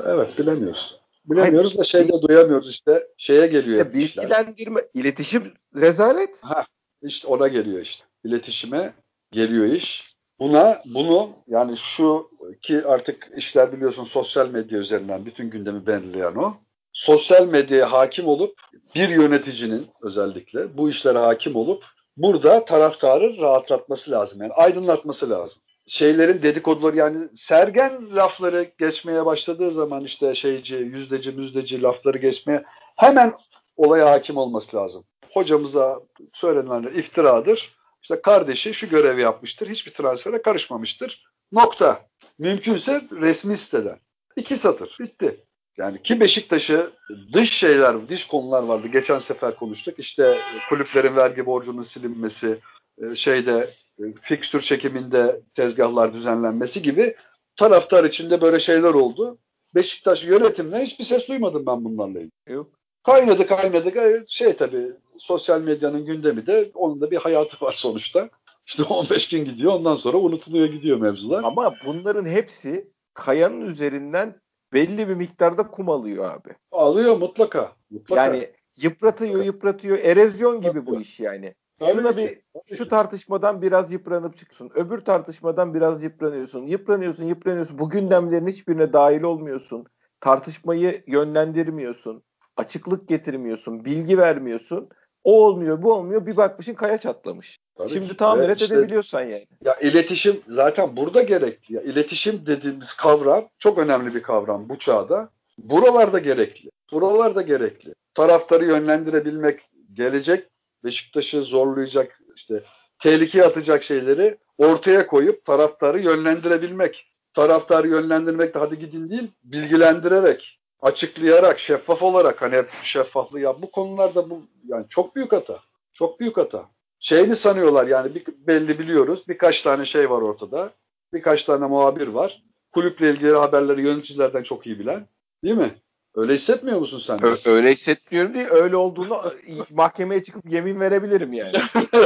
Evet 0.05 0.39
bilemiyoruz. 0.39 0.99
Bilemiyoruz 1.25 1.69
Hayır, 1.69 1.79
da 1.79 1.83
şeyde 1.83 2.21
duyamıyoruz 2.21 2.69
işte. 2.69 3.07
Şeye 3.17 3.47
geliyor. 3.47 3.85
İşte 3.85 3.93
bilgilendirme, 3.93 4.81
iletişim 4.93 5.53
rezalet. 5.75 6.43
Ha, 6.43 6.65
işte 7.01 7.27
ona 7.27 7.47
geliyor 7.47 7.81
işte. 7.81 8.03
İletişime 8.23 8.93
geliyor 9.31 9.65
iş. 9.65 10.14
Buna 10.39 10.81
bunu 10.85 11.29
yani 11.47 11.77
şu 11.77 12.29
ki 12.61 12.81
artık 12.85 13.31
işler 13.37 13.71
biliyorsun 13.71 14.03
sosyal 14.03 14.49
medya 14.49 14.79
üzerinden 14.79 15.25
bütün 15.25 15.49
gündemi 15.49 15.87
belirleyen 15.87 16.35
o. 16.35 16.53
Sosyal 16.93 17.47
medyaya 17.47 17.91
hakim 17.91 18.27
olup 18.27 18.59
bir 18.95 19.09
yöneticinin 19.09 19.87
özellikle 20.01 20.77
bu 20.77 20.89
işlere 20.89 21.17
hakim 21.17 21.55
olup 21.55 21.83
burada 22.17 22.65
taraftarı 22.65 23.37
rahatlatması 23.37 24.11
lazım. 24.11 24.41
Yani 24.41 24.53
aydınlatması 24.53 25.29
lazım. 25.29 25.61
Şeylerin 25.87 26.41
dedikoduları 26.41 26.97
yani 26.97 27.27
sergen 27.35 28.15
lafları 28.15 28.71
geçmeye 28.77 29.25
başladığı 29.25 29.71
zaman 29.71 30.03
işte 30.03 30.35
şeyci, 30.35 30.75
yüzdeci, 30.75 31.31
müzdeci 31.31 31.81
lafları 31.81 32.17
geçmeye 32.17 32.63
hemen 32.95 33.33
olaya 33.77 34.11
hakim 34.11 34.37
olması 34.37 34.77
lazım. 34.77 35.03
Hocamıza 35.33 35.99
söylenenler 36.33 36.91
iftiradır. 36.91 37.74
İşte 38.05 38.21
kardeşi 38.21 38.73
şu 38.73 38.89
görevi 38.89 39.21
yapmıştır. 39.21 39.69
Hiçbir 39.69 39.91
transfere 39.91 40.41
karışmamıştır. 40.41 41.23
Nokta. 41.51 42.07
Mümkünse 42.39 43.01
resmi 43.11 43.57
siteden. 43.57 43.99
İki 44.35 44.55
satır. 44.55 44.97
Bitti. 44.99 45.43
Yani 45.77 46.03
ki 46.03 46.19
Beşiktaş'ı 46.19 46.91
dış 47.33 47.53
şeyler, 47.53 48.09
dış 48.09 48.27
konular 48.27 48.63
vardı. 48.63 48.87
Geçen 48.87 49.19
sefer 49.19 49.55
konuştuk. 49.55 49.99
İşte 49.99 50.39
kulüplerin 50.69 51.15
vergi 51.15 51.45
borcunun 51.45 51.81
silinmesi, 51.81 52.59
e, 53.01 53.15
şeyde 53.15 53.69
e, 53.99 54.03
fikstür 54.21 54.61
çekiminde 54.61 55.41
tezgahlar 55.55 56.13
düzenlenmesi 56.13 56.81
gibi 56.81 57.15
taraftar 57.55 58.03
içinde 58.03 58.41
böyle 58.41 58.59
şeyler 58.59 58.93
oldu. 58.93 59.37
Beşiktaş 59.75 60.25
yönetimden 60.25 60.81
hiçbir 60.81 61.03
ses 61.03 61.27
duymadım 61.27 61.65
ben 61.65 61.85
bunlarla 61.85 62.19
ilgili. 62.19 62.31
Yok. 62.47 62.79
Kaynadı 63.05 63.47
kaynadı. 63.47 63.89
E, 63.89 64.23
şey 64.27 64.57
tabii 64.57 64.91
sosyal 65.17 65.61
medyanın 65.61 66.05
gündemi 66.05 66.47
de 66.47 66.71
onun 66.73 67.01
da 67.01 67.11
bir 67.11 67.17
hayatı 67.17 67.65
var 67.65 67.73
sonuçta. 67.73 68.29
İşte 68.67 68.83
15 68.89 69.29
gün 69.29 69.45
gidiyor 69.45 69.73
ondan 69.73 69.95
sonra 69.95 70.17
unutuluyor 70.17 70.67
gidiyor 70.67 70.97
mevzular. 70.97 71.43
Ama 71.43 71.73
bunların 71.85 72.25
hepsi 72.25 72.91
kayanın 73.13 73.61
üzerinden 73.61 74.41
belli 74.73 75.09
bir 75.09 75.15
miktarda 75.15 75.67
kum 75.67 75.89
alıyor 75.89 76.31
abi. 76.31 76.49
Alıyor 76.71 77.17
mutlaka. 77.17 77.75
mutlaka. 77.89 78.25
Yani 78.25 78.49
yıpratıyor 78.77 79.43
yıpratıyor. 79.43 79.97
Erozyon 79.97 80.61
gibi 80.61 80.85
bu 80.85 81.01
iş 81.01 81.19
yani. 81.19 81.55
Tabii 81.79 81.91
Şuna 81.91 82.17
bir 82.17 82.39
şu 82.75 82.87
tartışmadan 82.87 83.61
biraz 83.61 83.91
yıpranıp 83.91 84.37
çıksın. 84.37 84.71
Öbür 84.75 84.97
tartışmadan 84.97 85.73
biraz 85.73 86.03
yıpranıyorsun. 86.03 86.67
Yıpranıyorsun, 86.67 87.25
yıpranıyorsun. 87.25 87.79
Bu 87.79 87.89
gündemlerin 87.89 88.47
hiçbirine 88.47 88.93
dahil 88.93 89.21
olmuyorsun. 89.21 89.85
Tartışmayı 90.19 91.03
yönlendirmiyorsun. 91.07 92.23
Açıklık 92.57 93.07
getirmiyorsun. 93.07 93.85
Bilgi 93.85 94.17
vermiyorsun. 94.17 94.89
O 95.23 95.45
olmuyor, 95.45 95.81
bu 95.81 95.93
olmuyor. 95.93 96.25
Bir 96.25 96.37
bakmışın 96.37 96.73
kaya 96.73 96.97
çatlamış. 96.97 97.59
Tabii 97.77 97.89
Şimdi 97.89 98.17
tamir 98.17 98.43
evet, 98.43 98.61
işte, 98.61 98.75
edebiliyorsan 98.75 99.21
yani. 99.21 99.47
Ya 99.65 99.75
iletişim 99.75 100.41
zaten 100.47 100.97
burada 100.97 101.21
gerekli. 101.21 101.75
Ya 101.75 101.81
iletişim 101.81 102.45
dediğimiz 102.45 102.93
kavram 102.93 103.49
çok 103.59 103.77
önemli 103.77 104.15
bir 104.15 104.23
kavram 104.23 104.69
bu 104.69 104.79
çağda. 104.79 105.29
Buralarda 105.57 106.19
gerekli. 106.19 106.69
Buralarda 106.91 107.41
gerekli. 107.41 107.93
Taraftarı 108.13 108.65
yönlendirebilmek, 108.65 109.61
gelecek 109.93 110.47
Beşiktaş'ı 110.83 111.43
zorlayacak, 111.43 112.19
işte 112.35 112.63
tehlikeye 112.99 113.43
atacak 113.43 113.83
şeyleri 113.83 114.37
ortaya 114.57 115.07
koyup 115.07 115.45
taraftarı 115.45 115.99
yönlendirebilmek. 116.01 117.07
Taraftarı 117.33 117.87
yönlendirmek 117.87 118.53
de 118.53 118.59
hadi 118.59 118.79
gidin 118.79 119.09
değil, 119.09 119.31
bilgilendirerek, 119.43 120.59
açıklayarak, 120.85 121.59
şeffaf 121.59 122.03
olarak 122.03 122.41
hani 122.41 122.55
hep 122.55 122.69
şeffaflığı 122.83 123.39
ya 123.39 123.61
bu 123.61 123.71
konularda 123.71 124.29
bu 124.29 124.41
yani 124.67 124.85
çok 124.89 125.15
büyük 125.15 125.31
hata. 125.31 125.59
Çok 125.93 126.19
büyük 126.19 126.37
hata. 126.37 126.69
Şeyini 126.99 127.35
sanıyorlar 127.35 127.87
yani 127.87 128.15
bir, 128.15 128.25
belli 128.47 128.79
biliyoruz. 128.79 129.23
Birkaç 129.27 129.61
tane 129.61 129.85
şey 129.85 130.09
var 130.09 130.21
ortada. 130.21 130.71
Birkaç 131.13 131.43
tane 131.43 131.67
muhabir 131.67 132.07
var. 132.07 132.43
Kulüple 132.73 133.09
ilgili 133.09 133.31
haberleri 133.31 133.81
yöneticilerden 133.81 134.43
çok 134.43 134.67
iyi 134.67 134.79
bilen. 134.79 135.07
Değil 135.43 135.57
mi? 135.57 135.75
Öyle 136.15 136.33
hissetmiyor 136.33 136.79
musun 136.79 136.99
sen? 136.99 137.23
Ö- 137.23 137.51
öyle 137.51 137.71
hissetmiyorum 137.71 138.33
değil. 138.33 138.47
Öyle 138.49 138.75
olduğunu 138.75 139.21
mahkemeye 139.71 140.23
çıkıp 140.23 140.51
yemin 140.51 140.79
verebilirim 140.79 141.33
yani. 141.33 141.57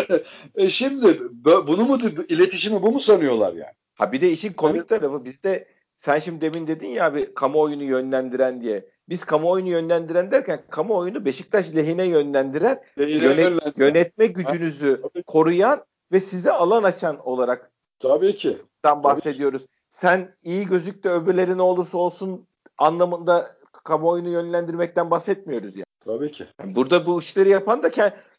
e 0.55 0.69
şimdi 0.69 1.21
bunu 1.43 1.85
mu 1.85 1.97
iletişimi 2.29 2.81
bu 2.81 2.91
mu 2.91 2.99
sanıyorlar 2.99 3.53
yani? 3.53 3.73
Ha 3.95 4.11
bir 4.11 4.21
de 4.21 4.31
işin 4.31 4.53
komik 4.53 4.89
tarafı 4.89 5.25
bizde 5.25 5.67
sen 5.99 6.19
şimdi 6.19 6.41
demin 6.41 6.67
dedin 6.67 6.88
ya 6.88 7.05
abi 7.05 7.33
kamuoyunu 7.33 7.83
yönlendiren 7.83 8.61
diye. 8.61 8.89
Biz 9.09 9.26
kamuoyunu 9.26 9.69
yönlendiren 9.69 10.32
derken 10.32 10.59
kamuoyunu 10.69 11.26
Beşiktaş 11.26 11.76
lehine 11.76 12.03
yönlendiren, 12.03 12.84
yönet, 12.97 13.78
yönetme 13.78 14.28
gücünüzü 14.28 15.01
ha, 15.01 15.21
koruyan 15.28 15.86
ve 16.11 16.19
size 16.19 16.51
alan 16.51 16.84
açan 16.84 17.28
olarak 17.28 17.71
Tabii 17.99 18.36
ki. 18.36 18.57
bahsediyoruz. 18.84 19.61
Tabii 19.61 19.67
ki. 19.67 19.80
Sen 19.89 20.36
iyi 20.43 20.65
gözük 20.65 21.03
de 21.03 21.09
öbürleri 21.09 21.57
ne 21.57 21.61
olursa 21.61 21.97
olsun 21.97 22.47
anlamında 22.78 23.55
kamuoyunu 23.84 24.30
yönlendirmekten 24.30 25.11
bahsetmiyoruz 25.11 25.76
yani. 25.76 25.86
Tabii 26.05 26.32
ki. 26.32 26.47
Yani 26.59 26.76
burada 26.76 27.05
bu 27.05 27.19
işleri 27.19 27.49
yapan 27.49 27.84
da 27.84 27.91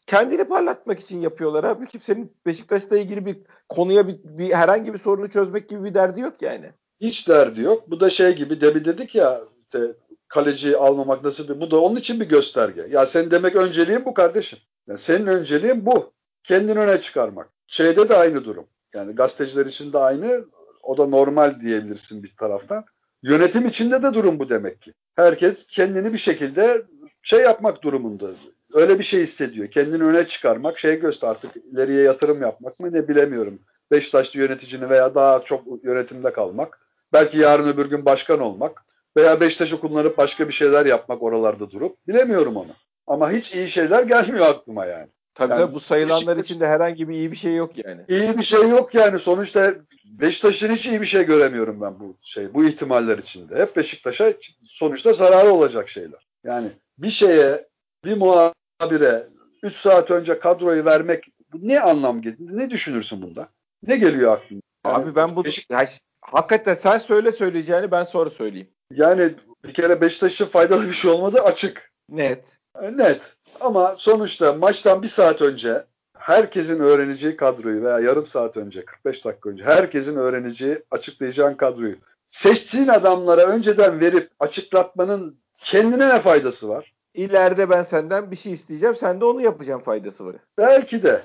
kendini 0.07 0.43
parlatmak 0.43 0.99
için 0.99 1.21
yapıyorlar 1.21 1.63
abi. 1.63 1.87
Kimsenin 1.87 2.33
Beşiktaş'la 2.45 2.97
ilgili 2.97 3.25
bir 3.25 3.37
konuya 3.69 4.07
bir, 4.07 4.19
bir 4.23 4.53
herhangi 4.53 4.93
bir 4.93 4.99
sorunu 4.99 5.29
çözmek 5.29 5.69
gibi 5.69 5.83
bir 5.83 5.93
derdi 5.93 6.21
yok 6.21 6.41
yani. 6.41 6.71
Hiç 7.01 7.27
derdi 7.27 7.61
yok. 7.61 7.91
Bu 7.91 7.99
da 7.99 8.09
şey 8.09 8.35
gibi 8.35 8.61
debi 8.61 8.85
dedik 8.85 9.15
ya 9.15 9.41
işte 9.63 9.93
kaleci 10.27 10.77
almamak 10.77 11.23
nasıl 11.23 11.49
bir 11.49 11.61
bu 11.61 11.71
da 11.71 11.81
onun 11.81 11.95
için 11.95 12.19
bir 12.19 12.25
gösterge. 12.25 12.87
Ya 12.89 13.05
sen 13.05 13.31
demek 13.31 13.55
önceliğin 13.55 14.05
bu 14.05 14.13
kardeşim. 14.13 14.59
Yani 14.87 14.99
senin 14.99 15.27
önceliğin 15.27 15.85
bu. 15.85 16.13
Kendini 16.43 16.79
öne 16.79 17.01
çıkarmak. 17.01 17.49
Şeyde 17.67 18.09
de 18.09 18.15
aynı 18.15 18.45
durum. 18.45 18.67
Yani 18.93 19.15
gazeteciler 19.15 19.65
için 19.65 19.93
de 19.93 19.97
aynı. 19.97 20.45
O 20.83 20.97
da 20.97 21.07
normal 21.07 21.59
diyebilirsin 21.59 22.23
bir 22.23 22.35
taraftan. 22.35 22.85
Yönetim 23.23 23.65
içinde 23.65 24.03
de 24.03 24.13
durum 24.13 24.39
bu 24.39 24.49
demek 24.49 24.81
ki. 24.81 24.93
Herkes 25.15 25.55
kendini 25.67 26.13
bir 26.13 26.17
şekilde 26.17 26.81
şey 27.21 27.41
yapmak 27.41 27.83
durumunda. 27.83 28.27
Öyle 28.73 28.99
bir 28.99 29.03
şey 29.03 29.23
hissediyor. 29.23 29.67
Kendini 29.67 30.03
öne 30.03 30.27
çıkarmak, 30.27 30.79
şey 30.79 30.99
göster 30.99 31.27
artık 31.27 31.51
ileriye 31.55 32.03
yatırım 32.03 32.41
yapmak 32.41 32.79
mı 32.79 32.93
ne 32.93 33.07
bilemiyorum. 33.07 33.59
Beşiktaşlı 33.91 34.39
yöneticini 34.39 34.89
veya 34.89 35.15
daha 35.15 35.43
çok 35.43 35.83
yönetimde 35.83 36.33
kalmak. 36.33 36.90
Belki 37.13 37.37
yarın 37.37 37.67
öbür 37.67 37.85
gün 37.85 38.05
başkan 38.05 38.39
olmak. 38.39 38.85
Veya 39.17 39.39
Beşiktaş'ı 39.41 39.79
kullanıp 39.79 40.17
başka 40.17 40.47
bir 40.47 40.53
şeyler 40.53 40.85
yapmak 40.85 41.23
oralarda 41.23 41.71
durup. 41.71 42.07
Bilemiyorum 42.07 42.55
onu. 42.57 42.71
Ama 43.07 43.31
hiç 43.31 43.53
iyi 43.53 43.67
şeyler 43.67 44.03
gelmiyor 44.03 44.45
aklıma 44.47 44.85
yani. 44.85 45.07
Tabii 45.35 45.53
Yani 45.53 45.73
bu 45.73 45.79
sayılanlar 45.79 46.37
Beşiktaş- 46.37 46.43
içinde 46.45 46.67
herhangi 46.67 47.09
bir 47.09 47.13
iyi 47.15 47.31
bir 47.31 47.35
şey 47.37 47.55
yok 47.55 47.71
yani. 47.85 48.01
İyi 48.07 48.37
bir 48.37 48.43
şey 48.43 48.69
yok 48.69 48.95
yani. 48.95 49.19
Sonuçta 49.19 49.73
Beşiktaş'ın 50.05 50.71
hiç 50.75 50.85
iyi 50.85 51.01
bir 51.01 51.05
şey 51.05 51.23
göremiyorum 51.23 51.81
ben 51.81 51.99
bu 51.99 52.15
şey 52.21 52.53
bu 52.53 52.65
ihtimaller 52.65 53.17
içinde. 53.17 53.55
Hep 53.55 53.75
Beşiktaş'a 53.75 54.33
sonuçta 54.65 55.13
zararı 55.13 55.49
olacak 55.53 55.89
şeyler. 55.89 56.27
Yani 56.43 56.67
bir 56.97 57.09
şeye 57.09 57.67
bir 58.05 58.17
muhabire 58.17 59.23
3 59.63 59.75
saat 59.75 60.11
önce 60.11 60.39
kadroyu 60.39 60.85
vermek 60.85 61.23
ne 61.53 61.79
anlam 61.79 62.21
gelir? 62.21 62.37
Ne 62.39 62.69
düşünürsün 62.69 63.21
bunda? 63.21 63.47
Ne 63.87 63.97
geliyor 63.97 64.31
aklına? 64.31 64.61
Abi 64.83 65.15
ben 65.15 65.35
bu 65.35 65.45
Beşik- 65.45 65.65
Ya 65.69 65.85
hakikaten 66.21 66.73
sen 66.73 66.97
söyle 66.97 67.31
söyleyeceğini 67.31 67.91
ben 67.91 68.03
sonra 68.03 68.29
söyleyeyim. 68.29 68.67
yani 68.91 69.33
bir 69.63 69.73
kere 69.73 70.01
Beşiktaş'ın 70.01 70.45
faydalı 70.45 70.87
bir 70.87 70.93
şey 70.93 71.11
olmadı 71.11 71.41
açık. 71.41 71.91
Net. 72.09 72.57
Net. 72.91 73.33
Ama 73.59 73.95
sonuçta 73.97 74.53
maçtan 74.53 75.03
bir 75.03 75.07
saat 75.07 75.41
önce 75.41 75.85
herkesin 76.17 76.79
öğreneceği 76.79 77.37
kadroyu 77.37 77.83
veya 77.83 77.99
yarım 77.99 78.27
saat 78.27 78.57
önce, 78.57 78.85
45 78.85 79.25
dakika 79.25 79.49
önce 79.49 79.63
herkesin 79.63 80.15
öğreneceği, 80.15 80.83
açıklayacağın 80.91 81.53
kadroyu 81.55 81.95
seçtiğin 82.29 82.87
adamlara 82.87 83.41
önceden 83.41 83.99
verip 83.99 84.29
açıklatmanın 84.39 85.39
kendine 85.57 86.09
ne 86.09 86.19
faydası 86.21 86.69
var? 86.69 86.93
İleride 87.13 87.69
ben 87.69 87.83
senden 87.83 88.31
bir 88.31 88.35
şey 88.35 88.53
isteyeceğim. 88.53 88.95
Sen 88.95 89.21
de 89.21 89.25
onu 89.25 89.41
yapacaksın 89.41 89.83
faydası 89.83 90.25
var. 90.25 90.35
Belki 90.57 91.03
de. 91.03 91.21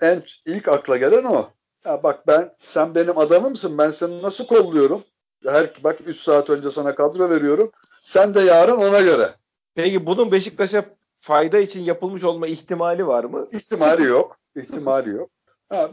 En 0.00 0.22
ilk 0.46 0.68
akla 0.68 0.96
gelen 0.96 1.24
o. 1.24 1.50
Ya 1.86 2.02
bak 2.02 2.26
ben 2.26 2.54
sen 2.58 2.94
benim 2.94 3.18
adamımsın. 3.18 3.78
Ben 3.78 3.90
seni 3.90 4.22
nasıl 4.22 4.46
kolluyorum? 4.46 5.02
Her 5.44 5.70
bak 5.84 5.98
3 6.06 6.20
saat 6.20 6.50
önce 6.50 6.70
sana 6.70 6.94
kadro 6.94 7.30
veriyorum. 7.30 7.70
Sen 8.02 8.34
de 8.34 8.40
yarın 8.40 8.76
ona 8.76 9.00
göre. 9.00 9.34
Peki 9.74 10.06
bunun 10.06 10.32
Beşiktaş'a 10.32 10.84
fayda 11.18 11.58
için 11.58 11.80
yapılmış 11.80 12.24
olma 12.24 12.46
ihtimali 12.46 13.06
var 13.06 13.24
mı? 13.24 13.48
İhtimali 13.52 14.02
yok. 14.02 14.36
İhtimali 14.56 15.10
yok. 15.10 15.30
Ha, 15.68 15.90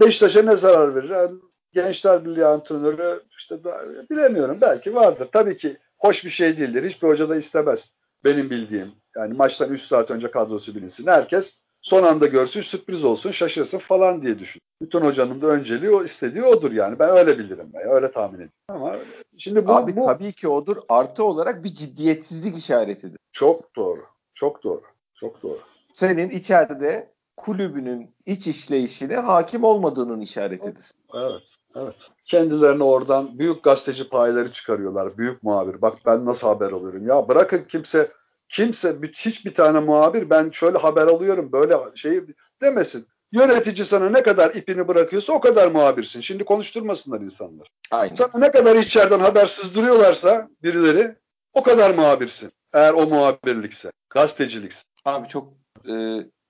Beşiktaş'a 0.00 0.42
ne 0.42 0.56
zarar 0.56 0.94
verir? 0.94 1.10
Yani 1.10 1.38
Gençler 1.72 2.24
Birliği 2.24 2.46
antrenörü 2.46 3.22
işte 3.38 3.64
da, 3.64 3.84
bilemiyorum. 4.10 4.58
Belki 4.60 4.94
vardır. 4.94 5.28
Tabii 5.32 5.56
ki 5.56 5.76
hoş 5.98 6.24
bir 6.24 6.30
şey 6.30 6.58
değildir. 6.58 6.90
Hiçbir 6.90 7.08
hoca 7.08 7.28
da 7.28 7.36
istemez. 7.36 7.92
Benim 8.24 8.50
bildiğim. 8.50 8.92
Yani 9.16 9.34
maçtan 9.34 9.70
3 9.70 9.82
saat 9.82 10.10
önce 10.10 10.30
kadrosu 10.30 10.74
bilinsin. 10.74 11.06
Herkes 11.06 11.61
son 11.82 12.02
anda 12.02 12.26
görsün, 12.26 12.60
sürpriz 12.60 13.04
olsun, 13.04 13.30
şaşırsın 13.30 13.78
falan 13.78 14.22
diye 14.22 14.38
düşün. 14.38 14.62
Bütün 14.82 15.00
hocanın 15.00 15.42
da 15.42 15.46
önceliği 15.46 15.90
o 15.90 16.04
istediği 16.04 16.44
odur 16.44 16.72
yani. 16.72 16.98
Ben 16.98 17.08
öyle 17.10 17.38
bilirim 17.38 17.70
veya 17.74 17.94
öyle 17.94 18.12
tahmin 18.12 18.34
ediyorum. 18.34 18.52
Ama 18.68 18.96
şimdi 19.36 19.66
bu, 19.66 19.72
Abi 19.72 19.96
bu 19.96 20.06
tabii 20.06 20.32
ki 20.32 20.48
odur. 20.48 20.76
Artı 20.88 21.24
olarak 21.24 21.64
bir 21.64 21.74
ciddiyetsizlik 21.74 22.58
işaretidir. 22.58 23.18
çok 23.32 23.76
doğru. 23.76 24.00
Çok 24.34 24.64
doğru. 24.64 24.82
Çok 25.14 25.42
doğru. 25.42 25.58
Senin 25.92 26.30
içeride 26.30 27.12
kulübünün 27.36 28.10
iç 28.26 28.46
işleyişine 28.46 29.16
hakim 29.16 29.64
olmadığının 29.64 30.20
işaretidir. 30.20 30.90
Evet. 31.14 31.42
Evet. 31.76 31.94
Kendilerine 32.24 32.82
oradan 32.82 33.38
büyük 33.38 33.62
gazeteci 33.62 34.08
payeleri 34.08 34.52
çıkarıyorlar. 34.52 35.18
Büyük 35.18 35.42
muhabir. 35.42 35.82
Bak 35.82 35.94
ben 36.06 36.24
nasıl 36.24 36.46
haber 36.46 36.72
alıyorum. 36.72 37.06
Ya 37.06 37.28
bırakın 37.28 37.64
kimse 37.68 38.10
kimse 38.52 39.02
bir- 39.02 39.12
hiçbir 39.12 39.54
tane 39.54 39.80
muhabir 39.80 40.30
ben 40.30 40.50
şöyle 40.50 40.78
haber 40.78 41.06
alıyorum 41.06 41.52
böyle 41.52 41.76
şey 41.94 42.20
demesin. 42.62 43.06
Yönetici 43.32 43.84
sana 43.84 44.10
ne 44.10 44.22
kadar 44.22 44.54
ipini 44.54 44.88
bırakıyorsa 44.88 45.32
o 45.32 45.40
kadar 45.40 45.68
muhabirsin. 45.68 46.20
Şimdi 46.20 46.44
konuşturmasınlar 46.44 47.20
insanlar. 47.20 47.68
Aynen. 47.90 48.14
Sana 48.14 48.30
ne 48.34 48.50
kadar 48.50 48.76
içeriden 48.76 49.20
haber 49.20 49.46
sızdırıyorlarsa 49.46 50.48
birileri 50.62 51.16
o 51.52 51.62
kadar 51.62 51.94
muhabirsin. 51.94 52.52
Eğer 52.72 52.92
o 52.92 53.06
muhabirlikse, 53.06 53.90
gazetecilikse. 54.10 54.82
Abi 55.04 55.28
çok 55.28 55.52
e, 55.88 55.92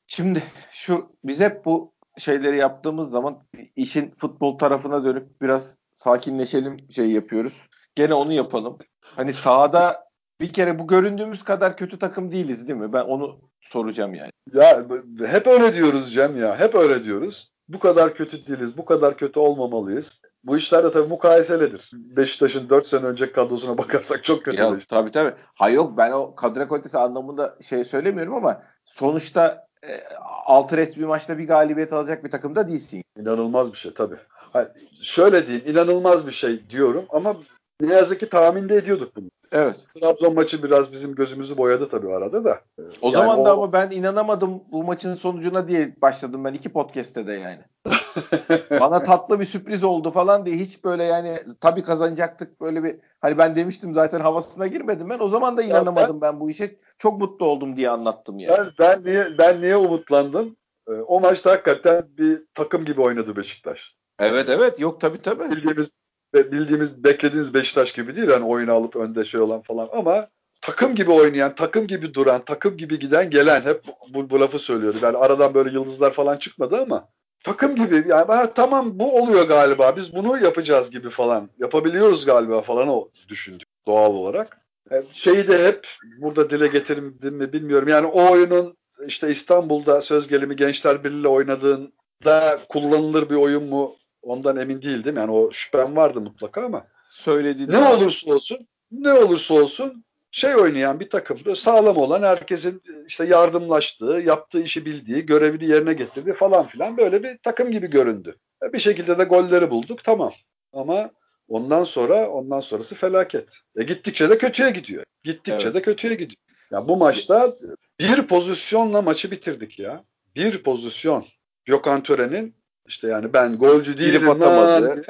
şimdi 0.06 0.42
şu 0.70 1.12
biz 1.24 1.40
hep 1.40 1.64
bu 1.64 1.92
şeyleri 2.18 2.56
yaptığımız 2.56 3.10
zaman 3.10 3.38
işin 3.76 4.14
futbol 4.16 4.58
tarafına 4.58 5.04
dönüp 5.04 5.42
biraz 5.42 5.76
sakinleşelim 5.94 6.76
şey 6.90 7.06
yapıyoruz. 7.10 7.68
Gene 7.94 8.14
onu 8.14 8.32
yapalım. 8.32 8.78
Hani 9.00 9.32
sahada 9.32 10.11
bir 10.40 10.52
kere 10.52 10.78
bu 10.78 10.86
göründüğümüz 10.86 11.44
kadar 11.44 11.76
kötü 11.76 11.98
takım 11.98 12.32
değiliz 12.32 12.68
değil 12.68 12.78
mi? 12.78 12.92
Ben 12.92 13.02
onu 13.02 13.40
soracağım 13.60 14.14
yani. 14.14 14.30
Ya 14.52 14.84
hep 15.26 15.46
öyle 15.46 15.74
diyoruz 15.74 16.14
Cem 16.14 16.40
ya. 16.40 16.60
Hep 16.60 16.74
öyle 16.74 17.04
diyoruz. 17.04 17.52
Bu 17.68 17.78
kadar 17.78 18.14
kötü 18.14 18.46
değiliz. 18.46 18.76
Bu 18.76 18.84
kadar 18.84 19.16
kötü 19.16 19.40
olmamalıyız. 19.40 20.20
Bu 20.44 20.56
işler 20.56 20.84
de 20.84 20.92
tabii 20.92 21.08
mukayeseledir. 21.08 21.90
Beşiktaş'ın 21.92 22.68
4 22.68 22.86
sene 22.86 23.06
önce 23.06 23.32
kadrosuna 23.32 23.78
bakarsak 23.78 24.24
çok 24.24 24.44
kötü. 24.44 24.62
Ya, 24.62 24.78
tabii 24.88 25.10
tabii. 25.10 25.34
Ha 25.54 25.70
yok 25.70 25.98
ben 25.98 26.12
o 26.12 26.34
kadro 26.34 26.68
kalitesi 26.68 26.98
anlamında 26.98 27.56
şey 27.68 27.84
söylemiyorum 27.84 28.34
ama 28.34 28.62
sonuçta 28.84 29.66
e, 29.86 30.00
altı 30.46 30.76
resmi 30.76 31.06
maçta 31.06 31.38
bir 31.38 31.46
galibiyet 31.46 31.92
alacak 31.92 32.24
bir 32.24 32.30
takımda 32.30 32.68
değilsin. 32.68 33.02
İnanılmaz 33.18 33.72
bir 33.72 33.78
şey 33.78 33.94
tabii. 33.94 34.18
Ha, 34.28 34.68
şöyle 35.02 35.46
diyeyim 35.46 35.64
inanılmaz 35.66 36.26
bir 36.26 36.32
şey 36.32 36.70
diyorum 36.70 37.04
ama 37.08 37.36
ne 37.80 37.94
yazık 37.94 38.20
ki 38.20 38.28
tahminde 38.28 38.76
ediyorduk 38.76 39.16
bunu. 39.16 39.30
Evet. 39.52 39.76
Trabzon 40.00 40.34
maçı 40.34 40.62
biraz 40.62 40.92
bizim 40.92 41.14
gözümüzü 41.14 41.56
boyadı 41.56 41.88
tabii 41.88 42.14
arada 42.14 42.44
da. 42.44 42.60
O 43.02 43.06
Yani 43.06 43.12
zaman 43.12 43.44
da 43.44 43.50
o- 43.56 43.62
ama 43.62 43.72
ben 43.72 43.90
inanamadım 43.90 44.62
bu 44.72 44.84
maçın 44.84 45.14
sonucuna 45.14 45.68
diye 45.68 45.94
başladım 46.02 46.44
ben 46.44 46.54
iki 46.54 46.72
podcast'te 46.72 47.26
de 47.26 47.32
yani. 47.32 47.60
Bana 48.80 49.02
tatlı 49.02 49.40
bir 49.40 49.44
sürpriz 49.44 49.84
oldu 49.84 50.10
falan 50.10 50.46
diye 50.46 50.56
hiç 50.56 50.84
böyle 50.84 51.04
yani 51.04 51.38
tabii 51.60 51.82
kazanacaktık 51.82 52.60
böyle 52.60 52.84
bir 52.84 52.96
hani 53.20 53.38
ben 53.38 53.56
demiştim 53.56 53.94
zaten 53.94 54.20
havasına 54.20 54.66
girmedim 54.66 55.10
ben 55.10 55.18
o 55.18 55.28
zaman 55.28 55.56
da 55.56 55.62
inanamadım 55.62 56.20
ben, 56.20 56.40
bu 56.40 56.50
işe 56.50 56.76
çok 56.98 57.20
mutlu 57.20 57.46
oldum 57.46 57.76
diye 57.76 57.90
anlattım 57.90 58.38
yani. 58.38 58.58
ben, 58.58 58.72
ben 58.78 59.04
niye 59.04 59.38
ben 59.38 59.60
niye 59.60 59.76
umutlandım? 59.76 60.56
Ee, 60.88 60.92
O 60.92 61.20
maçta 61.20 61.50
hakikaten 61.50 62.08
bir 62.18 62.42
takım 62.54 62.84
gibi 62.84 63.00
oynadı 63.00 63.36
Beşiktaş. 63.36 63.96
Evet 64.18 64.48
evet 64.48 64.80
yok 64.80 65.00
tabii 65.00 65.22
tabii. 65.22 65.50
bildiğimiz 65.50 65.90
bildiğimiz 66.34 67.04
beklediğimiz 67.04 67.54
Beşiktaş 67.54 67.92
gibi 67.92 68.16
değil 68.16 68.28
yani 68.28 68.44
oyunu 68.44 68.72
alıp 68.72 68.96
önde 68.96 69.24
şey 69.24 69.40
olan 69.40 69.62
falan 69.62 69.88
ama 69.92 70.28
takım 70.60 70.94
gibi 70.94 71.10
oynayan, 71.10 71.54
takım 71.54 71.86
gibi 71.86 72.14
duran, 72.14 72.44
takım 72.44 72.76
gibi 72.76 72.98
giden 72.98 73.30
gelen 73.30 73.60
hep 73.60 73.82
bu, 74.14 74.30
bu 74.30 74.40
lafı 74.40 74.58
söylüyordu. 74.58 74.96
Yani 75.02 75.16
aradan 75.16 75.54
böyle 75.54 75.70
yıldızlar 75.70 76.12
falan 76.12 76.36
çıkmadı 76.36 76.76
ama 76.76 77.08
takım 77.44 77.76
gibi 77.76 78.04
yani 78.08 78.26
ha, 78.26 78.52
tamam 78.54 78.98
bu 78.98 79.22
oluyor 79.22 79.48
galiba 79.48 79.96
biz 79.96 80.14
bunu 80.14 80.44
yapacağız 80.44 80.90
gibi 80.90 81.10
falan 81.10 81.50
yapabiliyoruz 81.58 82.26
galiba 82.26 82.62
falan 82.62 82.88
o 82.88 83.08
düşündük 83.28 83.68
doğal 83.86 84.14
olarak. 84.14 84.58
E, 84.92 85.02
Şeyi 85.12 85.48
de 85.48 85.66
hep 85.66 85.86
burada 86.20 86.50
dile 86.50 86.66
getirdim 86.66 87.34
mi 87.36 87.52
bilmiyorum. 87.52 87.88
Yani 87.88 88.06
o 88.06 88.32
oyunun 88.32 88.76
işte 89.06 89.30
İstanbul'da 89.30 90.00
söz 90.02 90.28
gelimi 90.28 90.56
Gençler 90.56 91.04
Birliği 91.04 91.28
oynadığında 91.28 92.60
kullanılır 92.68 93.30
bir 93.30 93.36
oyun 93.36 93.64
mu 93.64 93.96
ondan 94.22 94.56
emin 94.56 94.82
değildim. 94.82 95.16
Yani 95.16 95.30
o 95.30 95.52
şüphem 95.52 95.96
vardı 95.96 96.20
mutlaka 96.20 96.64
ama 96.64 96.86
Söylediğin 97.10 97.70
ne 97.70 97.88
olursa 97.88 98.34
olsun 98.34 98.68
ne 98.92 99.12
olursa 99.12 99.54
olsun 99.54 100.04
şey 100.30 100.56
oynayan 100.56 101.00
bir 101.00 101.10
takım 101.10 101.38
böyle 101.44 101.56
sağlam 101.56 101.96
olan 101.96 102.22
herkesin 102.22 102.82
işte 103.06 103.24
yardımlaştığı, 103.24 104.22
yaptığı 104.26 104.60
işi 104.62 104.84
bildiği, 104.84 105.26
görevini 105.26 105.64
yerine 105.70 105.92
getirdiği 105.92 106.34
falan 106.34 106.66
filan 106.66 106.96
böyle 106.96 107.22
bir 107.22 107.38
takım 107.38 107.70
gibi 107.70 107.86
göründü. 107.90 108.36
E, 108.62 108.72
Bir 108.72 108.78
şekilde 108.78 109.18
de 109.18 109.24
golleri 109.24 109.70
bulduk 109.70 110.04
tamam. 110.04 110.32
Ama 110.72 111.10
ondan 111.48 111.84
sonra 111.84 112.28
ondan 112.30 112.60
sonrası 112.60 112.94
felaket. 112.94 113.48
E 113.76 113.82
gittikçe 113.82 114.30
de 114.30 114.38
kötüye 114.38 114.70
gidiyor. 114.70 115.04
Gittikçe 115.24 115.64
Evet. 115.66 115.74
de 115.74 115.82
kötüye 115.82 116.14
gidiyor. 116.14 116.42
Ya 116.70 116.88
bu 116.88 116.96
maçta 116.96 117.54
bir 118.00 118.26
pozisyonla 118.26 119.02
maçı 119.02 119.30
bitirdik 119.30 119.78
ya. 119.78 120.04
Bir 120.36 120.62
pozisyon. 120.62 121.26
Gökhan 121.64 122.02
Tören'in 122.02 122.54
işte 122.86 123.08
yani 123.08 123.32
ben 123.32 123.56
golcü 123.58 123.98
değilim 123.98 124.20
Girip 124.20 124.28
atamadı. 124.28 125.02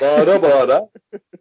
bağıra 0.00 0.42
bağıra 0.42 0.88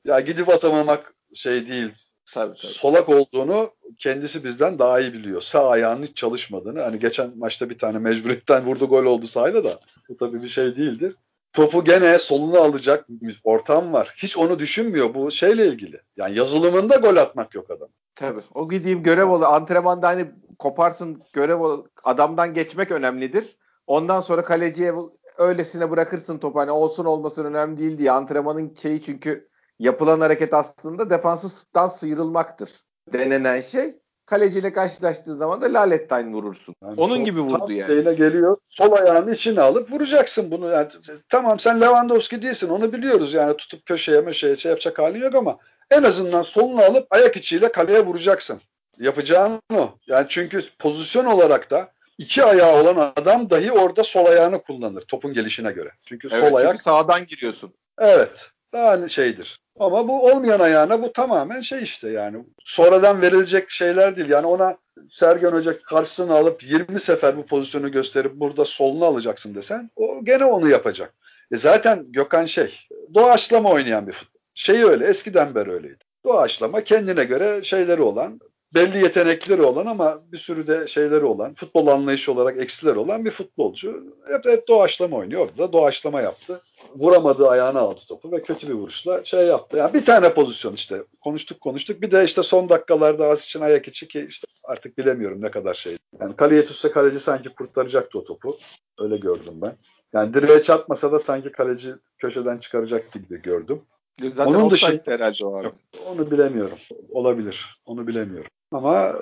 ya 0.06 0.20
gidip 0.20 0.50
atamamak 0.50 1.14
şey 1.34 1.68
değil. 1.68 1.92
Tabii, 2.34 2.58
tabii. 2.58 2.74
Solak 2.74 3.10
olduğunu 3.10 3.72
kendisi 3.98 4.44
bizden 4.44 4.80
daha 4.80 5.00
iyi 5.00 5.14
biliyor. 5.14 5.42
Sağ 5.42 5.70
ayağının 5.70 6.06
hiç 6.06 6.18
çalışmadığını. 6.18 6.82
Hani 6.82 7.00
geçen 7.00 7.38
maçta 7.38 7.70
bir 7.70 7.78
tane 7.78 8.00
mecburiyetten 8.00 8.66
vurdu 8.66 8.88
gol 8.88 9.04
oldu 9.04 9.28
sahayla 9.28 9.64
da. 9.64 9.80
Bu 10.10 10.18
tabii 10.18 10.44
bir 10.44 10.50
şey 10.50 10.76
değildir. 10.76 11.16
Topu 11.54 11.84
gene 11.84 12.20
soluna 12.20 12.60
alacak 12.60 13.08
ortam 13.44 13.94
var. 13.94 14.14
Hiç 14.18 14.38
onu 14.38 14.60
düşünmüyor 14.60 15.14
bu 15.14 15.32
şeyle 15.32 15.68
ilgili. 15.68 16.02
Yani 16.18 16.38
yazılımında 16.38 16.96
gol 16.96 17.16
atmak 17.16 17.56
yok 17.56 17.72
adam. 17.72 17.90
Tabii. 18.16 18.42
O 18.54 18.70
gideyim 18.70 19.04
görev 19.04 19.26
ol. 19.26 19.42
Antrenmanda 19.42 20.08
hani 20.08 20.26
koparsın 20.60 21.22
görev 21.34 21.60
ol. 21.60 21.86
Adamdan 22.04 22.54
geçmek 22.54 22.92
önemlidir. 22.92 23.56
Ondan 23.88 24.22
sonra 24.22 24.42
kaleciye 24.42 24.94
öylesine 25.40 25.92
bırakırsın 25.92 26.38
topu 26.38 26.60
hani 26.60 26.72
olsun 26.72 27.06
olmasın 27.06 27.46
önemli 27.46 27.80
değil 27.80 27.98
diye 27.98 28.12
antrenmanın 28.12 28.74
şeyi 28.82 29.02
çünkü 29.02 29.50
yapılan 29.80 30.20
hareket 30.20 30.54
aslında 30.54 31.10
defansından 31.10 31.88
sıyrılmaktır 31.88 32.70
denenen 33.14 33.60
şey. 33.60 33.92
Kaleciyle 34.26 34.74
karşılaştığı 34.74 35.36
zaman 35.36 35.62
da 35.62 35.74
lalettayn 35.74 36.34
vurursun. 36.34 36.76
Yani 36.84 37.02
Onun 37.02 37.24
gibi 37.24 37.40
vurdu 37.40 37.72
yani. 37.72 37.88
Şeyine 37.88 38.14
geliyor. 38.14 38.58
Sol 38.68 38.92
ayağını 38.92 39.34
içine 39.34 39.62
alıp 39.62 39.92
vuracaksın 39.92 40.52
bunu. 40.52 40.70
Yani, 40.70 40.88
tamam 41.30 41.60
sen 41.60 41.82
Lewandowski 41.82 42.42
değilsin 42.42 42.70
onu 42.70 42.94
biliyoruz 42.94 43.34
yani 43.34 43.58
tutup 43.58 43.86
köşeye 43.86 44.22
meşeye 44.22 44.58
şey 44.58 44.70
yapacak 44.70 45.00
halin 45.00 45.22
yok 45.22 45.36
ama 45.36 45.58
en 45.92 46.04
azından 46.04 46.42
solunu 46.42 46.82
alıp 46.82 47.08
ayak 47.10 47.38
içiyle 47.38 47.72
kaleye 47.72 48.06
vuracaksın. 48.06 48.62
Yapacağın 49.00 49.62
o. 49.74 49.90
Yani 50.08 50.26
çünkü 50.30 50.64
pozisyon 50.80 51.26
olarak 51.26 51.72
da 51.72 51.92
iki 52.20 52.44
ayağı 52.44 52.82
olan 52.82 53.14
adam 53.16 53.50
dahi 53.50 53.72
orada 53.72 54.04
sol 54.04 54.26
ayağını 54.26 54.62
kullanır 54.62 55.02
topun 55.02 55.34
gelişine 55.34 55.72
göre. 55.72 55.92
Çünkü 56.06 56.28
evet, 56.32 56.50
sol 56.50 56.56
ayak 56.56 56.72
çünkü 56.72 56.84
sağdan 56.84 57.26
giriyorsun. 57.26 57.74
Evet. 58.00 58.50
Daha 58.74 59.08
şeydir. 59.08 59.62
Ama 59.80 60.08
bu 60.08 60.26
olmayan 60.26 60.60
ayağına 60.60 61.02
bu 61.02 61.14
tamamen 61.14 61.62
şey 61.62 61.84
işte 61.84 62.10
yani 62.10 62.46
sonradan 62.66 63.22
verilecek 63.22 63.72
şeyler 63.72 64.16
değil. 64.16 64.30
Yani 64.30 64.48
ona 64.48 64.78
Sergen 65.12 65.52
Hoca 65.52 65.82
karşısına 65.82 66.36
alıp 66.36 66.64
20 66.64 67.00
sefer 67.00 67.38
bu 67.38 67.46
pozisyonu 67.46 67.92
gösterip 67.92 68.34
burada 68.36 68.66
solunu 68.66 69.06
alacaksın 69.06 69.56
desen 69.56 69.90
o 69.96 70.26
gene 70.26 70.46
onu 70.46 70.70
yapacak. 70.70 71.14
E 71.52 71.58
zaten 71.58 72.06
Gökhan 72.12 72.46
şey 72.46 72.80
doğaçlama 73.14 73.72
oynayan 73.72 74.08
bir 74.08 74.14
futbol. 74.14 74.40
Şey 74.54 74.84
öyle 74.84 75.08
eskiden 75.08 75.56
beri 75.56 75.72
öyleydi. 75.72 76.04
Doğaçlama 76.26 76.84
kendine 76.84 77.24
göre 77.24 77.64
şeyleri 77.64 78.02
olan 78.02 78.40
belli 78.74 79.04
yetenekleri 79.04 79.62
olan 79.62 79.86
ama 79.86 80.22
bir 80.32 80.38
sürü 80.38 80.68
de 80.68 80.88
şeyleri 80.88 81.26
olan, 81.26 81.54
futbol 81.54 81.88
anlayışı 81.88 82.32
olarak 82.32 82.58
eksileri 82.58 83.00
olan 83.00 83.26
bir 83.26 83.32
futbolcu. 83.32 84.04
Hep, 84.28 84.46
hep 84.46 84.68
doğaçlama 84.68 85.18
oynuyor. 85.18 85.42
Orada 85.42 85.58
da 85.58 85.74
doğaçlama 85.74 86.22
yaptı. 86.22 86.62
Vuramadığı 86.96 87.48
ayağına 87.48 87.80
aldı 87.80 88.00
topu 88.08 88.32
ve 88.32 88.42
kötü 88.42 88.68
bir 88.68 88.74
vuruşla 88.74 89.24
şey 89.26 89.46
yaptı. 89.46 89.78
Yani 89.78 89.94
bir 89.94 90.06
tane 90.06 90.34
pozisyon 90.34 90.74
işte. 90.74 91.04
Konuştuk 91.22 91.62
konuştuk. 91.62 92.02
Bir 92.02 92.12
de 92.12 92.26
işte 92.26 92.44
son 92.44 92.70
dakikalarda 92.70 93.28
az 93.28 93.44
için 93.44 93.62
ayak 93.62 93.88
içi 93.88 94.08
ki 94.08 94.26
işte 94.30 94.48
artık 94.64 94.98
bilemiyorum 94.98 95.42
ne 95.42 95.52
kadar 95.52 95.74
şey. 95.74 95.98
Yani 96.22 96.36
kaleye 96.36 96.66
tutsa 96.66 96.92
kaleci 96.92 97.20
sanki 97.20 97.50
kurtaracaktı 97.50 98.20
o 98.20 98.24
topu. 98.24 98.58
Öyle 99.00 99.18
gördüm 99.18 99.54
ben. 99.56 99.76
Yani 100.14 100.34
direğe 100.34 100.64
çarpmasa 100.64 101.12
da 101.12 101.20
sanki 101.20 101.52
kaleci 101.52 101.94
köşeden 102.18 102.58
çıkaracaktı 102.58 103.20
gibi 103.20 103.42
gördüm. 103.42 103.82
Zaten 104.22 104.54
Onun 104.54 104.70
dışında 104.70 105.02
herhalde 105.06 105.46
o 105.46 105.60
abi. 105.60 105.70
Onu 106.08 106.32
bilemiyorum. 106.32 106.78
Olabilir. 107.10 107.82
Onu 107.86 108.08
bilemiyorum. 108.08 108.52
Ama 108.72 109.16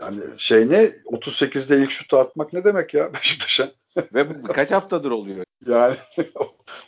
yani 0.00 0.20
şey 0.36 0.68
ne 0.68 0.84
38'de 0.84 1.82
ilk 1.82 1.90
şutu 1.90 2.18
atmak 2.18 2.52
ne 2.52 2.64
demek 2.64 2.94
ya 2.94 3.12
Beşiktaş'a? 3.14 3.72
Ve 4.14 4.42
bu 4.42 4.42
kaç 4.42 4.70
haftadır 4.70 5.10
oluyor? 5.10 5.44
Yani 5.66 5.96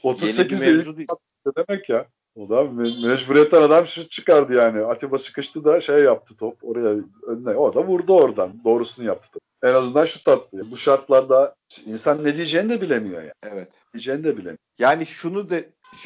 38'de 0.04 0.70
ilk 0.70 0.84
şut 0.84 1.18
ne 1.46 1.52
demek 1.56 1.88
ya? 1.88 2.06
O 2.36 2.48
da 2.48 2.54
me- 2.54 3.08
mecburiyetten 3.08 3.62
adam 3.62 3.86
şut 3.86 4.10
çıkardı 4.10 4.54
yani. 4.54 4.84
Atiba 4.84 5.18
sıkıştı 5.18 5.64
da 5.64 5.80
şey 5.80 5.98
yaptı 5.98 6.36
top 6.36 6.58
oraya 6.62 6.96
önüne. 7.26 7.50
O 7.50 7.74
da 7.74 7.86
vurdu 7.86 8.14
oradan. 8.14 8.64
Doğrusunu 8.64 9.06
yaptı. 9.06 9.38
En 9.62 9.74
azından 9.74 10.04
şut 10.04 10.28
attı. 10.28 10.70
Bu 10.70 10.76
şartlarda 10.76 11.54
insan 11.86 12.24
ne 12.24 12.36
diyeceğini 12.36 12.70
de 12.70 12.80
bilemiyor 12.80 13.22
yani. 13.22 13.32
Evet. 13.42 13.68
Diyeceğini 13.94 14.24
de 14.24 14.32
bilemiyor. 14.32 14.58
Yani 14.78 15.06
şunu 15.06 15.50
da 15.50 15.56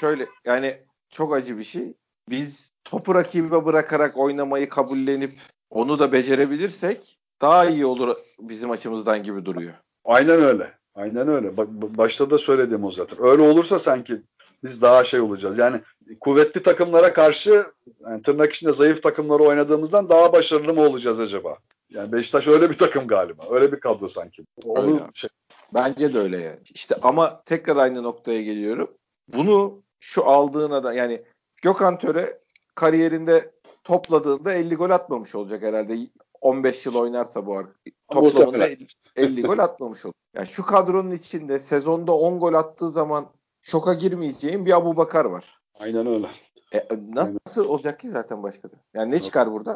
şöyle 0.00 0.26
yani 0.44 0.78
çok 1.08 1.34
acı 1.34 1.58
bir 1.58 1.64
şey. 1.64 1.94
Biz 2.28 2.72
topu 2.84 3.14
rakibe 3.14 3.64
bırakarak 3.64 4.18
oynamayı 4.18 4.68
kabullenip 4.68 5.40
onu 5.76 5.98
da 5.98 6.12
becerebilirsek 6.12 7.18
daha 7.40 7.66
iyi 7.66 7.86
olur 7.86 8.16
bizim 8.40 8.70
açımızdan 8.70 9.22
gibi 9.22 9.44
duruyor. 9.44 9.74
Aynen 10.04 10.42
öyle. 10.42 10.72
Aynen 10.94 11.28
öyle. 11.28 11.56
Başta 11.96 12.30
da 12.30 12.38
söyledim 12.38 12.84
o 12.84 12.90
zaten. 12.90 13.18
Öyle 13.24 13.42
olursa 13.42 13.78
sanki 13.78 14.22
biz 14.64 14.82
daha 14.82 15.04
şey 15.04 15.20
olacağız. 15.20 15.58
Yani 15.58 15.80
kuvvetli 16.20 16.62
takımlara 16.62 17.12
karşı 17.12 17.66
yani 18.00 18.22
tırnak 18.22 18.52
içinde 18.52 18.72
zayıf 18.72 19.02
takımları 19.02 19.42
oynadığımızdan 19.42 20.08
daha 20.08 20.32
başarılı 20.32 20.74
mı 20.74 20.80
olacağız 20.80 21.20
acaba? 21.20 21.56
Yani 21.90 22.12
Beşiktaş 22.12 22.46
öyle 22.46 22.70
bir 22.70 22.78
takım 22.78 23.06
galiba. 23.06 23.42
Öyle 23.50 23.72
bir 23.72 23.80
kadro 23.80 24.08
sanki. 24.08 24.44
Onu 24.64 25.08
şey... 25.14 25.30
Bence 25.74 26.14
de 26.14 26.18
öyle 26.18 26.38
yani. 26.38 26.58
İşte 26.74 26.94
ama 27.02 27.42
tekrar 27.46 27.76
aynı 27.76 28.02
noktaya 28.02 28.42
geliyorum. 28.42 28.90
Bunu 29.28 29.82
şu 30.00 30.26
aldığına 30.26 30.84
da 30.84 30.92
yani 30.92 31.22
Gökhan 31.62 31.98
Töre 31.98 32.38
kariyerinde 32.74 33.50
topladığında 33.86 34.52
50 34.52 34.74
gol 34.74 34.90
atmamış 34.90 35.34
olacak 35.34 35.62
herhalde. 35.62 35.98
15 36.40 36.86
yıl 36.86 36.94
oynarsa 36.94 37.46
bu 37.46 37.62
toplamında 38.10 38.66
50, 38.66 38.86
50 39.16 39.42
gol 39.42 39.58
atmamış 39.58 40.06
olur. 40.06 40.14
Yani 40.34 40.46
şu 40.46 40.66
kadronun 40.66 41.10
içinde 41.10 41.58
sezonda 41.58 42.12
10 42.12 42.40
gol 42.40 42.54
attığı 42.54 42.90
zaman 42.90 43.26
şoka 43.62 43.94
girmeyeceğim 43.94 44.66
bir 44.66 44.76
Abu 44.76 44.96
Bakar 44.96 45.24
var. 45.24 45.60
Aynen 45.78 46.06
öyle. 46.06 46.30
E, 46.72 46.88
nasıl 47.08 47.60
Aynen. 47.60 47.70
olacak 47.70 48.00
ki 48.00 48.08
zaten 48.08 48.42
başka 48.42 48.70
da? 48.70 48.76
Yani 48.94 49.10
ne 49.10 49.22
çıkar 49.22 49.52
burada? 49.52 49.70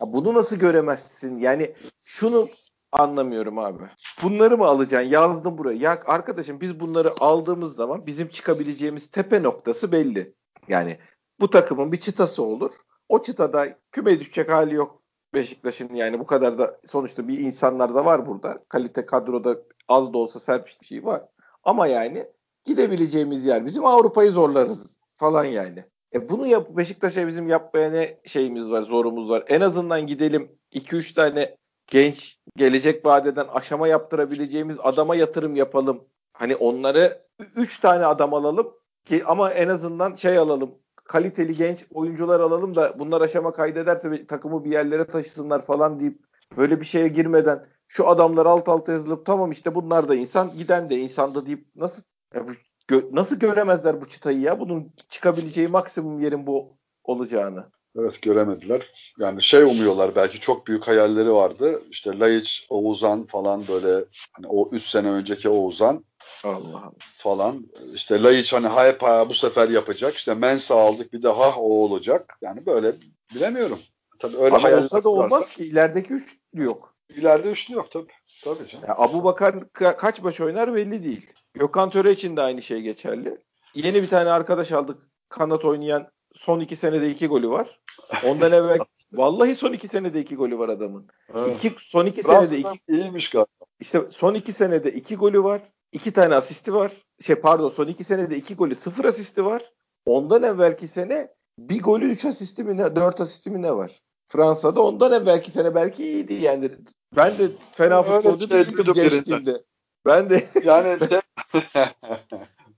Ya 0.00 0.12
bunu 0.12 0.34
nasıl 0.34 0.56
göremezsin? 0.56 1.38
Yani 1.38 1.74
şunu 2.04 2.48
anlamıyorum 2.92 3.58
abi. 3.58 3.82
Bunları 4.22 4.58
mı 4.58 4.64
alacaksın? 4.66 5.10
Yazdım 5.10 5.58
buraya. 5.58 5.78
Ya 5.78 6.02
arkadaşım 6.06 6.60
biz 6.60 6.80
bunları 6.80 7.14
aldığımız 7.20 7.74
zaman 7.74 8.06
bizim 8.06 8.28
çıkabileceğimiz 8.28 9.10
tepe 9.10 9.42
noktası 9.42 9.92
belli. 9.92 10.34
Yani 10.68 10.98
bu 11.40 11.50
takımın 11.50 11.92
bir 11.92 12.00
çıtası 12.00 12.42
olur. 12.42 12.72
O 13.08 13.22
çıtada 13.22 13.68
küme 13.92 14.20
düşecek 14.20 14.50
hali 14.50 14.74
yok 14.74 15.02
Beşiktaş'ın 15.34 15.94
yani 15.94 16.18
bu 16.18 16.26
kadar 16.26 16.58
da 16.58 16.80
sonuçta 16.86 17.28
bir 17.28 17.38
insanlar 17.38 17.94
da 17.94 18.04
var 18.04 18.26
burada. 18.26 18.64
Kalite 18.68 19.06
kadroda 19.06 19.56
az 19.88 20.12
da 20.12 20.18
olsa 20.18 20.40
serpişmiş 20.40 20.80
bir 20.80 20.86
şey 20.86 21.04
var. 21.04 21.22
Ama 21.64 21.86
yani 21.86 22.26
gidebileceğimiz 22.64 23.44
yer 23.44 23.64
bizim 23.64 23.84
Avrupa'yı 23.84 24.30
zorlarız 24.30 24.98
falan 25.14 25.44
yani. 25.44 25.84
E 26.14 26.28
bunu 26.28 26.46
yap 26.46 26.68
Beşiktaş'a 26.70 27.26
bizim 27.26 27.48
yapmaya 27.48 27.90
ne 27.90 28.20
şeyimiz 28.26 28.70
var, 28.70 28.82
zorumuz 28.82 29.30
var. 29.30 29.44
En 29.48 29.60
azından 29.60 30.06
gidelim 30.06 30.58
2-3 30.72 31.14
tane 31.14 31.56
genç 31.86 32.38
gelecek 32.56 33.06
vadeden 33.06 33.46
aşama 33.48 33.88
yaptırabileceğimiz 33.88 34.76
adama 34.82 35.16
yatırım 35.16 35.56
yapalım. 35.56 36.04
Hani 36.32 36.56
onları 36.56 37.26
3 37.56 37.80
tane 37.80 38.06
adam 38.06 38.34
alalım 38.34 38.74
ki 39.04 39.24
ama 39.24 39.50
en 39.50 39.68
azından 39.68 40.14
şey 40.14 40.38
alalım 40.38 40.74
kaliteli 41.08 41.56
genç 41.56 41.84
oyuncular 41.94 42.40
alalım 42.40 42.74
da 42.74 42.98
bunlar 42.98 43.20
aşama 43.20 43.52
kaydederse 43.52 44.26
takımı 44.26 44.64
bir 44.64 44.70
yerlere 44.70 45.04
taşısınlar 45.04 45.62
falan 45.62 46.00
deyip 46.00 46.18
böyle 46.56 46.80
bir 46.80 46.86
şeye 46.86 47.08
girmeden 47.08 47.66
şu 47.88 48.08
adamlar 48.08 48.46
alt 48.46 48.68
alta 48.68 48.92
yazılıp 48.92 49.26
tamam 49.26 49.50
işte 49.50 49.74
bunlar 49.74 50.08
da 50.08 50.14
insan 50.14 50.52
giden 50.58 50.90
de 50.90 50.96
insan 50.96 51.34
da 51.34 51.46
deyip 51.46 51.66
nasıl 51.76 52.02
ya 52.34 52.48
bu, 52.48 52.50
gö, 52.88 53.02
nasıl 53.12 53.36
göremezler 53.36 54.00
bu 54.00 54.08
çıtayı 54.08 54.40
ya 54.40 54.60
bunun 54.60 54.92
çıkabileceği 55.08 55.68
maksimum 55.68 56.20
yerin 56.20 56.46
bu 56.46 56.76
olacağını. 57.04 57.64
Evet 57.98 58.22
göremediler. 58.22 58.92
Yani 59.18 59.42
şey 59.42 59.62
umuyorlar 59.62 60.16
belki 60.16 60.40
çok 60.40 60.66
büyük 60.66 60.86
hayalleri 60.86 61.32
vardı. 61.32 61.80
İşte 61.90 62.18
Laiç, 62.18 62.66
Oğuzhan 62.70 63.26
falan 63.26 63.68
böyle 63.68 64.04
hani 64.32 64.46
o 64.48 64.68
3 64.72 64.82
sene 64.82 65.10
önceki 65.10 65.48
Oğuzhan 65.48 66.04
Allah 66.44 66.92
falan. 67.00 67.66
İşte 67.94 68.22
Laiç 68.22 68.52
hani 68.52 68.68
hep 68.68 69.00
bu 69.00 69.34
sefer 69.34 69.68
yapacak. 69.68 70.14
İşte 70.14 70.34
Mensa 70.34 70.74
aldık 70.74 71.12
bir 71.12 71.22
daha 71.22 71.56
o 71.56 71.68
olacak. 71.68 72.38
Yani 72.42 72.66
böyle 72.66 72.94
bilemiyorum. 73.34 73.78
Tabii 74.18 74.36
öyle 74.36 74.56
Ama 74.56 74.70
olsa 74.70 75.04
da 75.04 75.08
olmaz 75.08 75.32
varsa. 75.32 75.52
ki 75.52 75.64
ilerideki 75.64 76.12
üçlü 76.12 76.64
yok. 76.64 76.94
İleride 77.08 77.50
üçlü 77.50 77.74
yok 77.74 77.90
tabii. 77.90 78.12
Tabii 78.44 78.68
canım. 78.68 78.84
Yani 78.88 78.98
Abu 78.98 79.24
Bakar 79.24 79.54
ka- 79.54 79.96
kaç 79.96 80.24
baş 80.24 80.40
oynar 80.40 80.74
belli 80.74 81.04
değil. 81.04 81.26
Gökhan 81.54 81.90
Töre 81.90 82.12
için 82.12 82.36
de 82.36 82.40
aynı 82.40 82.62
şey 82.62 82.80
geçerli. 82.80 83.38
Yeni 83.74 84.02
bir 84.02 84.08
tane 84.08 84.30
arkadaş 84.30 84.72
aldık. 84.72 84.98
Kanat 85.28 85.64
oynayan 85.64 86.08
son 86.34 86.60
iki 86.60 86.76
senede 86.76 87.10
iki 87.10 87.26
golü 87.26 87.48
var. 87.48 87.80
Ondan 88.24 88.52
evvel 88.52 88.78
vallahi 89.12 89.54
son 89.54 89.72
iki 89.72 89.88
senede 89.88 90.20
iki 90.20 90.36
golü 90.36 90.58
var 90.58 90.68
adamın. 90.68 91.08
Evet. 91.34 91.64
İki, 91.64 91.76
son 91.78 92.06
iki 92.06 92.22
senede 92.22 92.58
iki 92.58 92.78
iyiymiş 92.88 93.30
galiba. 93.30 93.48
İşte 93.80 94.02
son 94.10 94.34
iki 94.34 94.52
senede 94.52 94.92
iki 94.92 95.16
golü 95.16 95.42
var. 95.42 95.62
İki 95.92 96.12
tane 96.12 96.34
asisti 96.34 96.74
var. 96.74 96.92
Şey 97.20 97.36
pardon 97.36 97.68
son 97.68 97.86
iki 97.86 98.04
senede 98.04 98.36
iki 98.36 98.54
golü 98.54 98.74
sıfır 98.74 99.04
asisti 99.04 99.44
var. 99.44 99.72
Ondan 100.06 100.42
evvelki 100.42 100.88
sene 100.88 101.28
bir 101.58 101.82
golü 101.82 102.10
üç 102.10 102.24
asisti 102.24 102.64
mi 102.64 102.76
ne 102.76 102.96
dört 102.96 103.20
asisti 103.20 103.50
mi 103.50 103.62
ne 103.62 103.76
var? 103.76 104.02
Fransa'da 104.28 104.82
ondan 104.82 105.12
evvelki 105.12 105.50
sene 105.50 105.74
belki 105.74 106.04
iyiydi 106.04 106.34
yani. 106.34 106.70
Ben 107.16 107.38
de 107.38 107.48
fena 107.72 108.02
futbolcu 108.02 108.48
şey 108.48 108.66
değildim 108.66 108.94
gençliğimde. 108.94 109.62
Ben 110.06 110.30
de 110.30 110.46
yani 110.64 110.98
şey, 111.08 111.20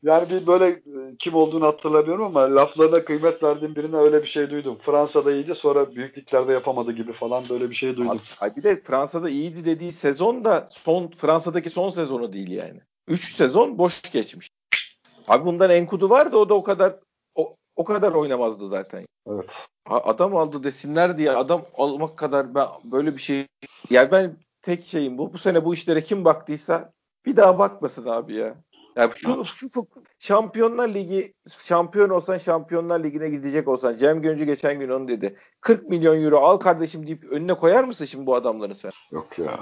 Yani 0.03 0.31
bir 0.31 0.47
böyle 0.47 0.67
e, 0.67 1.17
kim 1.19 1.35
olduğunu 1.35 1.67
hatırlamıyorum 1.67 2.25
ama 2.25 2.55
laflarına 2.55 3.05
kıymet 3.05 3.43
verdiğim 3.43 3.77
birine 3.77 3.97
öyle 3.97 4.23
bir 4.23 4.29
şey 4.29 4.51
duydum. 4.51 4.79
Fransa'da 4.83 5.33
iyiydi 5.33 5.55
sonra 5.55 5.95
büyüklüklerde 5.95 6.53
yapamadı 6.53 6.93
gibi 6.93 7.13
falan 7.13 7.45
böyle 7.51 7.71
bir 7.71 7.75
şey 7.75 7.97
duydum. 7.97 8.19
Abi, 8.41 8.57
bir 8.57 8.63
de 8.63 8.83
Fransa'da 8.83 9.31
iyiydi 9.31 9.65
dediği 9.65 9.93
sezon 9.93 10.45
da 10.45 10.69
son 10.73 11.11
Fransa'daki 11.11 11.71
son 11.71 11.91
sezonu 11.91 12.33
değil 12.33 12.51
yani. 12.51 12.81
3 13.09 13.35
sezon 13.35 13.79
boş 13.79 14.03
geçmiş. 14.13 14.49
Abi 15.29 15.45
bundan 15.45 15.71
Enkudu 15.71 16.11
vardı 16.11 16.37
o 16.37 16.49
da 16.49 16.55
o 16.55 16.63
kadar 16.63 16.97
o, 17.35 17.57
o 17.77 17.85
kadar 17.85 18.13
oynamazdı 18.13 18.69
zaten. 18.69 19.07
Evet. 19.27 19.51
Adam 19.87 20.37
aldı 20.37 20.65
desinler 20.65 21.19
diye 21.19 21.31
adam 21.31 21.63
almak 21.75 22.17
kadar 22.17 22.55
ben 22.55 22.69
böyle 22.85 23.17
bir 23.17 23.23
şey 23.23 23.47
yani 23.91 24.11
ben 24.11 24.37
tek 24.63 24.85
şeyim 24.85 25.19
bu. 25.19 25.33
Bu 25.33 25.39
sene 25.39 25.65
bu 25.65 25.75
işlere 25.75 26.03
kim 26.03 26.25
baktıysa 26.25 26.93
bir 27.27 27.37
daha 27.37 27.59
bakmasın 27.59 28.07
abi 28.07 28.35
ya. 28.35 28.55
Yani 28.99 29.13
şu, 29.15 29.45
şu 29.45 29.69
Şampiyonlar 30.19 30.89
Ligi 30.89 31.35
şampiyon 31.65 32.11
olsan 32.11 32.39
Şampiyonlar 32.39 33.05
Ligi'ne 33.05 33.29
gidecek 33.29 33.69
olsan 33.69 33.97
Cem 33.97 34.23
Göncü 34.23 34.45
geçen 34.45 34.81
gün 34.81 34.89
onu 34.89 35.09
dedi. 35.09 35.37
40 35.61 35.89
milyon 35.89 36.25
euro 36.25 36.39
al 36.39 36.57
kardeşim 36.57 37.07
deyip 37.07 37.25
önüne 37.25 37.55
koyar 37.55 37.85
mısın 37.85 38.05
şimdi 38.05 38.27
bu 38.27 38.35
adamları 38.35 38.75
sen? 38.75 38.91
Yok 39.13 39.39
ya. 39.39 39.61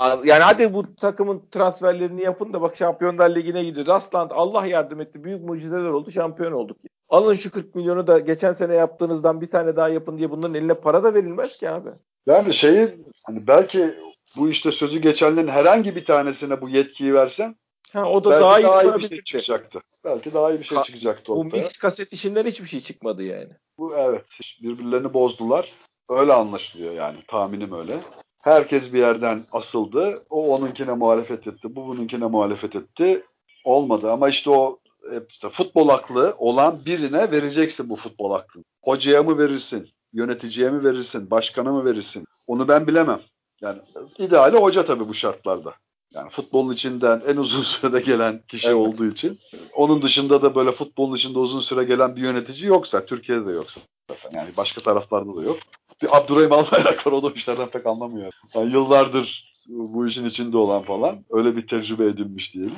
yani 0.24 0.42
hadi 0.42 0.74
bu 0.74 0.94
takımın 0.96 1.42
transferlerini 1.50 2.22
yapın 2.22 2.52
da 2.52 2.62
bak 2.62 2.76
Şampiyonlar 2.76 3.34
Ligi'ne 3.34 3.64
gidiyor. 3.64 3.86
Rastland 3.86 4.30
Allah 4.34 4.66
yardım 4.66 5.00
etti. 5.00 5.24
Büyük 5.24 5.44
mucizeler 5.44 5.90
oldu. 5.90 6.10
Şampiyon 6.10 6.52
olduk. 6.52 6.76
Alın 7.08 7.34
şu 7.34 7.50
40 7.50 7.74
milyonu 7.74 8.06
da 8.06 8.18
geçen 8.18 8.52
sene 8.52 8.74
yaptığınızdan 8.74 9.40
bir 9.40 9.50
tane 9.50 9.76
daha 9.76 9.88
yapın 9.88 10.18
diye 10.18 10.30
bunların 10.30 10.54
eline 10.54 10.74
para 10.74 11.04
da 11.04 11.14
verilmez 11.14 11.58
ki 11.58 11.70
abi. 11.70 11.90
Yani 12.26 12.54
şeyi 12.54 13.04
hani 13.26 13.46
belki 13.46 13.94
bu 14.36 14.48
işte 14.48 14.72
sözü 14.72 14.98
geçenlerin 14.98 15.48
herhangi 15.48 15.96
bir 15.96 16.04
tanesine 16.04 16.60
bu 16.60 16.68
yetkiyi 16.68 17.14
versen 17.14 17.56
Ha, 17.92 18.10
o 18.10 18.24
da 18.24 18.30
belki 18.30 18.42
daha 18.42 18.60
iyi, 18.60 18.64
daha 18.64 18.82
iyi 18.82 19.02
bir 19.02 19.08
şey 19.08 19.22
çıkacaktı. 19.22 19.80
Belki 20.04 20.34
daha 20.34 20.52
iyi 20.52 20.58
bir 20.58 20.64
şey 20.64 20.78
Ka- 20.78 20.84
çıkacaktı 20.84 21.32
ortaya. 21.32 21.50
Bu 21.50 21.56
mix 21.56 21.78
kaset 21.78 22.12
işinden 22.12 22.46
hiçbir 22.46 22.66
şey 22.66 22.80
çıkmadı 22.80 23.22
yani. 23.22 23.50
Bu 23.78 23.96
evet. 23.96 24.26
Birbirlerini 24.62 25.14
bozdular. 25.14 25.72
Öyle 26.08 26.32
anlaşılıyor 26.32 26.92
yani. 26.92 27.16
Tahminim 27.28 27.72
öyle. 27.72 27.98
Herkes 28.42 28.92
bir 28.92 28.98
yerden 28.98 29.42
asıldı. 29.52 30.24
O 30.30 30.54
onunkine 30.54 30.92
muhalefet 30.92 31.46
etti. 31.46 31.76
Bu 31.76 31.86
bununkine 31.86 32.26
muhalefet 32.26 32.76
etti. 32.76 33.24
Olmadı 33.64 34.10
ama 34.12 34.28
işte 34.28 34.50
o 34.50 34.78
işte 35.28 35.50
futbol 35.50 35.88
aklı 35.88 36.34
olan 36.38 36.80
birine 36.86 37.30
vereceksin 37.30 37.88
bu 37.88 37.96
futbol 37.96 38.30
aklını. 38.30 38.64
Hocaya 38.82 39.22
mı 39.22 39.38
verirsin? 39.38 39.88
Yöneticiye 40.12 40.70
mi 40.70 40.84
verirsin? 40.84 41.30
Başkana 41.30 41.72
mı 41.72 41.84
verirsin? 41.84 42.24
Onu 42.46 42.68
ben 42.68 42.86
bilemem. 42.86 43.20
Yani 43.60 43.78
ideali 44.18 44.56
hoca 44.56 44.86
tabii 44.86 45.08
bu 45.08 45.14
şartlarda. 45.14 45.74
Yani 46.14 46.30
futbolun 46.30 46.72
içinden 46.72 47.22
en 47.26 47.36
uzun 47.36 47.62
sürede 47.62 48.00
gelen 48.00 48.40
kişi 48.48 48.66
evet. 48.66 48.76
olduğu 48.76 49.06
için. 49.06 49.38
Onun 49.76 50.02
dışında 50.02 50.42
da 50.42 50.54
böyle 50.54 50.72
futbolun 50.72 51.16
içinde 51.16 51.38
uzun 51.38 51.60
süre 51.60 51.84
gelen 51.84 52.16
bir 52.16 52.20
yönetici 52.20 52.66
yoksa, 52.66 53.04
Türkiye'de 53.04 53.46
de 53.46 53.52
yoksa 53.52 53.80
zaten. 54.10 54.38
Yani 54.38 54.50
başka 54.56 54.80
taraflarda 54.80 55.36
da 55.36 55.42
yok. 55.42 55.56
Bir 56.02 56.16
Abdurrahim 56.16 56.52
Albayrak 56.52 57.06
var 57.06 57.12
o 57.12 57.22
da 57.22 57.30
işlerden 57.34 57.68
pek 57.68 57.86
anlamıyor. 57.86 58.32
Yani 58.54 58.72
yıllardır 58.72 59.52
bu 59.68 60.06
işin 60.06 60.24
içinde 60.24 60.56
olan 60.56 60.82
falan. 60.82 61.24
Öyle 61.30 61.56
bir 61.56 61.66
tecrübe 61.66 62.06
edinmiş 62.06 62.54
diyelim. 62.54 62.74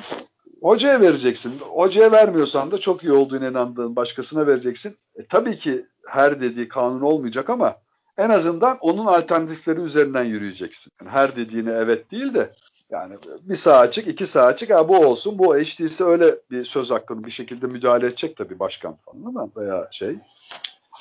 Hocaya 0.63 1.01
vereceksin. 1.01 1.53
Hocaya 1.61 2.13
vermiyorsan 2.13 2.71
da 2.71 2.81
çok 2.81 3.05
iyi 3.05 3.13
olduğunu 3.13 3.49
inandığın 3.49 3.97
başkasına 3.97 4.47
vereceksin. 4.47 4.97
E, 5.17 5.27
tabii 5.27 5.59
ki 5.59 5.87
her 6.09 6.41
dediği 6.41 6.69
kanun 6.69 7.01
olmayacak 7.01 7.51
ama 7.51 7.77
en 8.19 8.31
azından 8.31 8.79
onun 8.81 9.07
alternatifleri 9.07 9.81
üzerinden 9.81 10.25
yürüyeceksin. 10.25 10.93
Yani 11.01 11.11
her 11.11 11.37
dediğine 11.37 11.71
evet 11.71 12.11
değil 12.11 12.35
de 12.35 12.51
yani 12.91 13.15
bir 13.43 13.57
sağ 13.57 13.79
açık, 13.79 14.09
iki 14.09 14.27
sağ 14.27 14.43
açık. 14.43 14.71
Ha, 14.71 14.89
bu 14.89 14.99
olsun, 14.99 15.39
bu 15.39 15.55
değilse 15.55 16.05
öyle 16.05 16.37
bir 16.51 16.65
söz 16.65 16.91
hakkını 16.91 17.25
bir 17.25 17.31
şekilde 17.31 17.67
müdahale 17.67 18.07
edecek 18.07 18.37
tabii 18.37 18.59
başkan 18.59 18.97
falan 18.97 19.25
ama 19.25 19.49
veya 19.57 19.89
şey. 19.91 20.17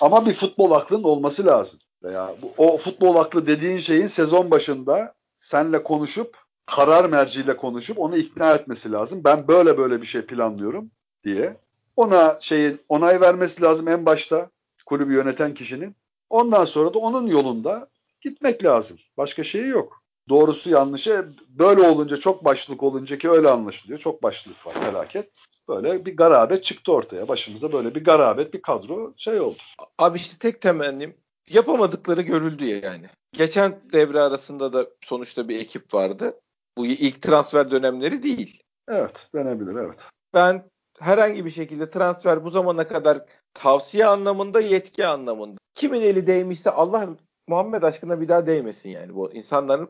Ama 0.01 0.25
bir 0.25 0.33
futbol 0.33 0.71
aklının 0.71 1.03
olması 1.03 1.45
lazım. 1.45 1.79
Veya 2.03 2.35
bu, 2.41 2.53
o 2.57 2.77
futbol 2.77 3.15
aklı 3.15 3.47
dediğin 3.47 3.77
şeyin 3.77 4.07
sezon 4.07 4.51
başında 4.51 5.13
senle 5.37 5.83
konuşup 5.83 6.37
karar 6.65 7.05
merciyle 7.05 7.57
konuşup 7.57 7.99
onu 7.99 8.17
ikna 8.17 8.53
etmesi 8.53 8.91
lazım. 8.91 9.21
Ben 9.23 9.47
böyle 9.47 9.77
böyle 9.77 10.01
bir 10.01 10.07
şey 10.07 10.21
planlıyorum 10.21 10.91
diye. 11.23 11.57
Ona 11.95 12.37
şeyin 12.39 12.81
onay 12.89 13.21
vermesi 13.21 13.61
lazım 13.61 13.87
en 13.87 14.05
başta 14.05 14.49
kulübü 14.85 15.13
yöneten 15.13 15.53
kişinin. 15.53 15.95
Ondan 16.29 16.65
sonra 16.65 16.93
da 16.93 16.99
onun 16.99 17.27
yolunda 17.27 17.87
gitmek 18.21 18.63
lazım. 18.63 18.97
Başka 19.17 19.43
şeyi 19.43 19.67
yok 19.67 20.02
doğrusu 20.29 20.69
yanlışı 20.69 21.29
böyle 21.49 21.81
olunca 21.81 22.17
çok 22.17 22.45
başlık 22.45 22.83
olunca 22.83 23.17
ki 23.17 23.29
öyle 23.29 23.49
anlaşılıyor. 23.49 23.99
Çok 23.99 24.23
başlık 24.23 24.67
var 24.67 24.73
felaket. 24.73 25.29
Böyle 25.69 26.05
bir 26.05 26.17
garabet 26.17 26.63
çıktı 26.63 26.91
ortaya. 26.91 27.27
Başımıza 27.27 27.71
böyle 27.71 27.95
bir 27.95 28.03
garabet 28.03 28.53
bir 28.53 28.61
kadro 28.61 29.13
şey 29.17 29.39
oldu. 29.39 29.57
Abi 29.97 30.17
işte 30.17 30.37
tek 30.39 30.61
temennim 30.61 31.15
yapamadıkları 31.49 32.21
görüldü 32.21 32.65
yani. 32.65 33.09
Geçen 33.31 33.79
devre 33.93 34.19
arasında 34.19 34.73
da 34.73 34.87
sonuçta 35.01 35.49
bir 35.49 35.59
ekip 35.59 35.93
vardı. 35.93 36.39
Bu 36.77 36.85
ilk 36.85 37.21
transfer 37.21 37.71
dönemleri 37.71 38.23
değil. 38.23 38.63
Evet 38.87 39.27
denebilir 39.35 39.75
evet. 39.75 39.99
Ben 40.33 40.63
herhangi 40.99 41.45
bir 41.45 41.49
şekilde 41.49 41.89
transfer 41.89 42.43
bu 42.43 42.49
zamana 42.49 42.87
kadar 42.87 43.25
tavsiye 43.53 44.05
anlamında 44.05 44.61
yetki 44.61 45.07
anlamında. 45.07 45.57
Kimin 45.75 46.01
eli 46.01 46.27
değmişse 46.27 46.71
Allah 46.71 47.09
Muhammed 47.47 47.83
aşkına 47.83 48.21
bir 48.21 48.27
daha 48.27 48.47
değmesin 48.47 48.89
yani 48.89 49.15
bu 49.15 49.31
insanların. 49.33 49.89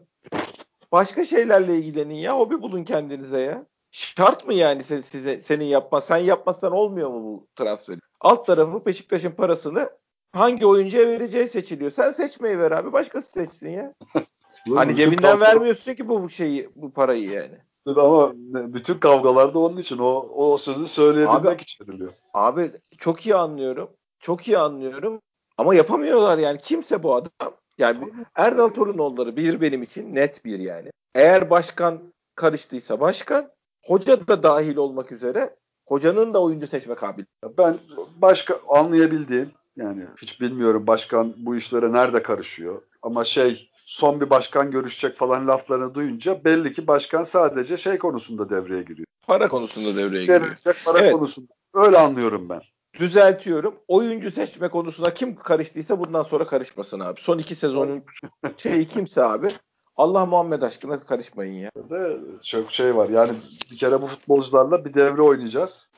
Başka 0.91 1.26
şeylerle 1.26 1.78
ilgilenin 1.78 2.16
ya. 2.16 2.38
Hobi 2.38 2.62
bulun 2.62 2.84
kendinize 2.84 3.39
ya. 3.39 3.66
Şart 3.91 4.47
mı 4.47 4.54
yani 4.54 4.84
size, 4.84 5.01
size 5.01 5.41
senin 5.41 5.66
yapma? 5.66 6.01
Sen 6.01 6.18
yapmazsan 6.18 6.72
olmuyor 6.72 7.10
mu 7.10 7.24
bu 7.24 7.47
transferi? 7.56 7.99
Alt 8.22 8.45
tarafı 8.45 8.86
Beşiktaş'ın 8.86 9.32
parasını 9.32 9.89
hangi 10.32 10.66
oyuncuya 10.66 11.08
vereceği 11.08 11.47
seçiliyor. 11.47 11.91
Sen 11.91 12.12
seçmeyi 12.12 12.60
ver 12.60 12.72
abi. 12.72 12.93
Başkası 12.93 13.32
seçsin 13.32 13.70
ya. 13.70 13.93
hani 14.76 14.95
cebinden 14.95 15.39
vermiyorsun 15.39 15.93
ki 15.93 16.10
bu 16.10 16.30
şeyi 16.30 16.70
bu 16.76 16.93
parayı 16.93 17.30
yani. 17.30 17.58
Ama 17.86 18.34
bütün 18.74 18.99
kavgalarda 18.99 19.60
onun 19.60 19.78
için 19.78 19.97
o 19.97 20.28
o 20.36 20.58
sözü 20.58 20.88
söyleyebilmek 20.88 21.45
abi, 21.45 21.62
için 21.62 21.88
veriliyor. 21.88 22.12
Abi 22.34 22.72
çok 22.97 23.26
iyi 23.26 23.36
anlıyorum. 23.36 23.89
Çok 24.20 24.47
iyi 24.47 24.58
anlıyorum. 24.58 25.22
Ama 25.58 25.76
yapamıyorlar 25.76 26.38
yani. 26.38 26.60
Kimse 26.64 27.04
bu 27.04 27.16
adam. 27.16 27.54
Yani 27.78 28.10
Erdal 28.36 28.70
Torunoğulları 28.70 29.38
bir 29.38 29.62
benim 29.62 29.82
için 29.82 30.16
net 30.16 30.45
bir 30.45 30.60
yani. 30.60 30.89
Eğer 31.16 31.49
başkan 31.49 31.99
karıştıysa 32.36 32.99
başkan, 32.99 33.49
hoca 33.86 34.28
da 34.28 34.43
dahil 34.43 34.78
olmak 34.78 35.12
üzere 35.12 35.56
hocanın 35.88 36.34
da 36.34 36.43
oyuncu 36.43 36.68
seçme 36.68 36.95
kabiliyeti. 36.95 37.58
Ben 37.58 37.78
başka 38.16 38.60
anlayabildiğim 38.70 39.51
yani 39.78 40.06
hiç 40.22 40.41
bilmiyorum 40.41 40.88
başkan 40.88 41.34
bu 41.38 41.56
işlere 41.56 41.93
nerede 41.93 42.24
karışıyor. 42.24 42.82
Ama 43.01 43.26
şey 43.26 43.70
son 43.86 44.22
bir 44.22 44.30
başkan 44.30 44.72
görüşecek 44.72 45.18
falan 45.18 45.47
laflarını 45.47 45.93
duyunca 45.93 46.43
belli 46.43 46.74
ki 46.74 46.88
başkan 46.88 47.24
sadece 47.24 47.78
şey 47.78 47.97
konusunda 47.97 48.49
devreye 48.49 48.84
giriyor. 48.84 49.06
Para 49.28 49.47
konusunda 49.47 49.95
devreye 49.95 50.22
giriyor. 50.22 50.41
Gelecek 50.41 50.86
para 50.86 50.99
evet. 50.99 51.14
konusunda. 51.14 51.54
Öyle 51.74 51.97
anlıyorum 51.97 52.49
ben 52.49 52.62
düzeltiyorum. 53.00 53.76
Oyuncu 53.88 54.32
seçme 54.32 54.68
konusuna 54.68 55.14
kim 55.14 55.36
karıştıysa 55.36 56.00
bundan 56.00 56.24
sonra 56.24 56.48
karışmasın 56.48 57.00
abi. 57.00 57.22
Son 57.22 57.38
iki 57.38 57.56
sezonun 57.56 58.04
şeyi 58.58 58.88
kimse 58.88 59.24
abi. 59.24 59.50
Allah 59.96 60.26
Muhammed 60.26 60.62
aşkına 60.62 61.00
karışmayın 61.00 61.54
ya. 61.54 61.72
De 61.89 62.18
çok 62.44 62.74
şey 62.74 62.96
var. 62.96 63.10
Yani 63.10 63.32
bir 63.72 63.78
kere 63.78 64.02
bu 64.02 64.08
futbolcularla 64.08 64.86
bir 64.86 64.94
devre 64.94 65.22
oynayacağız. 65.22 65.89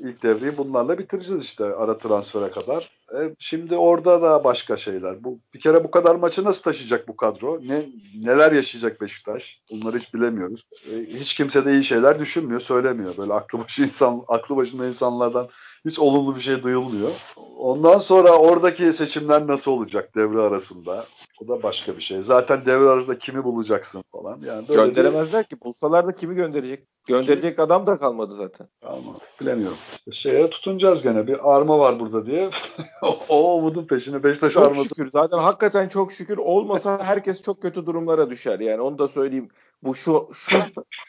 İlk 0.00 0.22
devreyi 0.22 0.56
bunlarla 0.56 0.98
bitireceğiz 0.98 1.44
işte 1.44 1.64
ara 1.64 1.98
transfere 1.98 2.50
kadar. 2.50 2.90
E, 3.14 3.34
şimdi 3.38 3.76
orada 3.76 4.22
da 4.22 4.44
başka 4.44 4.76
şeyler. 4.76 5.24
Bu 5.24 5.38
bir 5.54 5.60
kere 5.60 5.84
bu 5.84 5.90
kadar 5.90 6.14
maçı 6.14 6.44
nasıl 6.44 6.62
taşıyacak 6.62 7.08
bu 7.08 7.16
kadro? 7.16 7.60
Ne 7.68 7.86
neler 8.24 8.52
yaşayacak 8.52 9.00
Beşiktaş? 9.00 9.60
Bunları 9.70 9.98
hiç 9.98 10.14
bilemiyoruz. 10.14 10.64
E, 10.92 10.96
hiç 11.06 11.34
kimse 11.34 11.64
de 11.64 11.72
iyi 11.72 11.84
şeyler 11.84 12.18
düşünmüyor, 12.18 12.60
söylemiyor. 12.60 13.16
Böyle 13.16 13.32
aklı 13.32 13.58
başı 13.58 13.82
insan 13.82 14.22
aklı 14.28 14.56
başında 14.56 14.86
insanlardan 14.86 15.48
hiç 15.84 15.98
olumlu 15.98 16.36
bir 16.36 16.40
şey 16.40 16.62
duyulmuyor. 16.62 17.10
Ondan 17.58 17.98
sonra 17.98 18.30
oradaki 18.38 18.92
seçimler 18.92 19.46
nasıl 19.46 19.70
olacak 19.70 20.14
devre 20.16 20.40
arasında? 20.40 21.04
O 21.44 21.48
da 21.48 21.62
başka 21.62 21.96
bir 21.96 22.02
şey. 22.02 22.22
Zaten 22.22 22.60
devre 22.66 22.88
arasında 22.88 23.18
kimi 23.18 23.44
bulacaksın 23.44 24.04
falan. 24.12 24.40
Yani 24.46 24.66
Gönderemezler 24.66 25.44
ki. 25.44 25.60
Bulsalar 25.64 26.06
da 26.06 26.14
kimi 26.14 26.34
gönderecek? 26.34 26.86
Gönderecek 27.06 27.58
adam 27.58 27.86
da 27.86 27.98
kalmadı 27.98 28.36
zaten. 28.36 28.68
Ama 28.82 29.16
bilemiyorum. 29.40 29.76
İşte 30.06 30.30
şeye 30.30 30.50
tutunacağız 30.50 31.02
gene. 31.02 31.26
Bir 31.26 31.54
arma 31.54 31.78
var 31.78 32.00
burada 32.00 32.26
diye. 32.26 32.50
o 33.28 33.56
umudun 33.56 33.84
peşine 33.84 34.22
Beşiktaş 34.22 34.52
çok 34.52 34.66
arması. 34.66 34.88
şükür. 34.88 35.10
Zaten 35.12 35.38
hakikaten 35.38 35.88
çok 35.88 36.12
şükür. 36.12 36.38
Olmasa 36.38 37.04
herkes 37.04 37.42
çok 37.42 37.62
kötü 37.62 37.86
durumlara 37.86 38.30
düşer. 38.30 38.60
Yani 38.60 38.80
onu 38.80 38.98
da 38.98 39.08
söyleyeyim. 39.08 39.48
Bu 39.82 39.94
şu 39.94 40.28
şu 40.32 40.56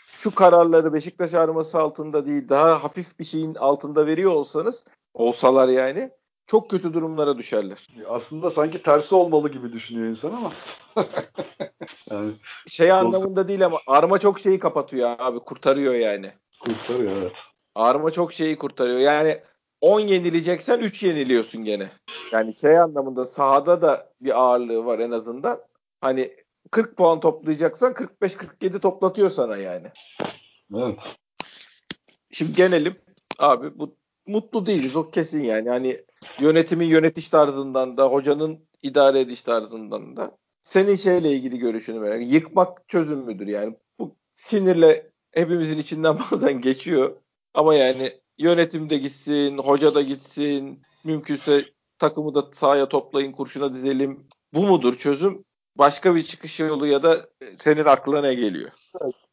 şu 0.05 0.36
kararları 0.36 0.93
Beşiktaş 0.93 1.34
arması 1.34 1.80
altında 1.80 2.26
değil 2.26 2.49
daha 2.49 2.84
hafif 2.84 3.19
bir 3.19 3.24
şeyin 3.24 3.55
altında 3.55 4.07
veriyor 4.07 4.32
olsanız 4.32 4.84
olsalar 5.13 5.67
yani 5.67 6.11
çok 6.47 6.69
kötü 6.69 6.93
durumlara 6.93 7.38
düşerler. 7.38 7.88
Aslında 8.09 8.49
sanki 8.49 8.82
tersi 8.82 9.15
olmalı 9.15 9.49
gibi 9.49 9.74
düşünüyor 9.74 10.07
insan 10.07 10.32
ama. 10.32 10.51
yani, 12.11 12.32
şey 12.67 12.91
anlamında 12.91 13.47
değil 13.47 13.65
ama 13.65 13.78
arma 13.88 14.19
çok 14.19 14.39
şeyi 14.39 14.59
kapatıyor 14.59 15.15
abi 15.19 15.39
kurtarıyor 15.39 15.93
yani. 15.93 16.32
Kurtarıyor 16.59 17.11
evet. 17.21 17.34
Arma 17.76 18.11
çok 18.11 18.34
şeyi 18.34 18.57
kurtarıyor. 18.57 18.99
Yani 18.99 19.41
10 19.82 19.99
yenileceksen 19.99 20.80
3 20.80 21.03
yeniliyorsun 21.03 21.63
gene. 21.63 21.91
Yani 22.32 22.55
şey 22.55 22.80
anlamında 22.80 23.26
sahada 23.26 23.82
da 23.82 24.13
bir 24.21 24.39
ağırlığı 24.41 24.86
var 24.86 24.99
en 24.99 25.11
azından. 25.11 25.59
Hani 26.01 26.43
40 26.72 26.97
puan 26.97 27.20
toplayacaksan 27.20 27.93
45-47 27.93 28.80
toplatıyor 28.80 29.30
sana 29.30 29.57
yani. 29.57 29.88
Evet. 30.76 31.16
Şimdi 32.32 32.53
gelelim. 32.53 32.95
Abi 33.39 33.80
bu 33.80 33.95
mutlu 34.28 34.66
değiliz 34.66 34.95
o 34.95 35.11
kesin 35.11 35.43
yani. 35.43 35.70
Hani 35.70 36.03
yönetimin 36.39 36.88
yönetiş 36.88 37.30
tarzından 37.30 37.97
da 37.97 38.07
hocanın 38.07 38.59
idare 38.82 39.20
ediş 39.20 39.41
tarzından 39.41 40.18
da 40.18 40.38
senin 40.61 40.95
şeyle 40.95 41.32
ilgili 41.32 41.59
görüşünü 41.59 41.99
merak 41.99 42.34
Yıkmak 42.34 42.89
çözüm 42.89 43.20
müdür 43.20 43.47
yani? 43.47 43.76
Bu 43.99 44.16
sinirle 44.36 45.11
hepimizin 45.32 45.78
içinden 45.78 46.20
bazen 46.32 46.61
geçiyor. 46.61 47.18
Ama 47.53 47.76
yani 47.76 48.11
yönetim 48.38 48.89
de 48.89 48.97
gitsin, 48.97 49.57
hoca 49.57 49.95
da 49.95 50.01
gitsin, 50.01 50.82
mümkünse 51.03 51.66
takımı 51.99 52.36
da 52.36 52.49
sahaya 52.53 52.89
toplayın, 52.89 53.32
kurşuna 53.32 53.74
dizelim. 53.74 54.28
Bu 54.53 54.64
mudur 54.64 54.95
çözüm? 54.97 55.45
Başka 55.78 56.15
bir 56.15 56.24
çıkış 56.24 56.59
yolu 56.59 56.88
ya 56.88 57.03
da 57.03 57.17
senin 57.59 57.86
aklına 57.86 58.21
ne 58.21 58.34
geliyor? 58.34 58.71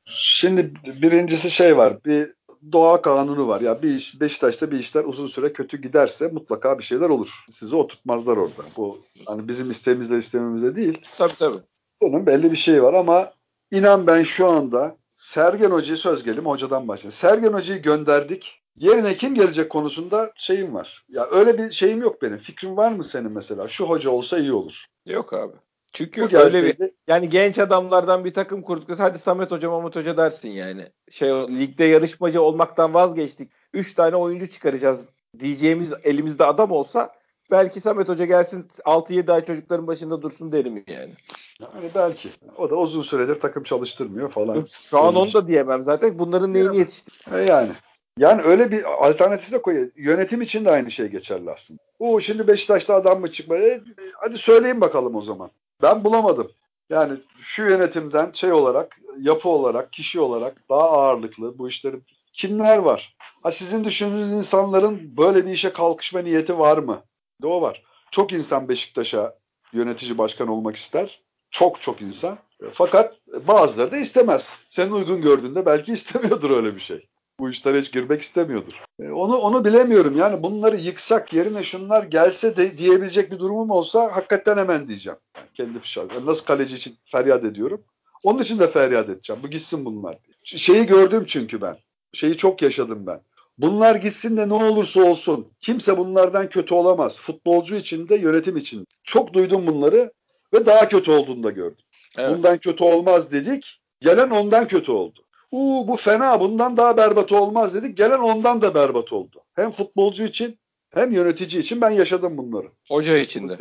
Şimdi 0.07 0.72
birincisi 1.03 1.51
şey 1.51 1.76
var. 1.76 2.05
Bir 2.05 2.32
doğa 2.72 3.03
kanunu 3.03 3.49
var. 3.49 3.61
Ya 3.61 3.82
bir 3.82 3.95
iş, 3.95 4.20
Beşiktaş'ta 4.20 4.70
bir 4.70 4.78
işler 4.78 5.05
uzun 5.05 5.26
süre 5.26 5.53
kötü 5.53 5.82
giderse 5.82 6.28
mutlaka 6.28 6.78
bir 6.78 6.84
şeyler 6.84 7.09
olur. 7.09 7.45
Sizi 7.51 7.76
oturtmazlar 7.76 8.36
orada. 8.36 8.62
Bu 8.76 8.99
hani 9.26 9.49
bizim 9.49 9.70
isteğimizle 9.70 10.18
istememizle 10.18 10.76
değil. 10.76 11.01
Tabii 11.18 11.36
tabii. 11.38 11.59
Bunun 12.03 12.26
belli 12.26 12.53
bir 12.53 12.57
şeyi 12.57 12.82
var 12.82 12.95
ama 12.95 13.32
inan 13.70 14.07
ben 14.07 14.22
şu 14.22 14.49
anda 14.49 14.97
Sergen 15.14 15.70
Hoca'yı 15.70 15.97
söz 15.97 16.24
gelim 16.24 16.47
hocadan 16.47 16.88
başlayalım. 16.88 17.12
Sergen 17.12 17.53
Hoca'yı 17.53 17.82
gönderdik. 17.82 18.61
Yerine 18.76 19.16
kim 19.16 19.34
gelecek 19.34 19.70
konusunda 19.70 20.32
şeyim 20.36 20.74
var. 20.74 21.05
Ya 21.09 21.26
öyle 21.30 21.59
bir 21.59 21.72
şeyim 21.72 22.01
yok 22.01 22.22
benim. 22.22 22.38
Fikrin 22.38 22.76
var 22.76 22.93
mı 22.93 23.05
senin 23.05 23.32
mesela? 23.32 23.68
Şu 23.68 23.84
hoca 23.84 24.11
olsa 24.11 24.38
iyi 24.38 24.53
olur. 24.53 24.84
Yok 25.07 25.32
abi. 25.32 25.53
Çünkü 25.93 26.22
Bu 26.22 26.36
öyle 26.36 26.64
bir 26.64 26.91
yani 27.09 27.28
genç 27.28 27.59
adamlardan 27.59 28.24
bir 28.24 28.34
takım 28.34 28.62
kurduk. 28.62 28.99
Hadi 28.99 29.18
Samet 29.18 29.51
Hoca, 29.51 29.70
Mahmut 29.70 29.97
Hoca 29.97 30.16
dersin 30.16 30.51
yani. 30.51 30.86
Şey 31.11 31.30
ligde 31.30 31.84
yarışmacı 31.84 32.43
olmaktan 32.43 32.95
vazgeçtik. 32.95 33.53
3 33.74 33.95
tane 33.95 34.16
oyuncu 34.16 34.51
çıkaracağız 34.51 35.09
diyeceğimiz 35.38 35.93
elimizde 36.05 36.45
adam 36.45 36.70
olsa 36.70 37.14
belki 37.51 37.80
Samet 37.80 38.09
Hoca 38.09 38.24
gelsin 38.24 38.68
6-7 38.84 39.32
ay 39.32 39.45
çocukların 39.45 39.86
başında 39.86 40.22
dursun 40.22 40.53
derim 40.53 40.84
yani. 40.88 41.14
Yani 41.61 41.91
belki. 41.95 42.28
O 42.57 42.70
da 42.70 42.76
uzun 42.76 43.03
süredir 43.03 43.41
takım 43.41 43.62
çalıştırmıyor 43.62 44.30
falan. 44.30 44.64
Şu 44.72 44.99
an 44.99 45.14
onu 45.14 45.32
da 45.32 45.49
diyemem 45.49 45.82
zaten. 45.82 46.18
Bunların 46.18 46.55
neyini 46.55 46.76
yetişti? 46.76 47.11
E 47.34 47.38
yani. 47.38 47.70
Yani 48.18 48.43
öyle 48.43 48.70
bir 48.70 49.07
alternatif 49.07 49.53
de 49.53 49.62
koyuyor. 49.62 49.91
Yönetim 49.97 50.43
için 50.43 50.64
de 50.64 50.70
aynı 50.70 50.91
şey 50.91 51.07
geçerli 51.07 51.51
aslında. 51.51 51.80
O 51.99 52.20
şimdi 52.20 52.47
Beşiktaş'ta 52.49 52.95
adam 52.95 53.20
mı 53.20 53.32
çıkmadı? 53.32 53.61
E, 53.61 53.80
hadi 54.14 54.38
söyleyin 54.38 54.80
bakalım 54.80 55.14
o 55.14 55.22
zaman. 55.22 55.51
Ben 55.83 56.05
bulamadım. 56.05 56.51
Yani 56.91 57.18
şu 57.41 57.62
yönetimden 57.62 58.33
şey 58.33 58.53
olarak, 58.53 59.01
yapı 59.20 59.49
olarak, 59.49 59.93
kişi 59.93 60.20
olarak 60.20 60.68
daha 60.68 60.91
ağırlıklı 60.91 61.59
bu 61.59 61.68
işlerin 61.68 62.05
kimler 62.33 62.78
var? 62.78 63.16
Ha 63.43 63.53
sizin 63.53 63.85
düşündüğünüz 63.85 64.33
insanların 64.33 65.16
böyle 65.16 65.47
bir 65.47 65.51
işe 65.51 65.72
kalkışma 65.72 66.20
niyeti 66.20 66.59
var 66.59 66.78
mı? 66.78 67.03
De 67.43 67.47
o 67.47 67.62
var. 67.62 67.83
Çok 68.11 68.33
insan 68.33 68.68
Beşiktaş'a 68.68 69.39
yönetici 69.72 70.18
başkan 70.18 70.49
olmak 70.49 70.76
ister. 70.76 71.22
Çok 71.51 71.83
çok 71.83 72.03
insan. 72.03 72.39
Fakat 72.72 73.16
bazıları 73.47 73.91
da 73.91 73.97
istemez. 73.97 74.49
Senin 74.70 74.93
uygun 74.93 75.22
gördüğünde 75.22 75.66
belki 75.66 75.93
istemiyordur 75.93 76.51
öyle 76.51 76.76
bir 76.76 76.81
şey 76.81 77.10
bu 77.41 77.51
işlere 77.51 77.80
hiç 77.80 77.93
girmek 77.93 78.22
istemiyordur. 78.22 78.72
E, 79.01 79.11
onu 79.11 79.36
onu 79.36 79.64
bilemiyorum. 79.64 80.18
Yani 80.18 80.43
bunları 80.43 80.76
yıksak 80.76 81.32
yerine 81.32 81.64
şunlar 81.64 82.03
gelse 82.03 82.57
de 82.57 82.78
diyebilecek 82.78 83.30
bir 83.30 83.38
durumum 83.38 83.70
olsa 83.70 84.16
hakikaten 84.16 84.57
hemen 84.57 84.88
diyeceğim. 84.88 85.18
Yani 85.36 85.47
kendi 85.55 85.78
şahsım. 85.82 86.26
Nasıl 86.26 86.45
kaleci 86.45 86.76
için 86.76 86.97
feryat 87.05 87.45
ediyorum. 87.45 87.84
Onun 88.24 88.43
için 88.43 88.59
de 88.59 88.68
feryat 88.68 89.09
edeceğim. 89.09 89.43
Bu 89.45 89.49
gitsin 89.49 89.84
bunlar. 89.84 90.18
Şeyi 90.45 90.86
gördüm 90.86 91.24
çünkü 91.26 91.61
ben. 91.61 91.76
Şeyi 92.12 92.36
çok 92.36 92.62
yaşadım 92.62 93.07
ben. 93.07 93.20
Bunlar 93.59 93.95
gitsin 93.95 94.36
de 94.36 94.49
ne 94.49 94.55
olursa 94.55 95.03
olsun. 95.03 95.49
Kimse 95.61 95.99
bunlardan 95.99 96.49
kötü 96.49 96.74
olamaz. 96.74 97.16
Futbolcu 97.16 97.76
için 97.76 98.09
de 98.09 98.16
yönetim 98.16 98.57
için. 98.57 98.86
Çok 99.05 99.32
duydum 99.32 99.66
bunları 99.66 100.12
ve 100.55 100.66
daha 100.66 100.88
kötü 100.88 101.11
olduğunu 101.11 101.43
da 101.43 101.51
gördüm. 101.51 101.84
Evet. 102.18 102.36
Bundan 102.36 102.59
kötü 102.59 102.84
olmaz 102.84 103.32
dedik. 103.32 103.80
Gelen 104.01 104.30
ondan 104.30 104.68
kötü 104.68 104.93
oldu. 104.93 105.20
Uuu 105.51 105.89
bu 105.89 105.97
fena 105.97 106.41
bundan 106.41 106.77
daha 106.77 106.97
berbat 106.97 107.33
olmaz 107.33 107.75
dedik. 107.75 107.97
Gelen 107.97 108.19
ondan 108.19 108.63
da 108.63 108.75
berbat 108.75 109.13
oldu. 109.13 109.43
Hem 109.55 109.71
futbolcu 109.71 110.25
için 110.25 110.59
hem 110.91 111.13
yönetici 111.13 111.63
için 111.63 111.81
ben 111.81 111.91
yaşadım 111.91 112.39
bunları. 112.39 112.69
Hoca 112.89 113.17
için 113.17 113.49
de. 113.49 113.59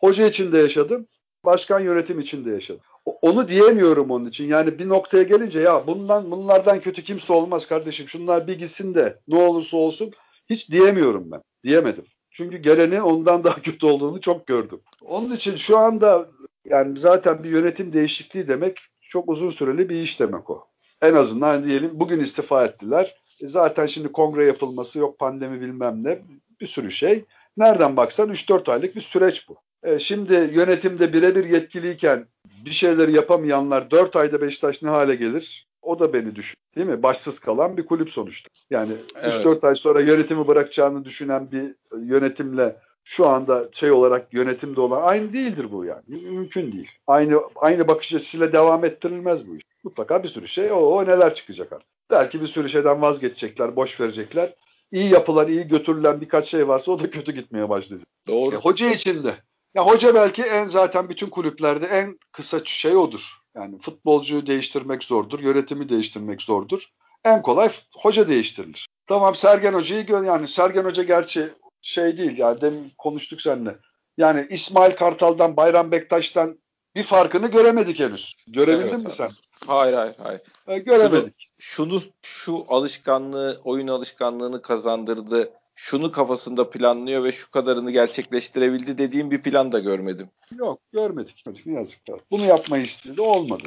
Hoca 0.00 0.26
için 0.26 0.52
de 0.52 0.58
yaşadım. 0.58 1.06
Başkan 1.44 1.80
yönetim 1.80 2.20
için 2.20 2.44
de 2.44 2.50
yaşadım. 2.50 2.80
Onu 3.04 3.48
diyemiyorum 3.48 4.10
onun 4.10 4.26
için. 4.26 4.44
Yani 4.44 4.78
bir 4.78 4.88
noktaya 4.88 5.22
gelince 5.22 5.60
ya 5.60 5.86
bundan 5.86 6.30
bunlardan 6.30 6.80
kötü 6.80 7.04
kimse 7.04 7.32
olmaz 7.32 7.66
kardeşim. 7.66 8.08
Şunlar 8.08 8.46
bir 8.46 8.58
gitsin 8.58 8.94
de 8.94 9.20
ne 9.28 9.38
olursa 9.38 9.76
olsun 9.76 10.10
hiç 10.50 10.70
diyemiyorum 10.70 11.30
ben. 11.30 11.42
Diyemedim. 11.64 12.04
Çünkü 12.30 12.56
geleni 12.56 13.02
ondan 13.02 13.44
daha 13.44 13.62
kötü 13.62 13.86
olduğunu 13.86 14.20
çok 14.20 14.46
gördüm. 14.46 14.80
Onun 15.02 15.32
için 15.32 15.56
şu 15.56 15.78
anda 15.78 16.28
yani 16.64 16.98
zaten 16.98 17.44
bir 17.44 17.50
yönetim 17.50 17.92
değişikliği 17.92 18.48
demek 18.48 18.78
çok 19.00 19.28
uzun 19.28 19.50
süreli 19.50 19.88
bir 19.88 19.96
iş 19.96 20.20
demek 20.20 20.50
o. 20.50 20.68
En 21.02 21.14
azından 21.14 21.64
diyelim 21.64 21.90
bugün 21.94 22.20
istifa 22.20 22.64
ettiler. 22.64 23.16
E 23.40 23.46
zaten 23.46 23.86
şimdi 23.86 24.12
kongre 24.12 24.44
yapılması 24.44 24.98
yok 24.98 25.18
pandemi 25.18 25.60
bilmem 25.60 26.04
ne 26.04 26.18
bir 26.60 26.66
sürü 26.66 26.92
şey. 26.92 27.24
Nereden 27.56 27.96
baksan 27.96 28.30
3-4 28.30 28.72
aylık 28.72 28.96
bir 28.96 29.00
süreç 29.00 29.48
bu. 29.48 29.56
E 29.82 29.98
şimdi 29.98 30.34
yönetimde 30.34 31.12
birebir 31.12 31.44
yetkiliyken 31.44 32.26
bir 32.64 32.70
şeyleri 32.70 33.12
yapamayanlar 33.12 33.90
4 33.90 34.16
ayda 34.16 34.40
Beşiktaş 34.40 34.82
ne 34.82 34.88
hale 34.88 35.14
gelir? 35.14 35.66
O 35.82 35.98
da 35.98 36.12
beni 36.12 36.36
düşün. 36.36 36.56
Değil 36.76 36.86
mi? 36.86 37.02
Başsız 37.02 37.38
kalan 37.38 37.76
bir 37.76 37.86
kulüp 37.86 38.10
sonuçta. 38.10 38.48
Yani 38.70 38.92
evet. 39.22 39.34
3-4 39.34 39.66
ay 39.66 39.74
sonra 39.74 40.00
yönetimi 40.00 40.46
bırakacağını 40.46 41.04
düşünen 41.04 41.50
bir 41.52 41.74
yönetimle 41.98 42.76
şu 43.08 43.28
anda 43.28 43.68
şey 43.72 43.92
olarak 43.92 44.34
yönetimde 44.34 44.80
olan 44.80 45.02
aynı 45.02 45.32
değildir 45.32 45.72
bu 45.72 45.84
yani. 45.84 46.02
Mümkün 46.06 46.72
değil. 46.72 46.90
Aynı 47.06 47.40
aynı 47.56 47.88
bakış 47.88 48.14
açısıyla 48.14 48.52
devam 48.52 48.84
ettirilmez 48.84 49.48
bu 49.48 49.56
iş. 49.56 49.62
Mutlaka 49.84 50.22
bir 50.22 50.28
sürü 50.28 50.48
şey 50.48 50.72
o, 50.72 50.76
o 50.76 51.06
neler 51.06 51.34
çıkacak 51.34 51.72
artık. 51.72 51.88
Belki 52.10 52.40
bir 52.40 52.46
sürü 52.46 52.68
şeyden 52.68 53.02
vazgeçecekler, 53.02 53.76
boş 53.76 54.00
verecekler. 54.00 54.54
İyi 54.92 55.10
yapılan, 55.10 55.48
iyi 55.48 55.68
götürülen 55.68 56.20
birkaç 56.20 56.48
şey 56.48 56.68
varsa 56.68 56.92
o 56.92 57.00
da 57.00 57.10
kötü 57.10 57.32
gitmeye 57.32 57.68
başladı. 57.68 58.02
Doğru. 58.28 58.54
E, 58.54 58.58
hoca 58.58 58.90
için 58.90 59.24
de. 59.24 59.36
Ya 59.74 59.86
hoca 59.86 60.14
belki 60.14 60.42
en 60.42 60.68
zaten 60.68 61.08
bütün 61.08 61.30
kulüplerde 61.30 61.86
en 61.86 62.18
kısa 62.32 62.60
şey 62.64 62.96
odur. 62.96 63.22
Yani 63.54 63.78
futbolcuyu 63.78 64.46
değiştirmek 64.46 65.04
zordur, 65.04 65.40
yönetimi 65.40 65.88
değiştirmek 65.88 66.42
zordur. 66.42 66.82
En 67.24 67.42
kolay 67.42 67.70
hoca 67.96 68.28
değiştirilir. 68.28 68.88
Tamam 69.06 69.34
Sergen 69.34 69.74
Hoca'yı 69.74 70.06
gö 70.06 70.24
yani 70.24 70.48
Sergen 70.48 70.84
Hoca 70.84 71.02
gerçi 71.02 71.48
şey 71.86 72.16
değil 72.16 72.38
yani 72.38 72.60
demin 72.60 72.92
konuştuk 72.98 73.42
seninle. 73.42 73.76
Yani 74.16 74.46
İsmail 74.50 74.96
Kartal'dan, 74.96 75.56
Bayram 75.56 75.92
Bektaş'tan 75.92 76.58
bir 76.94 77.02
farkını 77.02 77.48
göremedik 77.48 78.00
henüz. 78.00 78.36
Görebildin 78.46 78.88
evet, 78.88 79.04
mi 79.04 79.12
sen? 79.12 79.30
Hayır 79.66 79.92
hayır 79.94 80.14
hayır. 80.18 80.40
E, 80.66 80.78
göremedik. 80.78 81.50
Şunu, 81.58 82.00
şunu 82.00 82.12
şu 82.22 82.64
alışkanlığı, 82.68 83.60
oyun 83.64 83.88
alışkanlığını 83.88 84.62
kazandırdı. 84.62 85.52
Şunu 85.74 86.12
kafasında 86.12 86.70
planlıyor 86.70 87.24
ve 87.24 87.32
şu 87.32 87.50
kadarını 87.50 87.90
gerçekleştirebildi 87.90 88.98
dediğim 88.98 89.30
bir 89.30 89.42
plan 89.42 89.72
da 89.72 89.78
görmedim. 89.78 90.28
Yok 90.58 90.80
görmedik. 90.92 91.44
Ne 91.66 91.72
yazık. 91.72 91.98
Bunu 92.30 92.44
yapmayı 92.44 92.84
istedi 92.84 93.20
olmadı. 93.20 93.64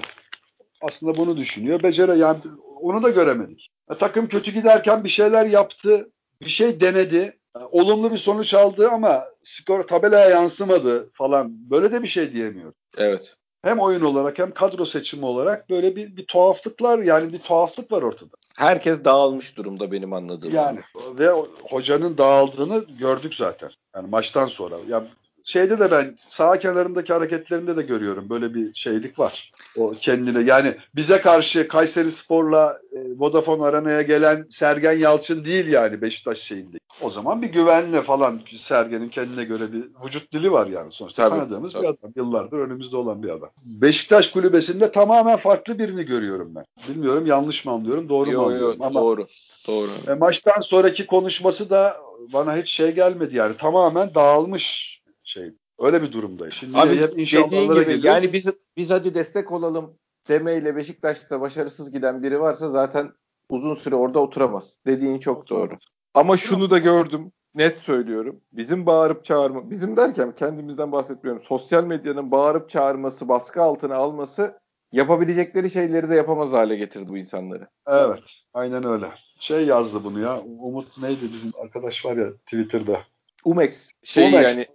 Aslında 0.81 1.17
bunu 1.17 1.37
düşünüyor. 1.37 1.83
Becere 1.83 2.15
yani 2.15 2.39
onu 2.81 3.03
da 3.03 3.09
göremedik. 3.09 3.69
E, 3.91 3.95
takım 3.95 4.27
kötü 4.27 4.51
giderken 4.51 5.03
bir 5.03 5.09
şeyler 5.09 5.45
yaptı. 5.45 6.09
Bir 6.41 6.49
şey 6.49 6.81
denedi 6.81 7.38
olumlu 7.55 8.11
bir 8.11 8.17
sonuç 8.17 8.53
aldı 8.53 8.89
ama 8.89 9.25
skor 9.43 9.83
tabelaya 9.83 10.29
yansımadı 10.29 11.09
falan. 11.13 11.69
Böyle 11.69 11.91
de 11.91 12.03
bir 12.03 12.07
şey 12.07 12.33
diyemiyorum. 12.33 12.75
Evet. 12.97 13.35
Hem 13.61 13.79
oyun 13.79 14.01
olarak 14.01 14.39
hem 14.39 14.51
kadro 14.51 14.85
seçimi 14.85 15.25
olarak 15.25 15.69
böyle 15.69 15.95
bir, 15.95 16.17
bir 16.17 16.25
tuhaflıklar 16.25 16.99
yani 16.99 17.33
bir 17.33 17.37
tuhaflık 17.37 17.91
var 17.91 18.01
ortada. 18.01 18.29
Herkes 18.57 19.05
dağılmış 19.05 19.57
durumda 19.57 19.91
benim 19.91 20.13
anladığım. 20.13 20.55
Yani 20.55 20.79
ve 20.95 21.29
hocanın 21.69 22.17
dağıldığını 22.17 22.85
gördük 22.99 23.35
zaten. 23.35 23.69
Yani 23.95 24.09
maçtan 24.09 24.47
sonra. 24.47 24.75
Yani 24.87 25.07
şeyde 25.49 25.79
de 25.79 25.91
ben 25.91 26.17
sağ 26.29 26.59
kenarındaki 26.59 27.13
hareketlerinde 27.13 27.77
de 27.77 27.81
görüyorum 27.81 28.29
böyle 28.29 28.53
bir 28.53 28.73
şeylik 28.73 29.19
var. 29.19 29.51
O 29.77 29.93
kendine 30.01 30.43
yani 30.43 30.75
bize 30.95 31.21
karşı 31.21 31.67
Kayseri 31.67 32.11
Spor'la 32.11 32.79
e, 32.93 32.99
Vodafone 33.17 33.65
Arena'ya 33.65 34.01
gelen 34.01 34.47
Sergen 34.51 34.97
Yalçın 34.97 35.45
değil 35.45 35.67
yani 35.67 36.01
Beşiktaş 36.01 36.39
şeyinde. 36.39 36.77
O 37.01 37.09
zaman 37.09 37.41
bir 37.41 37.47
güvenle 37.47 38.01
falan 38.01 38.39
Sergen'in 38.57 39.09
kendine 39.09 39.43
göre 39.43 39.73
bir 39.73 39.83
vücut 40.05 40.33
dili 40.33 40.51
var 40.51 40.67
yani 40.67 40.91
sonuçta 40.91 41.29
tabii, 41.29 41.39
tanıdığımız 41.39 41.73
tabii. 41.73 41.83
bir 41.83 41.87
adam. 41.87 42.11
Yıllardır 42.15 42.59
önümüzde 42.59 42.97
olan 42.97 43.23
bir 43.23 43.29
adam. 43.29 43.49
Beşiktaş 43.63 44.27
kulübesinde 44.31 44.91
tamamen 44.91 45.37
farklı 45.37 45.79
birini 45.79 46.03
görüyorum 46.03 46.55
ben. 46.55 46.65
Bilmiyorum 46.89 47.25
yanlış 47.25 47.65
mı 47.65 47.71
anlıyorum 47.71 48.09
doğru 48.09 48.31
yo, 48.31 48.41
mu 48.41 48.45
anlıyorum. 48.45 48.77
Yo, 48.79 48.85
Ama 48.85 49.01
doğru. 49.01 49.27
Doğru. 49.67 49.89
E, 50.07 50.13
maçtan 50.13 50.61
sonraki 50.61 51.07
konuşması 51.07 51.69
da 51.69 51.97
bana 52.33 52.57
hiç 52.57 52.71
şey 52.71 52.91
gelmedi 52.91 53.35
yani 53.35 53.57
tamamen 53.57 54.15
dağılmış 54.15 54.98
şey. 55.29 55.51
Öyle 55.79 56.01
bir 56.01 56.11
durumda. 56.11 56.51
Şimdi 56.51 56.77
Abi 56.77 56.97
hep 56.97 57.11
dediğin 57.11 57.73
gibi 57.73 57.85
geliyor. 57.85 58.03
yani 58.03 58.33
biz 58.33 58.45
biz 58.77 58.89
hadi 58.89 59.13
destek 59.13 59.51
olalım 59.51 59.97
demeyle 60.27 60.75
Beşiktaş'ta 60.75 61.41
başarısız 61.41 61.91
giden 61.91 62.23
biri 62.23 62.39
varsa 62.39 62.69
zaten 62.69 63.11
uzun 63.49 63.75
süre 63.75 63.95
orada 63.95 64.19
oturamaz. 64.19 64.77
Dediğin 64.85 65.19
çok 65.19 65.49
doğru. 65.49 65.77
Ama 66.13 66.37
şunu 66.37 66.71
da 66.71 66.77
gördüm. 66.77 67.31
Net 67.55 67.77
söylüyorum. 67.77 68.41
Bizim 68.51 68.85
bağırıp 68.85 69.25
çağırma, 69.25 69.69
bizim 69.69 69.97
derken 69.97 70.31
kendimizden 70.35 70.91
bahsetmiyorum. 70.91 71.43
Sosyal 71.43 71.83
medyanın 71.83 72.31
bağırıp 72.31 72.69
çağırması, 72.69 73.29
baskı 73.29 73.61
altına 73.61 73.95
alması 73.95 74.59
yapabilecekleri 74.91 75.69
şeyleri 75.69 76.09
de 76.09 76.15
yapamaz 76.15 76.51
hale 76.51 76.75
getirdi 76.75 77.09
bu 77.09 77.17
insanları. 77.17 77.67
Evet. 77.87 78.23
Aynen 78.53 78.83
öyle. 78.83 79.05
Şey 79.39 79.65
yazdı 79.65 80.03
bunu 80.03 80.19
ya. 80.19 80.41
Umut 80.41 80.97
neydi 81.01 81.21
bizim 81.21 81.51
arkadaş 81.63 82.05
var 82.05 82.17
ya 82.17 82.33
Twitter'da. 82.33 83.01
Umex 83.45 83.91
şey 84.03 84.29
Umex. 84.29 84.43
yani 84.43 84.67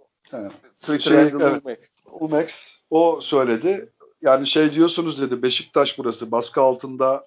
Twitter 0.81 1.11
Şey, 1.11 1.19
evet. 1.19 1.59
Umex. 1.63 1.79
Umex 2.19 2.77
o 2.89 3.19
söyledi. 3.21 3.89
Yani 4.21 4.47
şey 4.47 4.71
diyorsunuz 4.71 5.21
dedi 5.21 5.41
Beşiktaş 5.43 5.97
burası 5.97 6.31
baskı 6.31 6.61
altında 6.61 7.25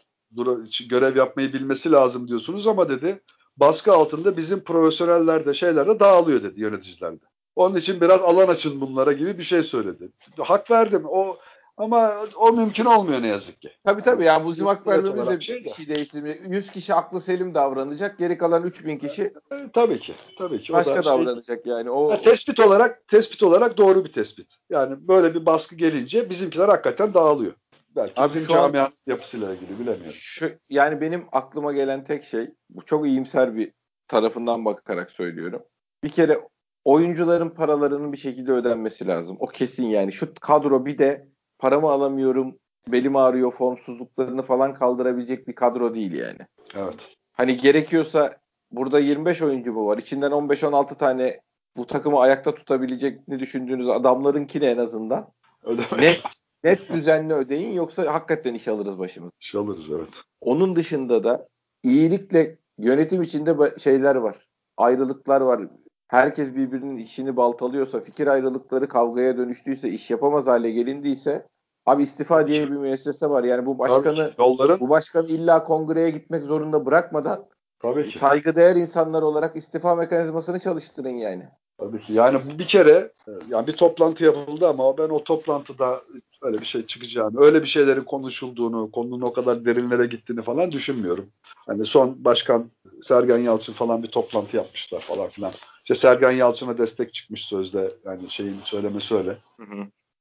görev 0.88 1.16
yapmayı 1.16 1.52
bilmesi 1.52 1.92
lazım 1.92 2.28
diyorsunuz 2.28 2.66
ama 2.66 2.88
dedi 2.88 3.20
baskı 3.56 3.92
altında 3.92 4.36
bizim 4.36 4.60
profesyoneller 4.60 5.46
de 5.46 5.54
şeyler 5.54 5.88
de 5.88 6.00
dağılıyor 6.00 6.42
dedi 6.42 6.60
yöneticiler 6.60 7.12
de. 7.12 7.24
Onun 7.56 7.76
için 7.76 8.00
biraz 8.00 8.22
alan 8.22 8.48
açın 8.48 8.80
bunlara 8.80 9.12
gibi 9.12 9.38
bir 9.38 9.42
şey 9.42 9.62
söyledi. 9.62 10.08
Hak 10.38 10.70
verdim. 10.70 11.02
O 11.08 11.38
ama 11.78 12.14
o 12.36 12.52
mümkün 12.52 12.84
olmuyor 12.84 13.22
ne 13.22 13.28
yazık 13.28 13.60
ki. 13.60 13.70
Tabii 13.84 14.02
tabii 14.02 14.24
yani 14.24 14.44
bu 14.44 14.52
zimak 14.52 14.86
vermemiz 14.86 15.26
de 15.26 15.38
bir 15.38 15.44
şey 15.44 15.64
de. 15.64 15.70
şey 15.70 15.88
değiştirmiyor. 15.88 16.36
100 16.48 16.70
kişi 16.70 16.94
aklı 16.94 17.20
selim 17.20 17.54
davranacak. 17.54 18.18
Geri 18.18 18.38
kalan 18.38 18.62
3000 18.62 18.98
kişi 18.98 19.22
E, 19.22 19.70
tabii 19.72 20.00
ki. 20.00 20.14
Tabii 20.38 20.62
ki. 20.62 20.72
O 20.72 20.76
başka 20.76 20.96
da 20.96 21.02
şey- 21.02 21.12
davranacak 21.12 21.66
yani. 21.66 21.90
O 21.90 22.10
Ha, 22.10 22.20
tespit 22.20 22.60
olarak 22.60 23.08
tespit 23.08 23.42
olarak 23.42 23.76
doğru 23.76 24.04
bir 24.04 24.12
tespit. 24.12 24.50
Yani 24.70 25.08
böyle 25.08 25.34
bir 25.34 25.46
baskı 25.46 25.76
gelince 25.76 26.30
bizimkiler 26.30 26.68
hakikaten 26.68 27.14
dağılıyor. 27.14 27.54
Belki 27.96 28.20
Abi 28.20 28.34
bizim 28.34 28.54
camianın 28.54 28.92
yapısıyla 29.06 29.54
ilgili 29.54 29.80
bilemiyorum. 29.80 30.12
Şu, 30.12 30.50
yani 30.70 31.00
benim 31.00 31.26
aklıma 31.32 31.72
gelen 31.72 32.04
tek 32.04 32.24
şey 32.24 32.50
bu 32.70 32.82
çok 32.82 33.06
iyimser 33.06 33.56
bir 33.56 33.72
tarafından 34.08 34.64
bakarak 34.64 35.10
söylüyorum. 35.10 35.62
Bir 36.04 36.08
kere 36.08 36.40
oyuncuların 36.84 37.50
paralarının 37.50 38.12
bir 38.12 38.18
şekilde 38.18 38.52
ödenmesi 38.52 39.06
lazım. 39.06 39.36
O 39.40 39.46
kesin 39.46 39.86
yani. 39.86 40.12
Şu 40.12 40.34
kadro 40.40 40.86
bir 40.86 40.98
de 40.98 41.28
paramı 41.58 41.90
alamıyorum, 41.90 42.58
belim 42.88 43.16
ağrıyor, 43.16 43.52
formsuzluklarını 43.52 44.42
falan 44.42 44.74
kaldırabilecek 44.74 45.48
bir 45.48 45.54
kadro 45.54 45.94
değil 45.94 46.12
yani. 46.12 46.40
Evet. 46.74 47.08
Hani 47.32 47.56
gerekiyorsa 47.56 48.36
burada 48.70 48.98
25 48.98 49.42
oyuncu 49.42 49.72
mu 49.72 49.86
var? 49.86 49.98
İçinden 49.98 50.30
15-16 50.30 50.98
tane 50.98 51.40
bu 51.76 51.86
takımı 51.86 52.20
ayakta 52.20 52.54
tutabilecek 52.54 53.28
ne 53.28 53.38
düşündüğünüz 53.38 53.88
adamlarınkini 53.88 54.64
en 54.64 54.78
azından 54.78 55.32
Ödemek 55.64 56.00
net 56.00 56.20
net 56.64 56.88
düzenli 56.88 57.34
ödeyin 57.34 57.72
yoksa 57.72 58.14
hakikaten 58.14 58.54
iş 58.54 58.68
alırız 58.68 58.98
başımıza. 58.98 59.32
iş 59.40 59.54
alırız 59.54 59.90
evet. 59.90 60.08
Onun 60.40 60.76
dışında 60.76 61.24
da 61.24 61.48
iyilikle 61.82 62.56
yönetim 62.78 63.22
içinde 63.22 63.78
şeyler 63.78 64.14
var. 64.14 64.36
Ayrılıklar 64.76 65.40
var. 65.40 65.62
Herkes 66.08 66.54
birbirinin 66.54 66.96
işini 66.96 67.36
baltalıyorsa, 67.36 68.00
fikir 68.00 68.26
ayrılıkları 68.26 68.88
kavgaya 68.88 69.36
dönüştüyse, 69.36 69.88
iş 69.88 70.10
yapamaz 70.10 70.46
hale 70.46 70.70
gelindiyse 70.70 71.46
abi 71.86 72.02
istifa 72.02 72.46
diye 72.46 72.70
bir 72.70 72.76
müessese 72.76 73.30
var. 73.30 73.44
Yani 73.44 73.66
bu 73.66 73.78
başkanı 73.78 74.32
yolların 74.38 74.80
bu 74.80 74.88
başkanı 74.88 75.26
illa 75.26 75.64
kongreye 75.64 76.10
gitmek 76.10 76.44
zorunda 76.44 76.86
bırakmadan 76.86 77.44
tabii 77.82 78.08
ki. 78.08 78.18
saygıdeğer 78.18 78.76
insanlar 78.76 79.22
olarak 79.22 79.56
istifa 79.56 79.94
mekanizmasını 79.94 80.60
çalıştırın 80.60 81.08
yani. 81.08 81.42
Tabii 81.78 82.00
ki. 82.00 82.12
Yani 82.12 82.38
bir 82.58 82.66
kere 82.66 83.12
e, 83.28 83.30
yani 83.50 83.66
bir 83.66 83.72
toplantı 83.72 84.24
yapıldı 84.24 84.68
ama 84.68 84.98
ben 84.98 85.08
o 85.08 85.24
toplantıda 85.24 86.00
öyle 86.42 86.60
bir 86.60 86.66
şey 86.66 86.86
çıkacağını, 86.86 87.40
öyle 87.40 87.62
bir 87.62 87.66
şeylerin 87.66 88.04
konuşulduğunu, 88.04 88.90
konunun 88.90 89.20
o 89.20 89.32
kadar 89.32 89.64
derinlere 89.64 90.06
gittiğini 90.06 90.42
falan 90.42 90.72
düşünmüyorum. 90.72 91.26
Hani 91.66 91.86
son 91.86 92.24
başkan 92.24 92.70
Sergen 93.02 93.38
Yalçın 93.38 93.72
falan 93.72 94.02
bir 94.02 94.08
toplantı 94.08 94.56
yapmışlar 94.56 95.00
falan 95.00 95.28
filan. 95.28 95.52
İşte 95.88 96.00
Sergen 96.00 96.30
Yalçın'a 96.30 96.78
destek 96.78 97.14
çıkmış 97.14 97.44
sözde 97.44 97.90
yani 98.04 98.30
şeyin 98.30 98.54
söylemesi 98.54 99.14
öyle. 99.14 99.36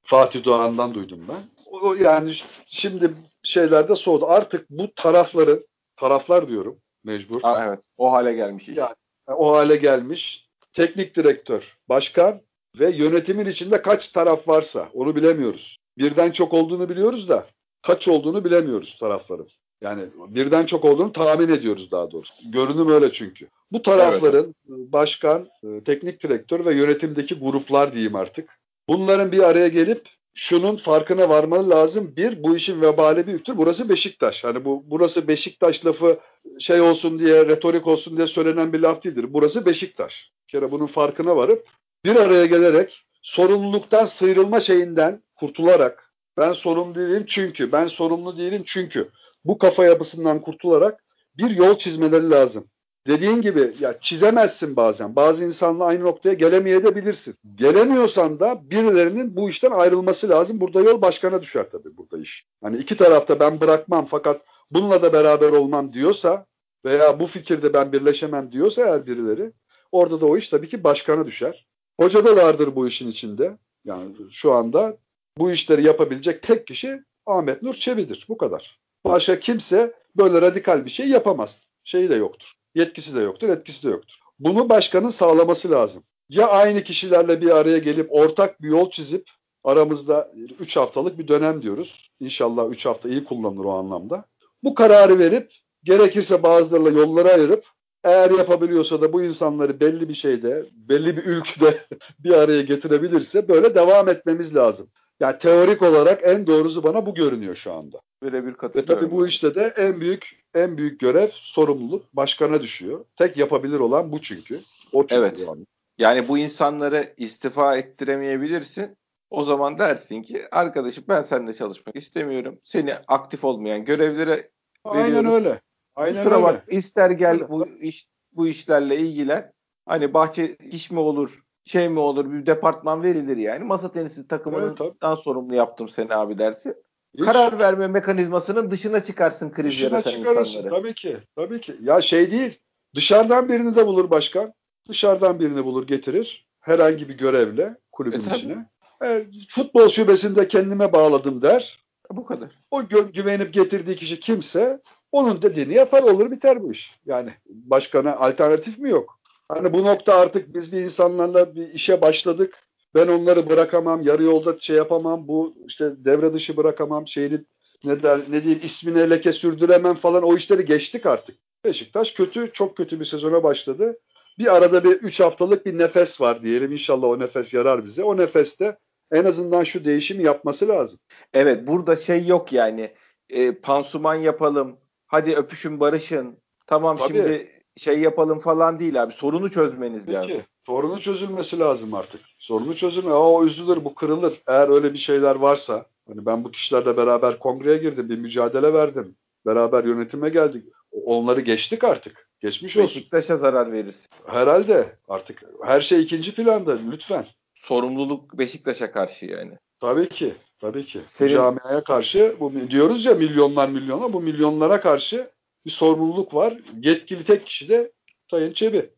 Fatih 0.02 0.44
Doğan'dan 0.44 0.94
duydum 0.94 1.20
ben. 1.28 1.66
O 1.66 1.94
yani 1.94 2.34
şimdi 2.66 3.10
şeylerde 3.42 3.96
soğudu. 3.96 4.26
Artık 4.26 4.70
bu 4.70 4.94
tarafların 4.94 5.66
taraflar 5.96 6.48
diyorum 6.48 6.78
mecbur. 7.04 7.40
Aa, 7.42 7.64
evet. 7.64 7.88
O 7.96 8.12
hale 8.12 8.32
gelmiş 8.32 8.68
iş. 8.68 8.76
Yani 8.76 8.94
o 9.26 9.52
hale 9.52 9.76
gelmiş. 9.76 10.48
Teknik 10.72 11.16
direktör, 11.16 11.76
başkan 11.88 12.40
ve 12.78 12.90
yönetimin 12.90 13.46
içinde 13.46 13.82
kaç 13.82 14.08
taraf 14.08 14.48
varsa 14.48 14.88
onu 14.94 15.16
bilemiyoruz. 15.16 15.78
Birden 15.98 16.30
çok 16.30 16.54
olduğunu 16.54 16.88
biliyoruz 16.88 17.28
da 17.28 17.46
kaç 17.82 18.08
olduğunu 18.08 18.44
bilemiyoruz 18.44 18.96
tarafların. 19.00 19.48
Yani 19.80 20.02
birden 20.28 20.66
çok 20.66 20.84
olduğunu 20.84 21.12
tahmin 21.12 21.48
ediyoruz 21.48 21.90
daha 21.90 22.10
doğrusu. 22.10 22.50
Görünüm 22.52 22.88
öyle 22.88 23.12
çünkü. 23.12 23.48
Bu 23.72 23.82
tarafların 23.82 24.54
başkan, 24.68 25.48
e, 25.64 25.84
teknik 25.84 26.22
direktör 26.22 26.64
ve 26.64 26.74
yönetimdeki 26.74 27.34
gruplar 27.34 27.92
diyeyim 27.92 28.16
artık. 28.16 28.58
Bunların 28.88 29.32
bir 29.32 29.42
araya 29.42 29.68
gelip 29.68 30.08
şunun 30.34 30.76
farkına 30.76 31.28
varmalı 31.28 31.70
lazım. 31.70 32.16
Bir, 32.16 32.42
bu 32.42 32.56
işin 32.56 32.80
vebali 32.80 33.26
büyüktür. 33.26 33.56
Burası 33.56 33.88
Beşiktaş. 33.88 34.44
Hani 34.44 34.64
bu 34.64 34.84
burası 34.86 35.28
Beşiktaş 35.28 35.86
lafı 35.86 36.18
şey 36.58 36.80
olsun 36.80 37.18
diye, 37.18 37.46
retorik 37.46 37.86
olsun 37.86 38.16
diye 38.16 38.26
söylenen 38.26 38.72
bir 38.72 38.80
laf 38.80 39.04
değildir. 39.04 39.26
Burası 39.28 39.66
Beşiktaş. 39.66 40.30
Bir 40.46 40.52
kere 40.52 40.70
bunun 40.70 40.86
farkına 40.86 41.36
varıp 41.36 41.68
bir 42.04 42.16
araya 42.16 42.46
gelerek 42.46 43.04
sorumluluktan 43.22 44.04
sıyrılma 44.04 44.60
şeyinden 44.60 45.22
kurtularak 45.34 46.12
ben 46.36 46.52
sorumlu 46.52 46.94
değilim 46.94 47.24
çünkü, 47.26 47.72
ben 47.72 47.86
sorumlu 47.86 48.38
değilim 48.38 48.62
çünkü 48.66 49.08
bu 49.48 49.58
kafa 49.58 49.84
yapısından 49.84 50.40
kurtularak 50.40 51.04
bir 51.38 51.50
yol 51.50 51.78
çizmeleri 51.78 52.30
lazım. 52.30 52.64
Dediğin 53.06 53.40
gibi 53.40 53.72
ya 53.80 54.00
çizemezsin 54.00 54.76
bazen. 54.76 55.16
Bazı 55.16 55.44
insanla 55.44 55.84
aynı 55.84 56.04
noktaya 56.04 56.34
gelemeyebilirsin. 56.34 57.34
Gelemiyorsan 57.54 58.40
da 58.40 58.70
birilerinin 58.70 59.36
bu 59.36 59.50
işten 59.50 59.70
ayrılması 59.70 60.28
lazım. 60.28 60.60
Burada 60.60 60.80
yol 60.80 61.02
başkana 61.02 61.42
düşer 61.42 61.66
tabii 61.72 61.96
burada 61.96 62.18
iş. 62.18 62.46
Hani 62.62 62.76
iki 62.76 62.96
tarafta 62.96 63.40
ben 63.40 63.60
bırakmam 63.60 64.04
fakat 64.04 64.42
bununla 64.70 65.02
da 65.02 65.12
beraber 65.12 65.50
olmam 65.50 65.92
diyorsa 65.92 66.46
veya 66.84 67.20
bu 67.20 67.26
fikirde 67.26 67.74
ben 67.74 67.92
birleşemem 67.92 68.52
diyorsa 68.52 68.82
eğer 68.82 69.06
birileri 69.06 69.52
orada 69.92 70.20
da 70.20 70.26
o 70.26 70.36
iş 70.36 70.48
tabii 70.48 70.68
ki 70.68 70.84
başkana 70.84 71.26
düşer. 71.26 71.66
Hoca 72.00 72.26
da 72.26 72.36
vardır 72.36 72.76
bu 72.76 72.88
işin 72.88 73.10
içinde. 73.10 73.58
Yani 73.84 74.14
şu 74.32 74.52
anda 74.52 74.96
bu 75.38 75.50
işleri 75.50 75.86
yapabilecek 75.86 76.42
tek 76.42 76.66
kişi 76.66 77.00
Ahmet 77.26 77.62
Nur 77.62 77.74
Çebi'dir. 77.74 78.26
Bu 78.28 78.38
kadar. 78.38 78.78
Başka 79.08 79.40
kimse 79.40 79.94
böyle 80.16 80.42
radikal 80.42 80.84
bir 80.84 80.90
şey 80.90 81.08
yapamaz. 81.08 81.58
Şeyi 81.84 82.10
de 82.10 82.14
yoktur. 82.14 82.52
Yetkisi 82.74 83.16
de 83.16 83.20
yoktur, 83.20 83.48
etkisi 83.48 83.82
de 83.82 83.90
yoktur. 83.90 84.14
Bunu 84.38 84.68
başkanın 84.68 85.10
sağlaması 85.10 85.70
lazım. 85.70 86.02
Ya 86.28 86.48
aynı 86.48 86.82
kişilerle 86.82 87.40
bir 87.40 87.56
araya 87.56 87.78
gelip 87.78 88.12
ortak 88.12 88.62
bir 88.62 88.68
yol 88.68 88.90
çizip 88.90 89.30
aramızda 89.64 90.32
3 90.60 90.76
haftalık 90.76 91.18
bir 91.18 91.28
dönem 91.28 91.62
diyoruz. 91.62 92.10
İnşallah 92.20 92.70
3 92.70 92.86
hafta 92.86 93.08
iyi 93.08 93.24
kullanılır 93.24 93.64
o 93.64 93.72
anlamda. 93.72 94.24
Bu 94.62 94.74
kararı 94.74 95.18
verip 95.18 95.52
gerekirse 95.84 96.42
bazılarıyla 96.42 97.00
yolları 97.00 97.28
ayırıp 97.28 97.64
eğer 98.04 98.30
yapabiliyorsa 98.30 99.00
da 99.00 99.12
bu 99.12 99.22
insanları 99.22 99.80
belli 99.80 100.08
bir 100.08 100.14
şeyde, 100.14 100.66
belli 100.72 101.16
bir 101.16 101.24
ülkede 101.24 101.86
bir 102.18 102.32
araya 102.32 102.62
getirebilirse 102.62 103.48
böyle 103.48 103.74
devam 103.74 104.08
etmemiz 104.08 104.56
lazım. 104.56 104.88
Yani 105.20 105.38
teorik 105.38 105.82
olarak 105.82 106.20
en 106.24 106.46
doğrusu 106.46 106.82
bana 106.82 107.06
bu 107.06 107.14
görünüyor 107.14 107.56
şu 107.56 107.72
anda. 107.72 108.00
Birebir 108.22 108.48
Ve 108.48 108.52
katılıyorum. 108.52 108.94
tabii 108.94 109.10
bu 109.10 109.26
işte 109.26 109.54
de 109.54 109.74
en 109.76 110.00
büyük 110.00 110.38
en 110.54 110.76
büyük 110.76 111.00
görev, 111.00 111.28
sorumluluk 111.32 112.16
başkana 112.16 112.62
düşüyor. 112.62 113.04
Tek 113.16 113.36
yapabilir 113.36 113.78
olan 113.80 114.12
bu 114.12 114.22
çünkü. 114.22 114.60
O 114.92 115.02
çünkü 115.02 115.14
Evet. 115.14 115.38
yani. 115.48 115.64
Yani 115.98 116.28
bu 116.28 116.38
insanları 116.38 117.14
istifa 117.16 117.76
ettiremeyebilirsin. 117.76 118.96
O 119.30 119.44
zaman 119.44 119.78
dersin 119.78 120.22
ki 120.22 120.42
arkadaşım 120.52 121.04
ben 121.08 121.22
seninle 121.22 121.54
çalışmak 121.54 121.96
istemiyorum. 121.96 122.58
Seni 122.64 122.94
aktif 123.08 123.44
olmayan 123.44 123.84
görevlere 123.84 124.50
Aynen 124.84 125.06
veriyorum. 125.06 125.32
öyle. 125.34 125.60
Aynen 125.96 126.16
Kusura 126.16 126.34
öyle. 126.34 126.44
bak 126.44 126.64
ister 126.68 127.10
gel 127.10 127.48
bu 127.48 127.66
iş 127.68 128.06
bu 128.32 128.48
işlerle 128.48 128.96
ilgilen. 128.96 129.52
Hani 129.86 130.14
bahçe 130.14 130.56
iş 130.56 130.90
mi 130.90 130.98
olur, 130.98 131.42
şey 131.68 131.88
mi 131.88 131.98
olur 131.98 132.32
bir 132.32 132.46
departman 132.46 133.02
verilir 133.02 133.36
yani. 133.36 133.64
Masa 133.64 133.92
tenisi 133.92 134.20
Evet, 134.20 134.30
takımından 134.30 134.74
tabii. 135.00 135.16
sorumlu 135.16 135.54
yaptım 135.54 135.88
seni 135.88 136.14
abi 136.14 136.38
dersin. 136.38 136.74
Hiç 137.18 137.24
Karar 137.24 137.58
verme 137.58 137.86
mekanizmasının 137.88 138.70
dışına 138.70 139.02
çıkarsın 139.02 139.50
kriz 139.50 139.70
dışına 139.70 139.88
yaratan 139.96 140.14
insanları. 140.14 140.70
Tabii 140.70 140.94
ki. 140.94 141.16
Tabii 141.36 141.60
ki. 141.60 141.76
Ya 141.82 142.00
şey 142.02 142.30
değil. 142.30 142.58
Dışarıdan 142.94 143.48
birini 143.48 143.76
de 143.76 143.86
bulur 143.86 144.10
başkan. 144.10 144.52
Dışarıdan 144.88 145.40
birini 145.40 145.64
bulur 145.64 145.86
getirir. 145.86 146.46
Herhangi 146.60 147.08
bir 147.08 147.18
görevle 147.18 147.76
kulübün 147.92 148.18
E, 148.20 148.22
tabii. 148.22 148.38
içine. 148.38 148.66
E, 149.04 149.26
futbol 149.48 149.88
şubesinde 149.88 150.48
kendime 150.48 150.92
bağladım 150.92 151.42
der. 151.42 151.78
Bu 152.10 152.24
kadar. 152.26 152.48
O 152.70 152.80
gö- 152.82 153.12
güvenip 153.12 153.54
getirdiği 153.54 153.96
kişi 153.96 154.20
kimse 154.20 154.80
onun 155.12 155.42
dediğini 155.42 155.74
yapar 155.74 156.02
olur 156.02 156.30
biter 156.30 156.62
bu 156.62 156.72
iş. 156.72 156.90
Yani 157.06 157.30
başkana 157.46 158.16
alternatif 158.16 158.78
mi 158.78 158.90
yok? 158.90 159.17
Hani 159.48 159.72
bu 159.72 159.84
nokta 159.84 160.14
artık 160.14 160.54
biz 160.54 160.72
bir 160.72 160.80
insanlarla 160.80 161.54
bir 161.54 161.68
işe 161.74 162.02
başladık. 162.02 162.54
Ben 162.94 163.08
onları 163.08 163.50
bırakamam, 163.50 164.02
yarı 164.02 164.22
yolda 164.22 164.58
şey 164.58 164.76
yapamam, 164.76 165.28
bu 165.28 165.54
işte 165.66 165.92
devre 165.98 166.32
dışı 166.32 166.56
bırakamam, 166.56 167.06
şeyini 167.06 167.44
ne 167.84 168.02
der, 168.02 168.20
ne 168.28 168.44
diyeyim 168.44 168.60
ismine 168.64 169.10
leke 169.10 169.32
sürdüremem 169.32 169.94
falan 169.94 170.22
o 170.22 170.36
işleri 170.36 170.64
geçtik 170.64 171.06
artık. 171.06 171.36
Beşiktaş 171.64 172.12
kötü, 172.12 172.52
çok 172.52 172.76
kötü 172.76 173.00
bir 173.00 173.04
sezona 173.04 173.42
başladı. 173.42 173.98
Bir 174.38 174.56
arada 174.56 174.84
bir 174.84 174.90
3 174.90 175.20
haftalık 175.20 175.66
bir 175.66 175.78
nefes 175.78 176.20
var 176.20 176.42
diyelim. 176.42 176.72
İnşallah 176.72 177.08
o 177.08 177.18
nefes 177.18 177.54
yarar 177.54 177.84
bize. 177.84 178.04
O 178.04 178.16
nefeste 178.16 178.78
en 179.12 179.24
azından 179.24 179.64
şu 179.64 179.84
değişimi 179.84 180.22
yapması 180.22 180.68
lazım. 180.68 180.98
Evet 181.32 181.66
burada 181.66 181.96
şey 181.96 182.26
yok 182.26 182.52
yani 182.52 182.94
e, 183.30 183.54
pansuman 183.54 184.14
yapalım 184.14 184.78
hadi 185.06 185.34
öpüşün 185.34 185.80
barışın 185.80 186.38
tamam 186.66 186.96
Tabii. 186.96 187.08
şimdi 187.08 187.57
şey 187.78 187.98
yapalım 188.00 188.38
falan 188.38 188.78
değil 188.78 189.02
abi 189.02 189.12
sorunu 189.12 189.50
çözmeniz 189.50 190.06
Peki, 190.06 190.16
lazım. 190.18 190.42
sorunun 190.66 190.98
çözülmesi 190.98 191.58
lazım 191.58 191.94
artık. 191.94 192.20
Sorunu 192.38 192.76
çözülme. 192.76 193.12
O 193.12 193.44
üzülür, 193.44 193.84
bu 193.84 193.94
kırılır. 193.94 194.42
Eğer 194.46 194.68
öyle 194.68 194.92
bir 194.92 194.98
şeyler 194.98 195.34
varsa, 195.36 195.86
hani 196.08 196.26
ben 196.26 196.44
bu 196.44 196.50
kişilerle 196.50 196.96
beraber 196.96 197.38
kongreye 197.38 197.76
girdim, 197.78 198.08
bir 198.08 198.18
mücadele 198.18 198.72
verdim. 198.72 199.14
Beraber 199.46 199.84
yönetime 199.84 200.28
geldik. 200.28 200.64
Onları 201.04 201.40
geçtik 201.40 201.84
artık. 201.84 202.28
Geçmiş 202.40 202.76
olsun. 202.76 202.82
Beşiktaş'a 202.86 203.36
zarar 203.36 203.72
verirsin. 203.72 204.06
Herhalde 204.26 204.96
artık 205.08 205.42
her 205.64 205.80
şey 205.80 206.00
ikinci 206.02 206.34
planda 206.34 206.78
lütfen. 206.90 207.26
Sorumluluk 207.54 208.38
Beşiktaş'a 208.38 208.92
karşı 208.92 209.26
yani. 209.26 209.52
Tabii 209.80 210.08
ki. 210.08 210.34
Tabii 210.60 210.86
ki. 210.86 211.00
Senin- 211.06 211.32
Camiaya 211.34 211.84
karşı 211.84 212.36
bu 212.40 212.52
diyoruz 212.70 213.04
ya 213.04 213.14
milyonlar 213.14 213.68
milyona 213.68 214.12
bu 214.12 214.20
milyonlara 214.20 214.80
karşı 214.80 215.30
bir 215.68 215.72
sorumluluk 215.72 216.34
var. 216.34 216.56
Yetkili 216.80 217.24
tek 217.24 217.46
kişi 217.46 217.68
de 217.68 217.92
Sayın 218.30 218.52
Çebi. 218.52 218.90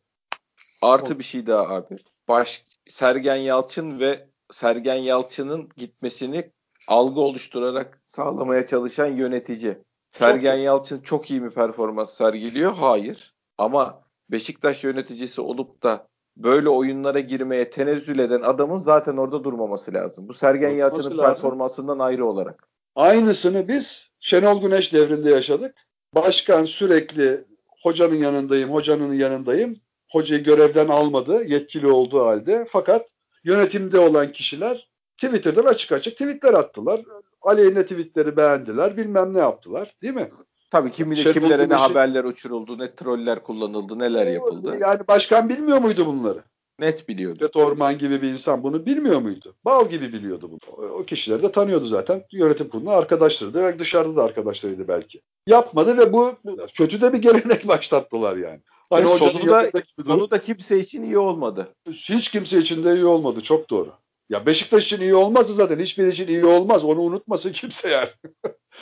Artı 0.82 1.18
bir 1.18 1.24
şey 1.24 1.46
daha 1.46 1.68
abi. 1.68 1.96
Baş 2.28 2.66
Sergen 2.88 3.36
Yalçın 3.36 4.00
ve 4.00 4.28
Sergen 4.52 4.94
Yalçın'ın 4.94 5.68
gitmesini 5.76 6.50
algı 6.88 7.20
oluşturarak 7.20 8.02
sağlamaya 8.04 8.66
çalışan 8.66 9.06
yönetici. 9.06 9.78
Sergen 10.12 10.56
Yalçın 10.56 11.00
çok 11.00 11.30
iyi 11.30 11.42
bir 11.42 11.50
performans 11.50 12.14
sergiliyor. 12.14 12.72
Hayır. 12.72 13.34
Ama 13.58 14.02
Beşiktaş 14.30 14.84
yöneticisi 14.84 15.40
olup 15.40 15.82
da 15.82 16.06
böyle 16.36 16.68
oyunlara 16.68 17.20
girmeye 17.20 17.70
tenezzül 17.70 18.18
eden 18.18 18.42
adamın 18.42 18.78
zaten 18.78 19.16
orada 19.16 19.44
durmaması 19.44 19.94
lazım. 19.94 20.28
Bu 20.28 20.32
Sergen 20.32 20.70
Yalçın'ın 20.70 21.18
performansından 21.18 21.98
ayrı 21.98 22.26
olarak. 22.26 22.68
Aynısını 22.94 23.68
biz 23.68 24.10
Şenol 24.20 24.60
Güneş 24.60 24.92
devrinde 24.92 25.30
yaşadık. 25.30 25.89
Başkan 26.14 26.64
sürekli 26.64 27.44
hocanın 27.82 28.14
yanındayım, 28.14 28.70
hocanın 28.70 29.12
yanındayım. 29.14 29.76
Hocayı 30.10 30.44
görevden 30.44 30.88
almadı 30.88 31.44
yetkili 31.44 31.86
olduğu 31.86 32.26
halde. 32.26 32.66
Fakat 32.70 33.06
yönetimde 33.44 33.98
olan 33.98 34.32
kişiler 34.32 34.88
Twitter'dan 35.18 35.64
açık 35.64 35.92
açık 35.92 36.12
tweetler 36.12 36.54
attılar. 36.54 37.00
Aleyhine 37.42 37.82
tweetleri 37.82 38.36
beğendiler, 38.36 38.96
bilmem 38.96 39.34
ne 39.34 39.38
yaptılar. 39.38 39.94
Değil 40.02 40.14
mi? 40.14 40.30
Tabii 40.70 40.90
kim 40.90 41.10
bilir 41.10 41.22
Şenol 41.22 41.32
kimlere 41.34 41.62
ne 41.62 41.66
Güneş'in- 41.66 41.82
haberler 41.88 42.24
uçuruldu, 42.24 42.78
ne 42.78 42.94
troller 42.94 43.42
kullanıldı, 43.42 43.98
neler 43.98 44.26
yapıldı. 44.26 44.76
Yani 44.80 45.00
başkan 45.08 45.48
bilmiyor 45.48 45.78
muydu 45.78 46.06
bunları? 46.06 46.42
Net 46.80 47.08
biliyordu. 47.08 47.34
Fikret 47.34 47.56
Orman 47.56 47.98
gibi 47.98 48.22
bir 48.22 48.28
insan 48.28 48.62
bunu 48.62 48.86
bilmiyor 48.86 49.20
muydu? 49.20 49.54
Bal 49.64 49.88
gibi 49.90 50.12
biliyordu 50.12 50.50
bunu. 50.50 50.88
O- 50.88 51.04
kişileri 51.04 51.42
de 51.42 51.52
tanıyordu 51.52 51.86
zaten. 51.86 52.22
Yönetim 52.32 52.68
kurulu 52.68 52.90
arkadaşlarıydı 52.90 53.62
ve 53.62 53.78
dışarıda 53.78 54.16
da 54.16 54.24
arkadaşlarıydı 54.24 54.88
belki. 54.88 55.20
Yapmadı 55.46 55.98
ve 55.98 56.12
bu 56.12 56.34
kötü 56.74 57.00
de 57.00 57.12
bir 57.12 57.18
gelenek 57.18 57.44
başlattılar 57.68 58.36
yani. 58.36 58.60
Hani 58.90 59.06
sonunda- 59.18 59.56
yanındaki 59.62 59.92
bir 59.98 60.04
durum 60.04 60.18
Sonu 60.20 60.30
da 60.30 60.38
kimse 60.40 60.78
için 60.78 61.02
iyi 61.02 61.18
olmadı. 61.18 61.68
hiç 61.90 62.30
kimse 62.30 62.58
için 62.58 62.84
de 62.84 62.94
iyi 62.94 63.04
olmadı. 63.04 63.40
Çok 63.40 63.70
doğru. 63.70 63.92
Ya 64.30 64.46
Beşiktaş 64.46 64.84
için 64.86 65.00
iyi 65.00 65.14
olmazsa 65.14 65.52
zaten 65.52 65.78
hiçbir 65.78 66.06
için 66.06 66.28
iyi 66.28 66.44
olmaz. 66.44 66.84
Onu 66.84 67.00
unutmasın 67.00 67.52
kimse 67.52 67.88
yani. 67.88 68.08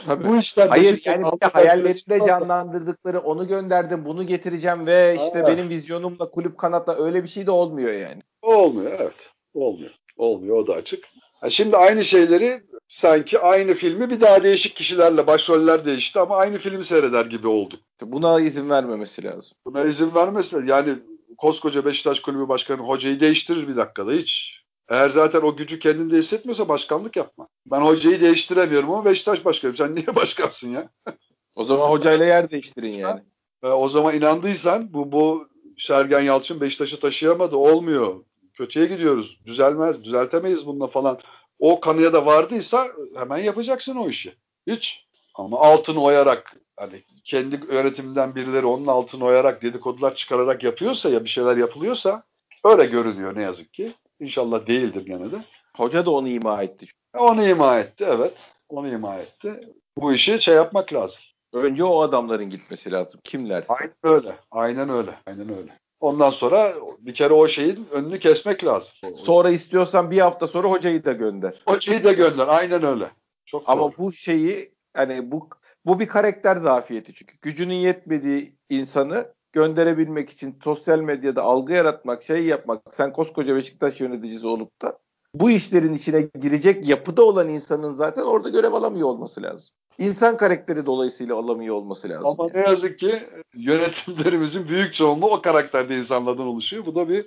Tabii. 0.07 0.28
Bu 0.28 0.36
işler 0.36 0.68
Hayır 0.68 0.92
Beşiktaş 0.92 1.14
yani 1.14 1.32
bir 1.32 1.40
de 1.40 1.46
hayallerinde 1.46 2.26
canlandırdıkları 2.26 3.18
onu 3.18 3.49
gönderdim 3.49 4.05
bunu 4.05 4.26
getireceğim 4.26 4.86
ve 4.86 5.16
işte 5.26 5.38
Ha. 5.38 5.46
benim 5.46 5.68
vizyonumla 5.68 6.30
kulüp 6.30 6.59
kanatla 6.59 7.05
öyle 7.05 7.22
bir 7.22 7.28
şey 7.28 7.46
de 7.46 7.51
olmuyor 7.51 7.92
yani. 7.92 8.22
Olmuyor 8.42 8.92
evet. 9.01 9.14
Olmuyor. 9.55 9.90
Olmuyor 10.16 10.57
o 10.57 10.66
da 10.66 10.72
açık. 10.74 11.05
Şimdi 11.49 11.76
aynı 11.76 12.05
şeyleri 12.05 12.62
sanki 12.88 13.38
aynı 13.38 13.74
filmi 13.74 14.11
bir 14.11 14.20
daha 14.20 14.42
değişik 14.42 14.76
kişilerle 14.76 15.26
başroller 15.26 15.84
değişti 15.84 16.18
ama 16.20 16.36
aynı 16.36 16.59
filmi 16.59 16.84
seyreder 16.84 17.26
gibi 17.26 17.49
olduk. 17.49 17.80
Buna 18.03 18.40
izin 18.40 18.70
vermemesi 18.70 19.24
lazım. 19.24 19.53
Buna 19.66 19.84
izin 19.84 20.14
vermesinler. 20.14 20.62
Yani 20.62 20.94
koskoca 21.38 21.84
Beşiktaş 21.84 22.20
Kulübü 22.20 22.49
Başkanı 22.49 22.82
hocayı 22.82 23.20
değiştirir 23.20 23.68
bir 23.68 23.76
dakikada 23.76 24.12
hiç. 24.12 24.59
Eğer 24.89 25.09
zaten 25.09 25.41
o 25.41 25.57
gücü 25.57 25.78
kendinde 25.78 26.18
hissetmiyorsa 26.18 26.68
başkanlık 26.68 27.16
yapma. 27.16 27.49
Ben 27.66 27.80
hocayı 27.80 28.20
değiştiremiyorum 28.20 28.91
ama 28.91 29.05
Beşiktaş 29.05 29.45
başkanım. 29.45 29.76
Sen 29.76 29.95
niye 29.95 30.16
başkansın 30.16 30.70
ya? 30.70 30.89
O 31.57 31.64
zaman 31.64 31.91
hocayla 31.91 32.24
yer 32.24 32.51
değiştirin 32.51 32.93
yani. 32.93 33.20
E, 33.62 33.66
o 33.66 33.89
zaman 33.89 34.14
inandıysan 34.14 34.93
bu 34.93 35.12
bu 35.12 35.49
Sergen 35.78 36.20
Yalçın 36.20 36.61
Beşiktaş'ı 36.61 37.01
taşıyamadı. 37.01 37.57
Olmuyor. 37.57 38.24
Kötüye 38.55 38.86
gidiyoruz. 38.86 39.41
Düzelmez. 39.47 40.05
Düzeltemeyiz 40.05 40.66
bununla 40.66 40.86
falan. 40.86 41.18
O 41.59 41.80
kanıya 41.80 42.12
da 42.12 42.26
vardıysa 42.26 42.86
hemen 43.16 43.39
yapacaksın 43.39 43.97
o 43.97 44.09
işi. 44.09 44.34
Hiç. 44.66 45.09
Ama 45.34 45.61
altını 45.61 46.03
oyarak 46.03 46.57
hani 46.76 47.03
kendi 47.24 47.61
yönetiminden 47.72 48.34
birileri 48.34 48.66
onun 48.66 48.86
altını 48.86 49.24
oyarak 49.24 49.62
dedikodular 49.62 50.14
çıkararak 50.14 50.62
yapıyorsa 50.62 51.09
ya 51.09 51.24
bir 51.24 51.28
şeyler 51.28 51.57
yapılıyorsa 51.57 52.22
öyle 52.64 52.84
görünüyor 52.84 53.36
ne 53.36 53.43
yazık 53.43 53.74
ki. 53.74 53.93
İnşallah 54.21 54.66
değildir 54.66 55.07
gene 55.07 55.33
de. 55.33 55.37
Hoca 55.77 56.07
da 56.07 56.11
onu 56.11 56.29
ima 56.29 56.62
etti. 56.62 56.87
Onu 57.19 57.49
ima 57.49 57.79
etti 57.79 58.05
evet. 58.09 58.33
Onu 58.69 58.89
ima 58.89 59.16
etti. 59.16 59.61
Bu 59.97 60.12
işi 60.12 60.43
şey 60.43 60.55
yapmak 60.55 60.93
lazım. 60.93 61.23
Önce 61.53 61.85
o 61.85 62.01
adamların 62.01 62.51
gitmesi 62.51 62.93
lazım. 62.93 63.21
Kimler? 63.25 63.64
Aynen 63.69 63.93
öyle. 64.03 64.37
Aynen 64.51 64.89
öyle. 64.91 65.11
Aynen 65.27 65.49
öyle. 65.49 65.73
Ondan 66.01 66.31
sonra 66.31 66.75
bir 66.99 67.14
kere 67.14 67.35
o 67.35 67.49
şeyin 67.49 67.87
önünü 67.93 68.19
kesmek 68.21 68.64
lazım. 68.64 68.93
Sonra 69.16 69.51
istiyorsan 69.51 70.11
bir 70.11 70.19
hafta 70.19 70.47
sonra 70.47 70.69
hocayı 70.71 71.05
da 71.05 71.12
gönder. 71.12 71.62
Hocayı 71.66 72.05
da 72.05 72.12
gönder. 72.12 72.49
Aynen 72.49 72.85
öyle. 72.85 73.11
Çok 73.47 73.62
Ama 73.66 73.83
doğru. 73.83 73.93
bu 73.99 74.12
şeyi 74.12 74.75
hani 74.95 75.31
bu 75.31 75.49
bu 75.87 76.01
bir 76.01 76.09
karakter 76.09 76.57
zafiyeti 76.57 77.14
çünkü 77.14 77.37
gücünün 77.43 77.75
yetmediği 77.75 78.57
insanı 78.71 79.35
gönderebilmek 79.53 80.30
için 80.30 80.59
sosyal 80.64 80.99
medyada 80.99 81.42
algı 81.42 81.72
yaratmak, 81.72 82.22
şey 82.22 82.44
yapmak, 82.44 82.82
sen 82.90 83.12
koskoca 83.12 83.57
Beşiktaş 83.57 84.01
yöneticisi 84.01 84.46
olup 84.46 84.82
da 84.82 84.99
bu 85.34 85.51
işlerin 85.51 85.94
içine 85.94 86.28
girecek 86.40 86.88
yapıda 86.88 87.22
olan 87.22 87.49
insanın 87.49 87.94
zaten 87.94 88.22
orada 88.22 88.49
görev 88.49 88.72
alamıyor 88.72 89.09
olması 89.09 89.42
lazım. 89.42 89.70
İnsan 89.99 90.36
karakteri 90.36 90.86
dolayısıyla 90.86 91.36
alamıyor 91.36 91.74
olması 91.74 92.09
lazım. 92.09 92.26
Ama 92.26 92.51
ne 92.55 92.61
yazık 92.61 92.99
ki 92.99 93.28
yönetimlerimizin 93.55 94.68
büyük 94.68 94.94
çoğunluğu 94.94 95.26
o 95.26 95.42
karakterde 95.42 95.99
insanlardan 95.99 96.46
oluşuyor. 96.46 96.86
Bu 96.86 96.94
da 96.94 97.09
bir 97.09 97.24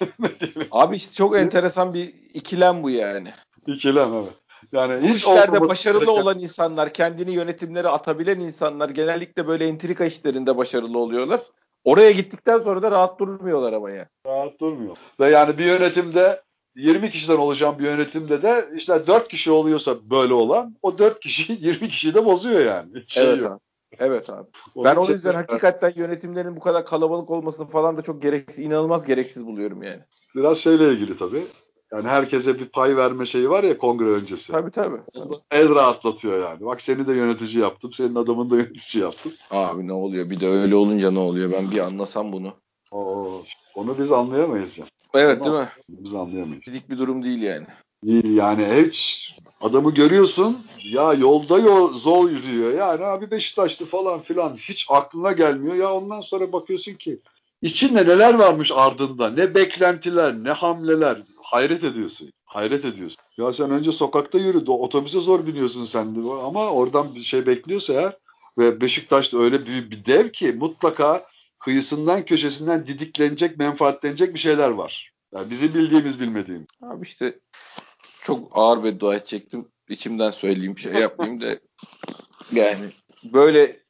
Abi 0.70 0.96
işte 0.96 1.12
çok 1.12 1.36
enteresan 1.36 1.94
bir 1.94 2.14
ikilem 2.34 2.82
bu 2.82 2.90
yani. 2.90 3.32
ikilem 3.66 4.14
evet. 4.14 4.32
Yani 4.72 5.02
Bu 5.02 5.06
işlerde 5.06 5.60
başarılı 5.60 6.04
gereken- 6.04 6.22
olan 6.22 6.38
insanlar, 6.38 6.92
kendini 6.92 7.30
yönetimlere 7.32 7.88
atabilen 7.88 8.38
insanlar 8.40 8.88
genellikle 8.88 9.46
böyle 9.46 9.66
entrika 9.66 10.04
işlerinde 10.04 10.56
başarılı 10.56 10.98
oluyorlar. 10.98 11.40
Oraya 11.84 12.10
gittikten 12.10 12.58
sonra 12.58 12.82
da 12.82 12.90
rahat 12.90 13.20
durmuyorlar 13.20 13.72
ama 13.72 13.90
ya. 13.90 14.08
rahat 14.26 14.60
durmuyor. 14.60 14.96
Ve 15.20 15.30
yani 15.30 15.58
bir 15.58 15.64
yönetimde 15.64 16.42
20 16.76 17.10
kişiden 17.10 17.36
oluşan 17.36 17.78
bir 17.78 17.84
yönetimde 17.84 18.42
de 18.42 18.68
işte 18.76 19.06
4 19.06 19.28
kişi 19.28 19.50
oluyorsa 19.50 20.10
böyle 20.10 20.34
olan 20.34 20.76
o 20.82 20.98
4 20.98 21.20
kişi 21.20 21.52
20 21.60 21.88
kişiyi 21.88 22.14
de 22.14 22.24
bozuyor 22.24 22.60
yani. 22.60 23.00
Hiç 23.00 23.12
şey 23.12 23.24
Evet 23.24 23.42
yok. 23.42 23.52
abi. 23.52 23.60
Evet 23.98 24.30
abi. 24.30 24.48
Onun 24.74 24.84
Ben 24.84 24.96
o 24.96 25.06
yüzden 25.08 25.34
hakikaten 25.34 25.92
yönetimlerin 25.96 26.56
bu 26.56 26.60
kadar 26.60 26.86
kalabalık 26.86 27.30
olmasını 27.30 27.66
falan 27.68 27.96
da 27.96 28.02
çok 28.02 28.22
gereksiz, 28.22 28.58
inanılmaz 28.58 29.06
gereksiz 29.06 29.46
buluyorum 29.46 29.82
yani. 29.82 30.00
Biraz 30.34 30.58
şeyle 30.58 30.92
ilgili 30.92 31.18
tabii. 31.18 31.42
Yani 31.92 32.08
herkese 32.08 32.58
bir 32.58 32.66
pay 32.66 32.96
verme 32.96 33.26
şeyi 33.26 33.50
var 33.50 33.64
ya 33.64 33.78
kongre 33.78 34.08
öncesi. 34.08 34.52
Tabii 34.52 34.70
tabii. 34.70 34.96
El 35.50 35.74
rahatlatıyor 35.74 36.48
yani. 36.48 36.66
Bak 36.66 36.82
seni 36.82 37.06
de 37.06 37.12
yönetici 37.12 37.58
yaptım, 37.58 37.92
senin 37.92 38.14
adamını 38.14 38.50
da 38.50 38.56
yönetici 38.56 39.02
yaptım. 39.02 39.32
Abi 39.50 39.86
ne 39.86 39.92
oluyor? 39.92 40.30
Bir 40.30 40.40
de 40.40 40.48
öyle 40.48 40.74
olunca 40.74 41.10
ne 41.10 41.18
oluyor? 41.18 41.52
Ben 41.52 41.70
bir 41.70 41.78
anlasam 41.78 42.32
bunu. 42.32 42.52
Oo, 42.92 43.42
onu 43.74 43.98
biz 43.98 44.12
anlayamayız 44.12 44.78
ya. 44.78 44.84
Evet 45.14 45.38
Tamam. 45.44 45.58
değil 45.58 45.66
mi? 45.66 45.70
Biz 45.88 46.14
anlayamayız. 46.14 46.64
Fizik 46.64 46.90
bir 46.90 46.98
durum 46.98 47.24
değil 47.24 47.42
yani. 47.42 47.66
Değil 48.04 48.36
yani 48.36 48.86
hiç 48.86 49.30
adamı 49.60 49.94
görüyorsun 49.94 50.58
ya 50.84 51.12
yolda 51.12 51.58
yol, 51.58 51.98
zor 51.98 52.30
yürüyor. 52.30 52.72
Yani 52.72 53.04
abi 53.04 53.30
Beşiktaşlı 53.30 53.86
falan 53.86 54.20
filan 54.20 54.56
hiç 54.56 54.86
aklına 54.90 55.32
gelmiyor. 55.32 55.74
Ya 55.74 55.94
ondan 55.94 56.20
sonra 56.20 56.52
bakıyorsun 56.52 56.94
ki 56.94 57.20
içinde 57.62 58.06
neler 58.06 58.34
varmış 58.34 58.70
ardında. 58.74 59.30
Ne 59.30 59.54
beklentiler, 59.54 60.34
ne 60.44 60.50
hamleler. 60.50 61.22
Hayret 61.50 61.84
ediyorsun. 61.84 62.32
Hayret 62.44 62.84
ediyorsun. 62.84 63.18
Ya 63.36 63.52
sen 63.52 63.70
önce 63.70 63.92
sokakta 63.92 64.38
yürü. 64.38 64.70
Otobüse 64.70 65.20
zor 65.20 65.46
biniyorsun 65.46 65.84
sen 65.84 66.14
de. 66.14 66.30
Ama 66.44 66.70
oradan 66.70 67.14
bir 67.14 67.22
şey 67.22 67.46
bekliyorsa 67.46 67.92
eğer 67.92 68.18
ve 68.58 68.80
Beşiktaş'ta 68.80 69.38
öyle 69.38 69.66
büyük 69.66 69.90
bir 69.90 70.04
dev 70.04 70.32
ki 70.32 70.52
mutlaka 70.52 71.26
kıyısından 71.58 72.24
köşesinden 72.24 72.86
didiklenecek, 72.86 73.58
menfaatlenecek 73.58 74.34
bir 74.34 74.38
şeyler 74.38 74.68
var. 74.68 75.12
Yani 75.34 75.50
bizim 75.50 75.74
bildiğimiz 75.74 76.20
bilmediğimiz. 76.20 76.66
Abi 76.82 77.06
işte 77.06 77.38
çok 78.22 78.52
ağır 78.52 78.84
beddua 78.84 79.14
edecektim. 79.14 79.68
İçimden 79.88 80.30
söyleyeyim 80.30 80.78
şey 80.78 80.92
yapmayayım 80.92 81.40
da 81.40 81.46
yani 82.52 82.84
böyle 83.32 83.80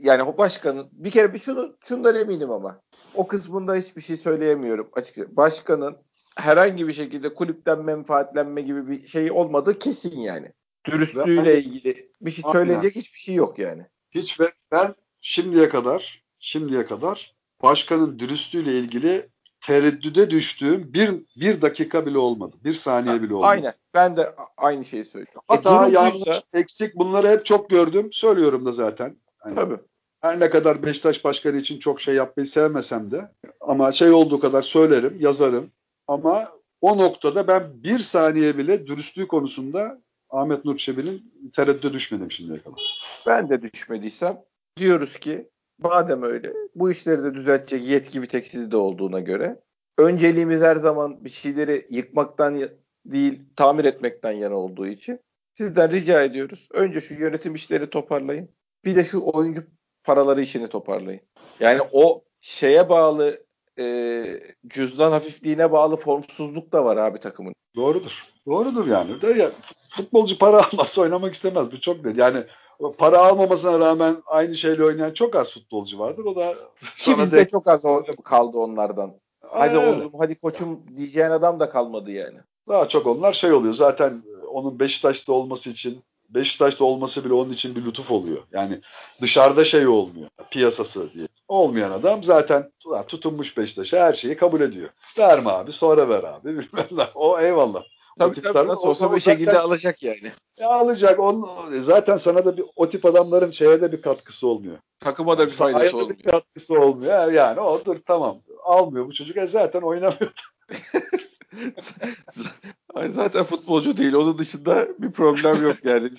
yani 0.00 0.22
o 0.22 0.38
başkanın 0.38 0.88
bir 0.92 1.10
kere 1.10 1.34
bir 1.34 1.38
şunu 1.38 1.76
şundan 1.84 2.16
eminim 2.16 2.50
ama 2.50 2.80
o 3.14 3.26
kısmında 3.26 3.74
hiçbir 3.74 4.02
şey 4.02 4.16
söyleyemiyorum 4.16 4.90
açıkçası. 4.92 5.36
Başkanın 5.36 5.96
herhangi 6.40 6.88
bir 6.88 6.92
şekilde 6.92 7.34
kulüpten 7.34 7.84
menfaatlenme 7.84 8.60
gibi 8.60 8.88
bir 8.88 9.06
şey 9.06 9.30
olmadığı 9.30 9.78
kesin 9.78 10.20
yani. 10.20 10.52
Dürüstlüğüyle 10.86 11.58
ilgili 11.58 12.10
bir 12.20 12.30
şey 12.30 12.44
söylenecek 12.52 12.96
hiçbir 12.96 13.18
şey 13.18 13.34
yok 13.34 13.58
yani. 13.58 13.86
Hiç 14.10 14.40
ve 14.40 14.52
ben 14.72 14.94
şimdiye 15.20 15.68
kadar 15.68 16.24
şimdiye 16.38 16.86
kadar 16.86 17.34
başkanın 17.62 18.18
dürüstlüğüyle 18.18 18.78
ilgili 18.78 19.28
tereddüde 19.60 20.30
düştüğüm 20.30 20.92
bir, 20.92 21.24
bir 21.36 21.62
dakika 21.62 22.06
bile 22.06 22.18
olmadı. 22.18 22.56
Bir 22.64 22.74
saniye 22.74 23.22
bile 23.22 23.34
olmadı. 23.34 23.50
Aynen. 23.50 23.74
Ben 23.94 24.16
de 24.16 24.34
aynı 24.56 24.84
şeyi 24.84 25.04
söylüyorum. 25.04 25.42
Hata, 25.48 25.88
e, 25.88 25.92
yanlış, 25.92 26.14
buysa... 26.14 26.42
eksik 26.52 26.94
bunları 26.94 27.28
hep 27.28 27.46
çok 27.46 27.70
gördüm. 27.70 28.08
Söylüyorum 28.12 28.66
da 28.66 28.72
zaten. 28.72 29.16
Yani 29.44 29.54
Tabii. 29.54 29.76
Her 30.20 30.40
ne 30.40 30.50
kadar 30.50 30.82
Beşiktaş 30.82 31.24
başkanı 31.24 31.56
için 31.56 31.78
çok 31.78 32.00
şey 32.00 32.14
yapmayı 32.14 32.46
sevmesem 32.46 33.10
de 33.10 33.30
ama 33.60 33.92
şey 33.92 34.10
olduğu 34.10 34.40
kadar 34.40 34.62
söylerim, 34.62 35.16
yazarım. 35.20 35.70
Ama 36.10 36.52
o 36.80 36.98
noktada 36.98 37.48
ben 37.48 37.82
bir 37.82 37.98
saniye 37.98 38.58
bile 38.58 38.86
dürüstlüğü 38.86 39.28
konusunda 39.28 40.02
Ahmet 40.30 40.64
Nur 40.64 40.76
Çebi'nin 40.76 41.50
tereddüde 41.56 41.92
düşmedim 41.92 42.30
şimdiye 42.30 42.62
kadar. 42.62 43.00
Ben 43.26 43.48
de 43.48 43.62
düşmediysem 43.62 44.42
diyoruz 44.76 45.18
ki 45.18 45.50
madem 45.78 46.22
öyle 46.22 46.52
bu 46.74 46.90
işleri 46.90 47.24
de 47.24 47.34
düzeltecek 47.34 47.88
yetki 47.88 48.22
bir 48.22 48.26
tek 48.26 48.46
sizde 48.46 48.76
olduğuna 48.76 49.20
göre 49.20 49.60
önceliğimiz 49.98 50.60
her 50.60 50.76
zaman 50.76 51.24
bir 51.24 51.30
şeyleri 51.30 51.86
yıkmaktan 51.90 52.60
değil 53.04 53.40
tamir 53.56 53.84
etmekten 53.84 54.32
yana 54.32 54.56
olduğu 54.56 54.86
için 54.86 55.20
sizden 55.54 55.92
rica 55.92 56.22
ediyoruz. 56.22 56.68
Önce 56.72 57.00
şu 57.00 57.14
yönetim 57.14 57.54
işleri 57.54 57.90
toparlayın. 57.90 58.48
Bir 58.84 58.96
de 58.96 59.04
şu 59.04 59.20
oyuncu 59.32 59.62
paraları 60.04 60.42
işini 60.42 60.68
toparlayın. 60.68 61.20
Yani 61.60 61.80
o 61.92 62.24
şeye 62.40 62.88
bağlı 62.88 63.49
e, 63.80 64.40
cüzdan 64.66 65.12
hafifliğine 65.12 65.72
bağlı 65.72 65.96
formsuzluk 65.96 66.72
da 66.72 66.84
var 66.84 66.96
abi 66.96 67.20
takımın. 67.20 67.54
Doğrudur. 67.76 68.24
Doğrudur 68.46 68.86
yani. 68.86 69.22
De 69.22 69.26
ya, 69.26 69.50
futbolcu 69.90 70.38
para 70.38 70.66
almazsa 70.72 71.00
oynamak 71.00 71.34
istemez. 71.34 71.72
Bu 71.72 71.80
çok 71.80 72.04
net. 72.04 72.16
Yani 72.16 72.44
para 72.98 73.18
almamasına 73.18 73.78
rağmen 73.78 74.22
aynı 74.26 74.54
şeyle 74.54 74.84
oynayan 74.84 75.12
çok 75.12 75.36
az 75.36 75.50
futbolcu 75.50 75.98
vardır. 75.98 76.24
O 76.24 76.36
da 76.36 76.54
ki 76.96 77.18
bizde 77.18 77.36
de... 77.36 77.48
çok 77.48 77.68
az 77.68 77.84
kaldı 78.24 78.58
onlardan. 78.58 79.14
Hadi 79.48 79.78
oğlum, 79.78 80.12
hadi 80.18 80.38
koçum 80.38 80.96
diyeceğin 80.96 81.30
adam 81.30 81.60
da 81.60 81.70
kalmadı 81.70 82.10
yani. 82.10 82.38
Daha 82.68 82.88
çok 82.88 83.06
onlar 83.06 83.32
şey 83.32 83.52
oluyor. 83.52 83.74
Zaten 83.74 84.22
onun 84.48 84.80
Beşiktaş'ta 84.80 85.32
olması 85.32 85.70
için 85.70 86.04
Beşiktaş'ta 86.34 86.84
olması 86.84 87.24
bile 87.24 87.34
onun 87.34 87.52
için 87.52 87.76
bir 87.76 87.84
lütuf 87.84 88.10
oluyor. 88.10 88.42
Yani 88.52 88.80
dışarıda 89.20 89.64
şey 89.64 89.86
olmuyor. 89.86 90.28
Piyasası 90.50 91.12
diye. 91.12 91.26
Olmayan 91.48 91.90
adam 91.90 92.24
zaten 92.24 92.70
tutunmuş 93.08 93.56
Beşiktaş'a 93.56 94.06
her 94.06 94.14
şeyi 94.14 94.36
kabul 94.36 94.60
ediyor. 94.60 94.88
Verme 95.18 95.50
abi 95.50 95.72
sonra 95.72 96.08
ver 96.08 96.24
abi 96.24 96.48
bilmem 96.58 97.08
O 97.14 97.40
eyvallah. 97.40 97.82
Tabii 98.18 98.42
tabii 98.42 98.68
nasıl 98.68 98.88
olsa 98.88 99.16
bir 99.16 99.20
şekilde 99.20 99.50
zaten, 99.50 99.60
alacak 99.60 100.02
yani. 100.02 100.32
Ya 100.58 100.68
alacak. 100.68 101.20
Onun, 101.20 101.48
zaten 101.80 102.16
sana 102.16 102.44
da 102.44 102.56
bir 102.56 102.64
o 102.76 102.90
tip 102.90 103.04
adamların 103.04 103.50
şeye 103.50 103.80
de 103.80 103.92
bir 103.92 104.02
katkısı 104.02 104.46
olmuyor. 104.46 104.78
Takıma 105.00 105.38
da 105.38 105.46
bir 105.46 105.50
faydası 105.50 105.96
olmuyor. 105.96 106.18
bir 106.18 106.22
katkısı 106.22 106.80
olmuyor. 106.80 107.32
Yani 107.32 107.60
o 107.60 107.84
dur 107.84 107.96
tamam. 108.06 108.38
Almıyor 108.64 109.06
bu 109.06 109.14
çocuk. 109.14 109.36
E 109.36 109.46
zaten 109.46 109.80
oynamıyor. 109.80 110.32
zaten 113.08 113.44
futbolcu 113.44 113.96
değil. 113.96 114.14
Onun 114.14 114.38
dışında 114.38 114.88
bir 114.98 115.12
problem 115.12 115.62
yok 115.62 115.76
yani. 115.84 116.10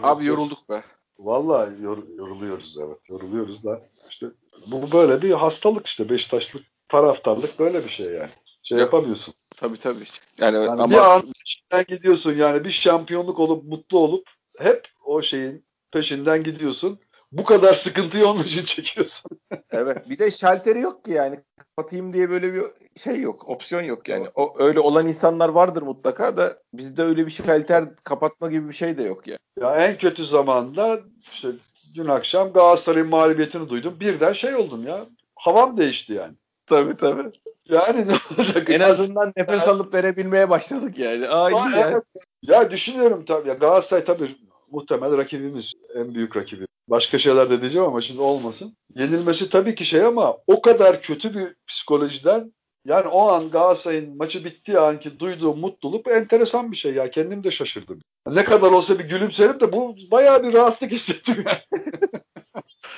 Abi 0.00 0.26
yorulduk 0.26 0.68
be. 0.68 0.82
Vallahi 1.18 1.82
yor, 1.82 1.98
yoruluyoruz 2.16 2.76
evet. 2.78 3.10
Yoruluyoruz 3.10 3.64
da 3.64 3.80
işte 4.10 4.26
bu 4.66 4.92
böyle 4.92 5.22
bir 5.22 5.30
hastalık 5.30 5.86
işte 5.86 6.08
Beşiktaşlık 6.08 6.62
taraftarlık 6.88 7.58
böyle 7.58 7.84
bir 7.84 7.88
şey 7.88 8.06
yani. 8.06 8.30
Şey 8.62 8.78
ya, 8.78 8.84
yapamıyorsun. 8.84 9.34
Tabii 9.56 9.76
tabii. 9.76 10.04
Yani, 10.38 10.56
yani 10.56 10.70
ama 10.70 10.90
bir 10.90 11.14
an 11.14 11.22
peşinden 11.22 11.96
gidiyorsun 11.96 12.32
yani 12.32 12.64
bir 12.64 12.70
şampiyonluk 12.70 13.38
olup 13.38 13.64
mutlu 13.64 13.98
olup 13.98 14.30
hep 14.58 14.88
o 15.04 15.22
şeyin 15.22 15.64
peşinden 15.92 16.44
gidiyorsun. 16.44 17.00
Bu 17.32 17.44
kadar 17.44 17.74
sıkıntıyı 17.74 18.26
onun 18.26 18.44
için 18.44 18.64
çekiyorsun. 18.64 19.30
evet. 19.70 20.10
Bir 20.10 20.18
de 20.18 20.30
şalteri 20.30 20.80
yok 20.80 21.04
ki 21.04 21.12
yani. 21.12 21.40
Kapatayım 21.58 22.12
diye 22.12 22.30
böyle 22.30 22.54
bir 22.54 22.62
şey 22.96 23.20
yok. 23.20 23.48
Opsiyon 23.48 23.82
yok 23.82 24.08
yani. 24.08 24.26
O 24.34 24.54
öyle 24.58 24.80
olan 24.80 25.08
insanlar 25.08 25.48
vardır 25.48 25.82
mutlaka 25.82 26.36
da 26.36 26.58
bizde 26.72 27.02
öyle 27.02 27.26
bir 27.26 27.30
şalter 27.30 27.84
kapatma 28.04 28.50
gibi 28.50 28.68
bir 28.68 28.74
şey 28.74 28.98
de 28.98 29.02
yok 29.02 29.26
yani. 29.26 29.38
Ya 29.60 29.86
en 29.86 29.98
kötü 29.98 30.24
zamanda 30.24 31.00
işte 31.32 31.48
dün 31.94 32.06
akşam 32.06 32.52
Galatasaray'ın 32.52 33.08
mağlubiyetini 33.08 33.68
duydum. 33.68 33.96
Birden 34.00 34.32
şey 34.32 34.54
oldum 34.54 34.86
ya. 34.86 35.06
Havam 35.36 35.78
değişti 35.78 36.12
yani. 36.12 36.34
Tabii 36.66 36.96
tabii. 36.96 37.30
Yani 37.68 38.08
ne 38.08 38.12
olacak? 38.34 38.70
En 38.70 38.80
azından 38.80 39.32
nefes 39.36 39.68
alıp 39.68 39.94
verebilmeye 39.94 40.50
başladık 40.50 40.98
yani. 40.98 41.28
Aa, 41.28 41.50
iyi 41.50 41.76
ya. 41.76 42.02
Ya 42.42 42.70
düşünüyorum 42.70 43.24
tabii. 43.24 43.48
Ya 43.48 43.54
Galatasaray 43.54 44.04
tabii 44.04 44.36
muhtemel 44.70 45.16
rakibimiz. 45.16 45.72
En 45.94 46.14
büyük 46.14 46.36
rakibi. 46.36 46.69
Başka 46.88 47.18
şeyler 47.18 47.50
de 47.50 47.60
diyeceğim 47.60 47.86
ama 47.86 48.00
şimdi 48.00 48.20
olmasın. 48.20 48.76
Yenilmesi 48.94 49.50
tabii 49.50 49.74
ki 49.74 49.84
şey 49.84 50.04
ama 50.04 50.36
o 50.46 50.62
kadar 50.62 51.02
kötü 51.02 51.34
bir 51.34 51.54
psikolojiden 51.68 52.52
yani 52.84 53.08
o 53.08 53.28
an 53.28 53.50
Galatasaray'ın 53.50 54.16
maçı 54.16 54.44
bittiği 54.44 54.78
anki 54.78 55.18
duyduğum 55.18 55.58
mutluluk 55.58 56.08
enteresan 56.08 56.72
bir 56.72 56.76
şey 56.76 56.94
ya. 56.94 57.10
Kendim 57.10 57.44
de 57.44 57.50
şaşırdım. 57.50 58.00
Ne 58.26 58.44
kadar 58.44 58.72
olsa 58.72 58.98
bir 58.98 59.04
gülümserim 59.04 59.60
de 59.60 59.72
bu 59.72 59.96
bayağı 60.10 60.42
bir 60.42 60.52
rahatlık 60.52 60.92
hissettim 60.92 61.44
yani. 61.46 61.84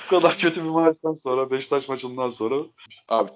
bu 0.05 0.09
kadar 0.09 0.37
kötü 0.37 0.63
bir 0.63 0.69
maçtan 0.69 1.13
sonra 1.13 1.51
Beşiktaş 1.51 1.89
maçından 1.89 2.29
sonra. 2.29 2.55
Abi 3.09 3.29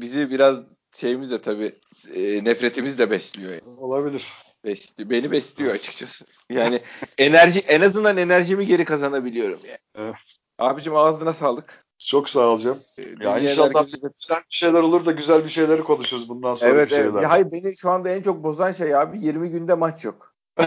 bizi 0.00 0.30
biraz 0.30 0.56
şeyimiz 0.94 1.30
de 1.30 1.42
tabii 1.42 1.74
e, 2.14 2.44
nefretimiz 2.44 2.98
de 2.98 3.10
besliyor. 3.10 3.52
Yani. 3.52 3.78
Olabilir. 3.78 4.26
Besliyor. 4.66 5.10
Beni 5.10 5.30
besliyor 5.30 5.74
açıkçası. 5.74 6.24
Yani 6.50 6.80
enerji 7.18 7.60
en 7.60 7.80
azından 7.80 8.16
enerjimi 8.16 8.66
geri 8.66 8.84
kazanabiliyorum 8.84 9.58
yani. 9.66 9.78
Evet. 9.94 10.14
Abicim 10.58 10.96
ağzına 10.96 11.34
sağlık. 11.34 11.86
Çok 11.98 12.28
sağ 12.28 12.40
olacağım. 12.40 12.78
Ee, 12.98 13.02
ya 13.20 13.38
inşallah 13.38 13.74
herkese... 13.74 14.08
güzel 14.20 14.38
bir 14.38 14.54
şeyler 14.54 14.80
olur 14.80 15.06
da 15.06 15.12
güzel 15.12 15.44
bir 15.44 15.50
şeyleri 15.50 15.82
konuşuruz 15.82 16.28
bundan 16.28 16.54
sonra. 16.54 16.70
Evet, 16.70 16.92
evet. 16.92 17.22
Ya 17.22 17.30
hayır 17.30 17.52
beni 17.52 17.76
şu 17.76 17.90
anda 17.90 18.10
en 18.10 18.22
çok 18.22 18.44
bozan 18.44 18.72
şey 18.72 18.96
abi 18.96 19.18
20 19.18 19.50
günde 19.50 19.74
maç 19.74 20.04
yok. 20.04 20.34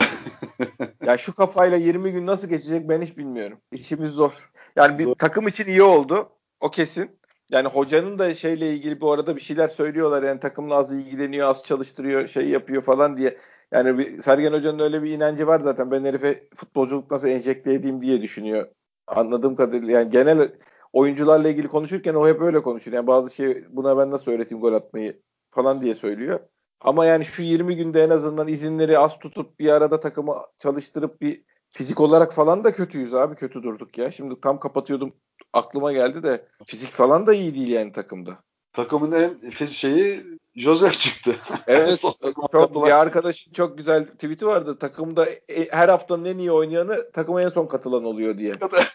ya 1.06 1.18
şu 1.18 1.36
kafayla 1.36 1.78
20 1.78 2.12
gün 2.12 2.26
nasıl 2.26 2.48
geçecek 2.48 2.90
ben 2.90 3.02
hiç 3.02 3.18
bilmiyorum. 3.18 3.58
İşimiz 3.72 4.12
zor. 4.12 4.52
Yani 4.76 5.00
bir 5.00 5.04
zor. 5.04 5.16
takım 5.16 5.48
için 5.48 5.66
iyi 5.66 5.84
oldu. 5.84 6.30
O 6.60 6.72
kesin. 6.72 7.20
Yani 7.50 7.68
hocanın 7.68 8.20
da 8.20 8.36
şeyle 8.36 8.74
ilgili 8.74 9.02
bu 9.02 9.12
arada 9.12 9.36
bir 9.36 9.42
şeyler 9.42 9.68
söylüyorlar. 9.68 10.24
Yani 10.24 10.40
takımla 10.40 10.76
az 10.76 10.94
ilgileniyor, 10.94 11.50
az 11.50 11.64
çalıştırıyor, 11.64 12.28
şey 12.28 12.50
yapıyor 12.50 12.82
falan 12.82 13.18
diye. 13.18 13.38
Yani 13.74 13.98
bir, 13.98 14.22
Sergen 14.22 14.54
Hoca'nın 14.54 14.80
öyle 14.80 15.04
bir 15.04 15.12
inancı 15.12 15.48
var 15.48 15.60
zaten. 15.60 15.92
Ben 15.92 16.06
herife 16.06 16.48
futbolculuk 16.56 17.12
nasıl 17.12 17.28
enjekte 17.28 17.74
edeyim 17.74 18.02
diye 18.02 18.22
düşünüyor. 18.22 18.68
Anladığım 19.08 19.56
kadarıyla 19.56 20.00
yani 20.00 20.10
genel 20.10 20.52
oyuncularla 20.94 21.50
ilgili 21.50 21.68
konuşurken 21.68 22.14
o 22.14 22.28
hep 22.28 22.42
öyle 22.42 22.62
konuşuyor. 22.62 22.96
Yani 22.96 23.08
bazı 23.08 23.36
şey 23.36 23.66
buna 23.70 23.98
ben 23.98 24.12
nasıl 24.12 24.32
öğreteyim 24.32 24.62
gol 24.62 24.74
atmayı 24.74 25.22
falan 25.50 25.82
diye 25.82 25.94
söylüyor. 25.94 26.40
Ama 26.82 27.06
yani 27.06 27.26
şu 27.26 27.44
20 27.44 27.76
günde 27.76 28.04
en 28.04 28.10
azından 28.10 28.48
izinleri 28.48 29.00
az 29.00 29.20
tutup 29.20 29.60
bir 29.60 29.70
arada 29.70 30.00
takımı 30.00 30.36
çalıştırıp 30.58 31.22
bir 31.22 31.44
fizik 31.72 32.00
olarak 32.00 32.34
falan 32.34 32.64
da 32.64 32.72
kötüyüz 32.72 33.14
abi. 33.14 33.36
Kötü 33.36 33.64
durduk 33.64 33.98
ya. 33.98 34.12
Şimdi 34.12 34.42
tam 34.42 34.60
kapatıyordum 34.60 35.14
aklıma 35.54 35.94
geldi 35.94 36.24
de 36.24 36.48
fizik 36.66 36.90
falan 36.90 37.26
da 37.26 37.34
iyi 37.34 37.56
değil 37.56 37.70
yani 37.70 37.92
takımda. 37.92 38.44
Takımın 38.74 39.12
en 39.12 39.66
şeyi 39.66 40.24
Joseph 40.56 41.00
çıktı. 41.00 41.36
Evet. 41.68 42.02
çok, 42.52 42.86
bir 42.86 42.92
arkadaşın 42.92 43.52
çok 43.52 43.78
güzel 43.78 44.06
tweet'i 44.08 44.46
vardı. 44.46 44.80
Takımda 44.80 45.26
e, 45.30 45.70
her 45.72 45.90
haftanın 45.90 46.26
en 46.26 46.38
iyi 46.38 46.52
oynayanı 46.52 47.12
takıma 47.12 47.42
en 47.42 47.50
son 47.50 47.66
katılan 47.66 48.04
oluyor 48.04 48.38
diye. 48.38 48.54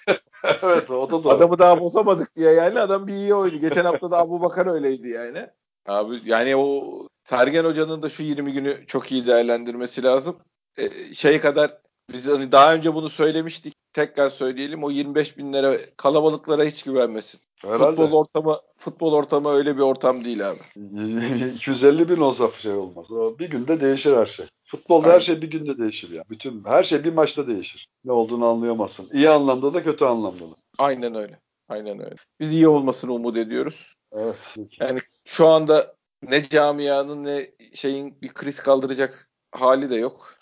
evet 0.62 0.90
o 0.90 1.08
da 1.08 1.24
doğru. 1.24 1.28
Adamı 1.28 1.58
daha 1.58 1.80
bozamadık 1.80 2.36
diye 2.36 2.50
yani 2.52 2.80
adam 2.80 3.06
bir 3.06 3.12
iyi 3.12 3.34
oydu. 3.34 3.56
Geçen 3.56 3.84
hafta 3.84 4.10
da 4.10 4.18
Abu 4.18 4.42
Bakar 4.42 4.74
öyleydi 4.74 5.08
yani. 5.08 5.46
Abi 5.86 6.20
yani 6.24 6.56
o 6.56 6.82
Sergen 7.28 7.64
Hoca'nın 7.64 8.02
da 8.02 8.10
şu 8.10 8.22
20 8.22 8.52
günü 8.52 8.86
çok 8.86 9.12
iyi 9.12 9.26
değerlendirmesi 9.26 10.02
lazım. 10.02 10.36
Ee, 10.78 11.14
şey 11.14 11.40
kadar 11.40 11.78
biz 12.12 12.28
hani 12.28 12.52
daha 12.52 12.74
önce 12.74 12.94
bunu 12.94 13.08
söylemiştik. 13.08 13.74
Tekrar 13.94 14.30
söyleyelim. 14.30 14.84
O 14.84 14.90
25 14.90 15.38
bin 15.38 15.52
lira 15.52 15.78
kalabalıklara 15.96 16.64
hiç 16.64 16.82
güvenmesin. 16.82 17.40
Herhalde. 17.62 17.86
Futbol 17.86 18.12
ortamı 18.12 18.60
futbol 18.76 19.12
ortamı 19.12 19.50
öyle 19.50 19.76
bir 19.76 19.82
ortam 19.82 20.24
değil 20.24 20.50
abi. 20.50 20.58
250 21.54 22.08
bin 22.08 22.16
olsa 22.16 22.50
şey 22.50 22.72
olmaz. 22.72 23.06
Bir 23.38 23.50
günde 23.50 23.80
değişir 23.80 24.16
her 24.16 24.26
şey. 24.26 24.46
Futbolda 24.64 25.06
Aynen. 25.06 25.16
her 25.16 25.20
şey 25.20 25.42
bir 25.42 25.50
günde 25.50 25.78
değişir 25.78 26.10
ya. 26.10 26.24
Bütün 26.30 26.64
her 26.64 26.84
şey 26.84 27.04
bir 27.04 27.12
maçta 27.12 27.46
değişir. 27.46 27.88
Ne 28.04 28.12
olduğunu 28.12 28.46
anlayamazsın. 28.46 29.08
İyi 29.12 29.30
anlamda 29.30 29.74
da 29.74 29.82
kötü 29.82 30.04
anlamda 30.04 30.44
da. 30.44 30.54
Aynen 30.78 31.14
öyle. 31.14 31.40
Aynen 31.68 31.98
öyle. 32.04 32.16
Biz 32.40 32.52
iyi 32.52 32.68
olmasını 32.68 33.12
umut 33.12 33.36
ediyoruz. 33.36 33.94
Evet. 34.12 34.54
Yani 34.80 35.00
şu 35.24 35.48
anda 35.48 35.94
ne 36.22 36.42
camianın 36.42 37.24
ne 37.24 37.50
şeyin 37.74 38.22
bir 38.22 38.28
kriz 38.28 38.56
kaldıracak 38.56 39.28
hali 39.52 39.90
de 39.90 39.96
yok. 39.96 40.34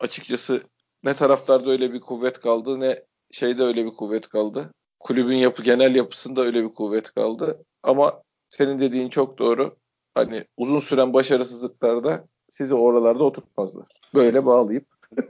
Açıkçası 0.00 0.62
ne 1.06 1.14
taraftarda 1.14 1.70
öyle 1.70 1.92
bir 1.92 2.00
kuvvet 2.00 2.40
kaldı 2.40 2.80
ne 2.80 3.02
şeyde 3.30 3.62
öyle 3.62 3.84
bir 3.84 3.90
kuvvet 3.90 4.28
kaldı. 4.28 4.70
Kulübün 5.00 5.36
yapı 5.36 5.62
genel 5.62 5.94
yapısında 5.94 6.42
öyle 6.42 6.64
bir 6.64 6.74
kuvvet 6.74 7.14
kaldı. 7.14 7.64
Ama 7.82 8.22
senin 8.50 8.80
dediğin 8.80 9.08
çok 9.08 9.38
doğru. 9.38 9.76
hani 10.14 10.44
uzun 10.56 10.80
süren 10.80 11.12
başarısızlıklarda 11.12 12.24
sizi 12.50 12.74
oralarda 12.74 13.24
oturtmazlar. 13.24 13.86
Böyle 14.14 14.46
bağlayıp 14.46 14.86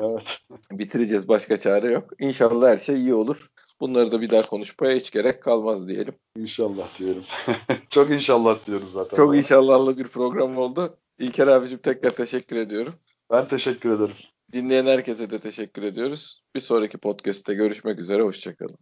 evet. 0.00 0.38
bitireceğiz. 0.70 1.28
Başka 1.28 1.60
çare 1.60 1.92
yok. 1.92 2.10
İnşallah 2.18 2.68
her 2.68 2.78
şey 2.78 2.96
iyi 2.96 3.14
olur. 3.14 3.50
Bunları 3.80 4.12
da 4.12 4.20
bir 4.20 4.30
daha 4.30 4.42
konuşmaya 4.42 4.96
hiç 4.96 5.10
gerek 5.10 5.42
kalmaz 5.42 5.88
diyelim. 5.88 6.14
İnşallah 6.36 6.98
diyorum. 6.98 7.24
Çok 7.90 8.10
inşallah 8.10 8.66
diyoruz 8.66 8.92
zaten. 8.92 9.16
Çok 9.16 9.36
inşallahlı 9.36 9.98
bir 9.98 10.08
program 10.08 10.58
oldu. 10.58 10.96
İlker 11.18 11.46
abicim 11.46 11.78
tekrar 11.78 12.10
teşekkür 12.10 12.56
ediyorum. 12.56 12.94
Ben 13.30 13.48
teşekkür 13.48 13.90
ederim. 13.90 14.16
Dinleyen 14.52 14.86
herkese 14.86 15.30
de 15.30 15.38
teşekkür 15.38 15.82
ediyoruz. 15.82 16.42
Bir 16.54 16.60
sonraki 16.60 16.98
podcast'te 16.98 17.54
görüşmek 17.54 17.98
üzere. 17.98 18.22
Hoşçakalın. 18.22 18.78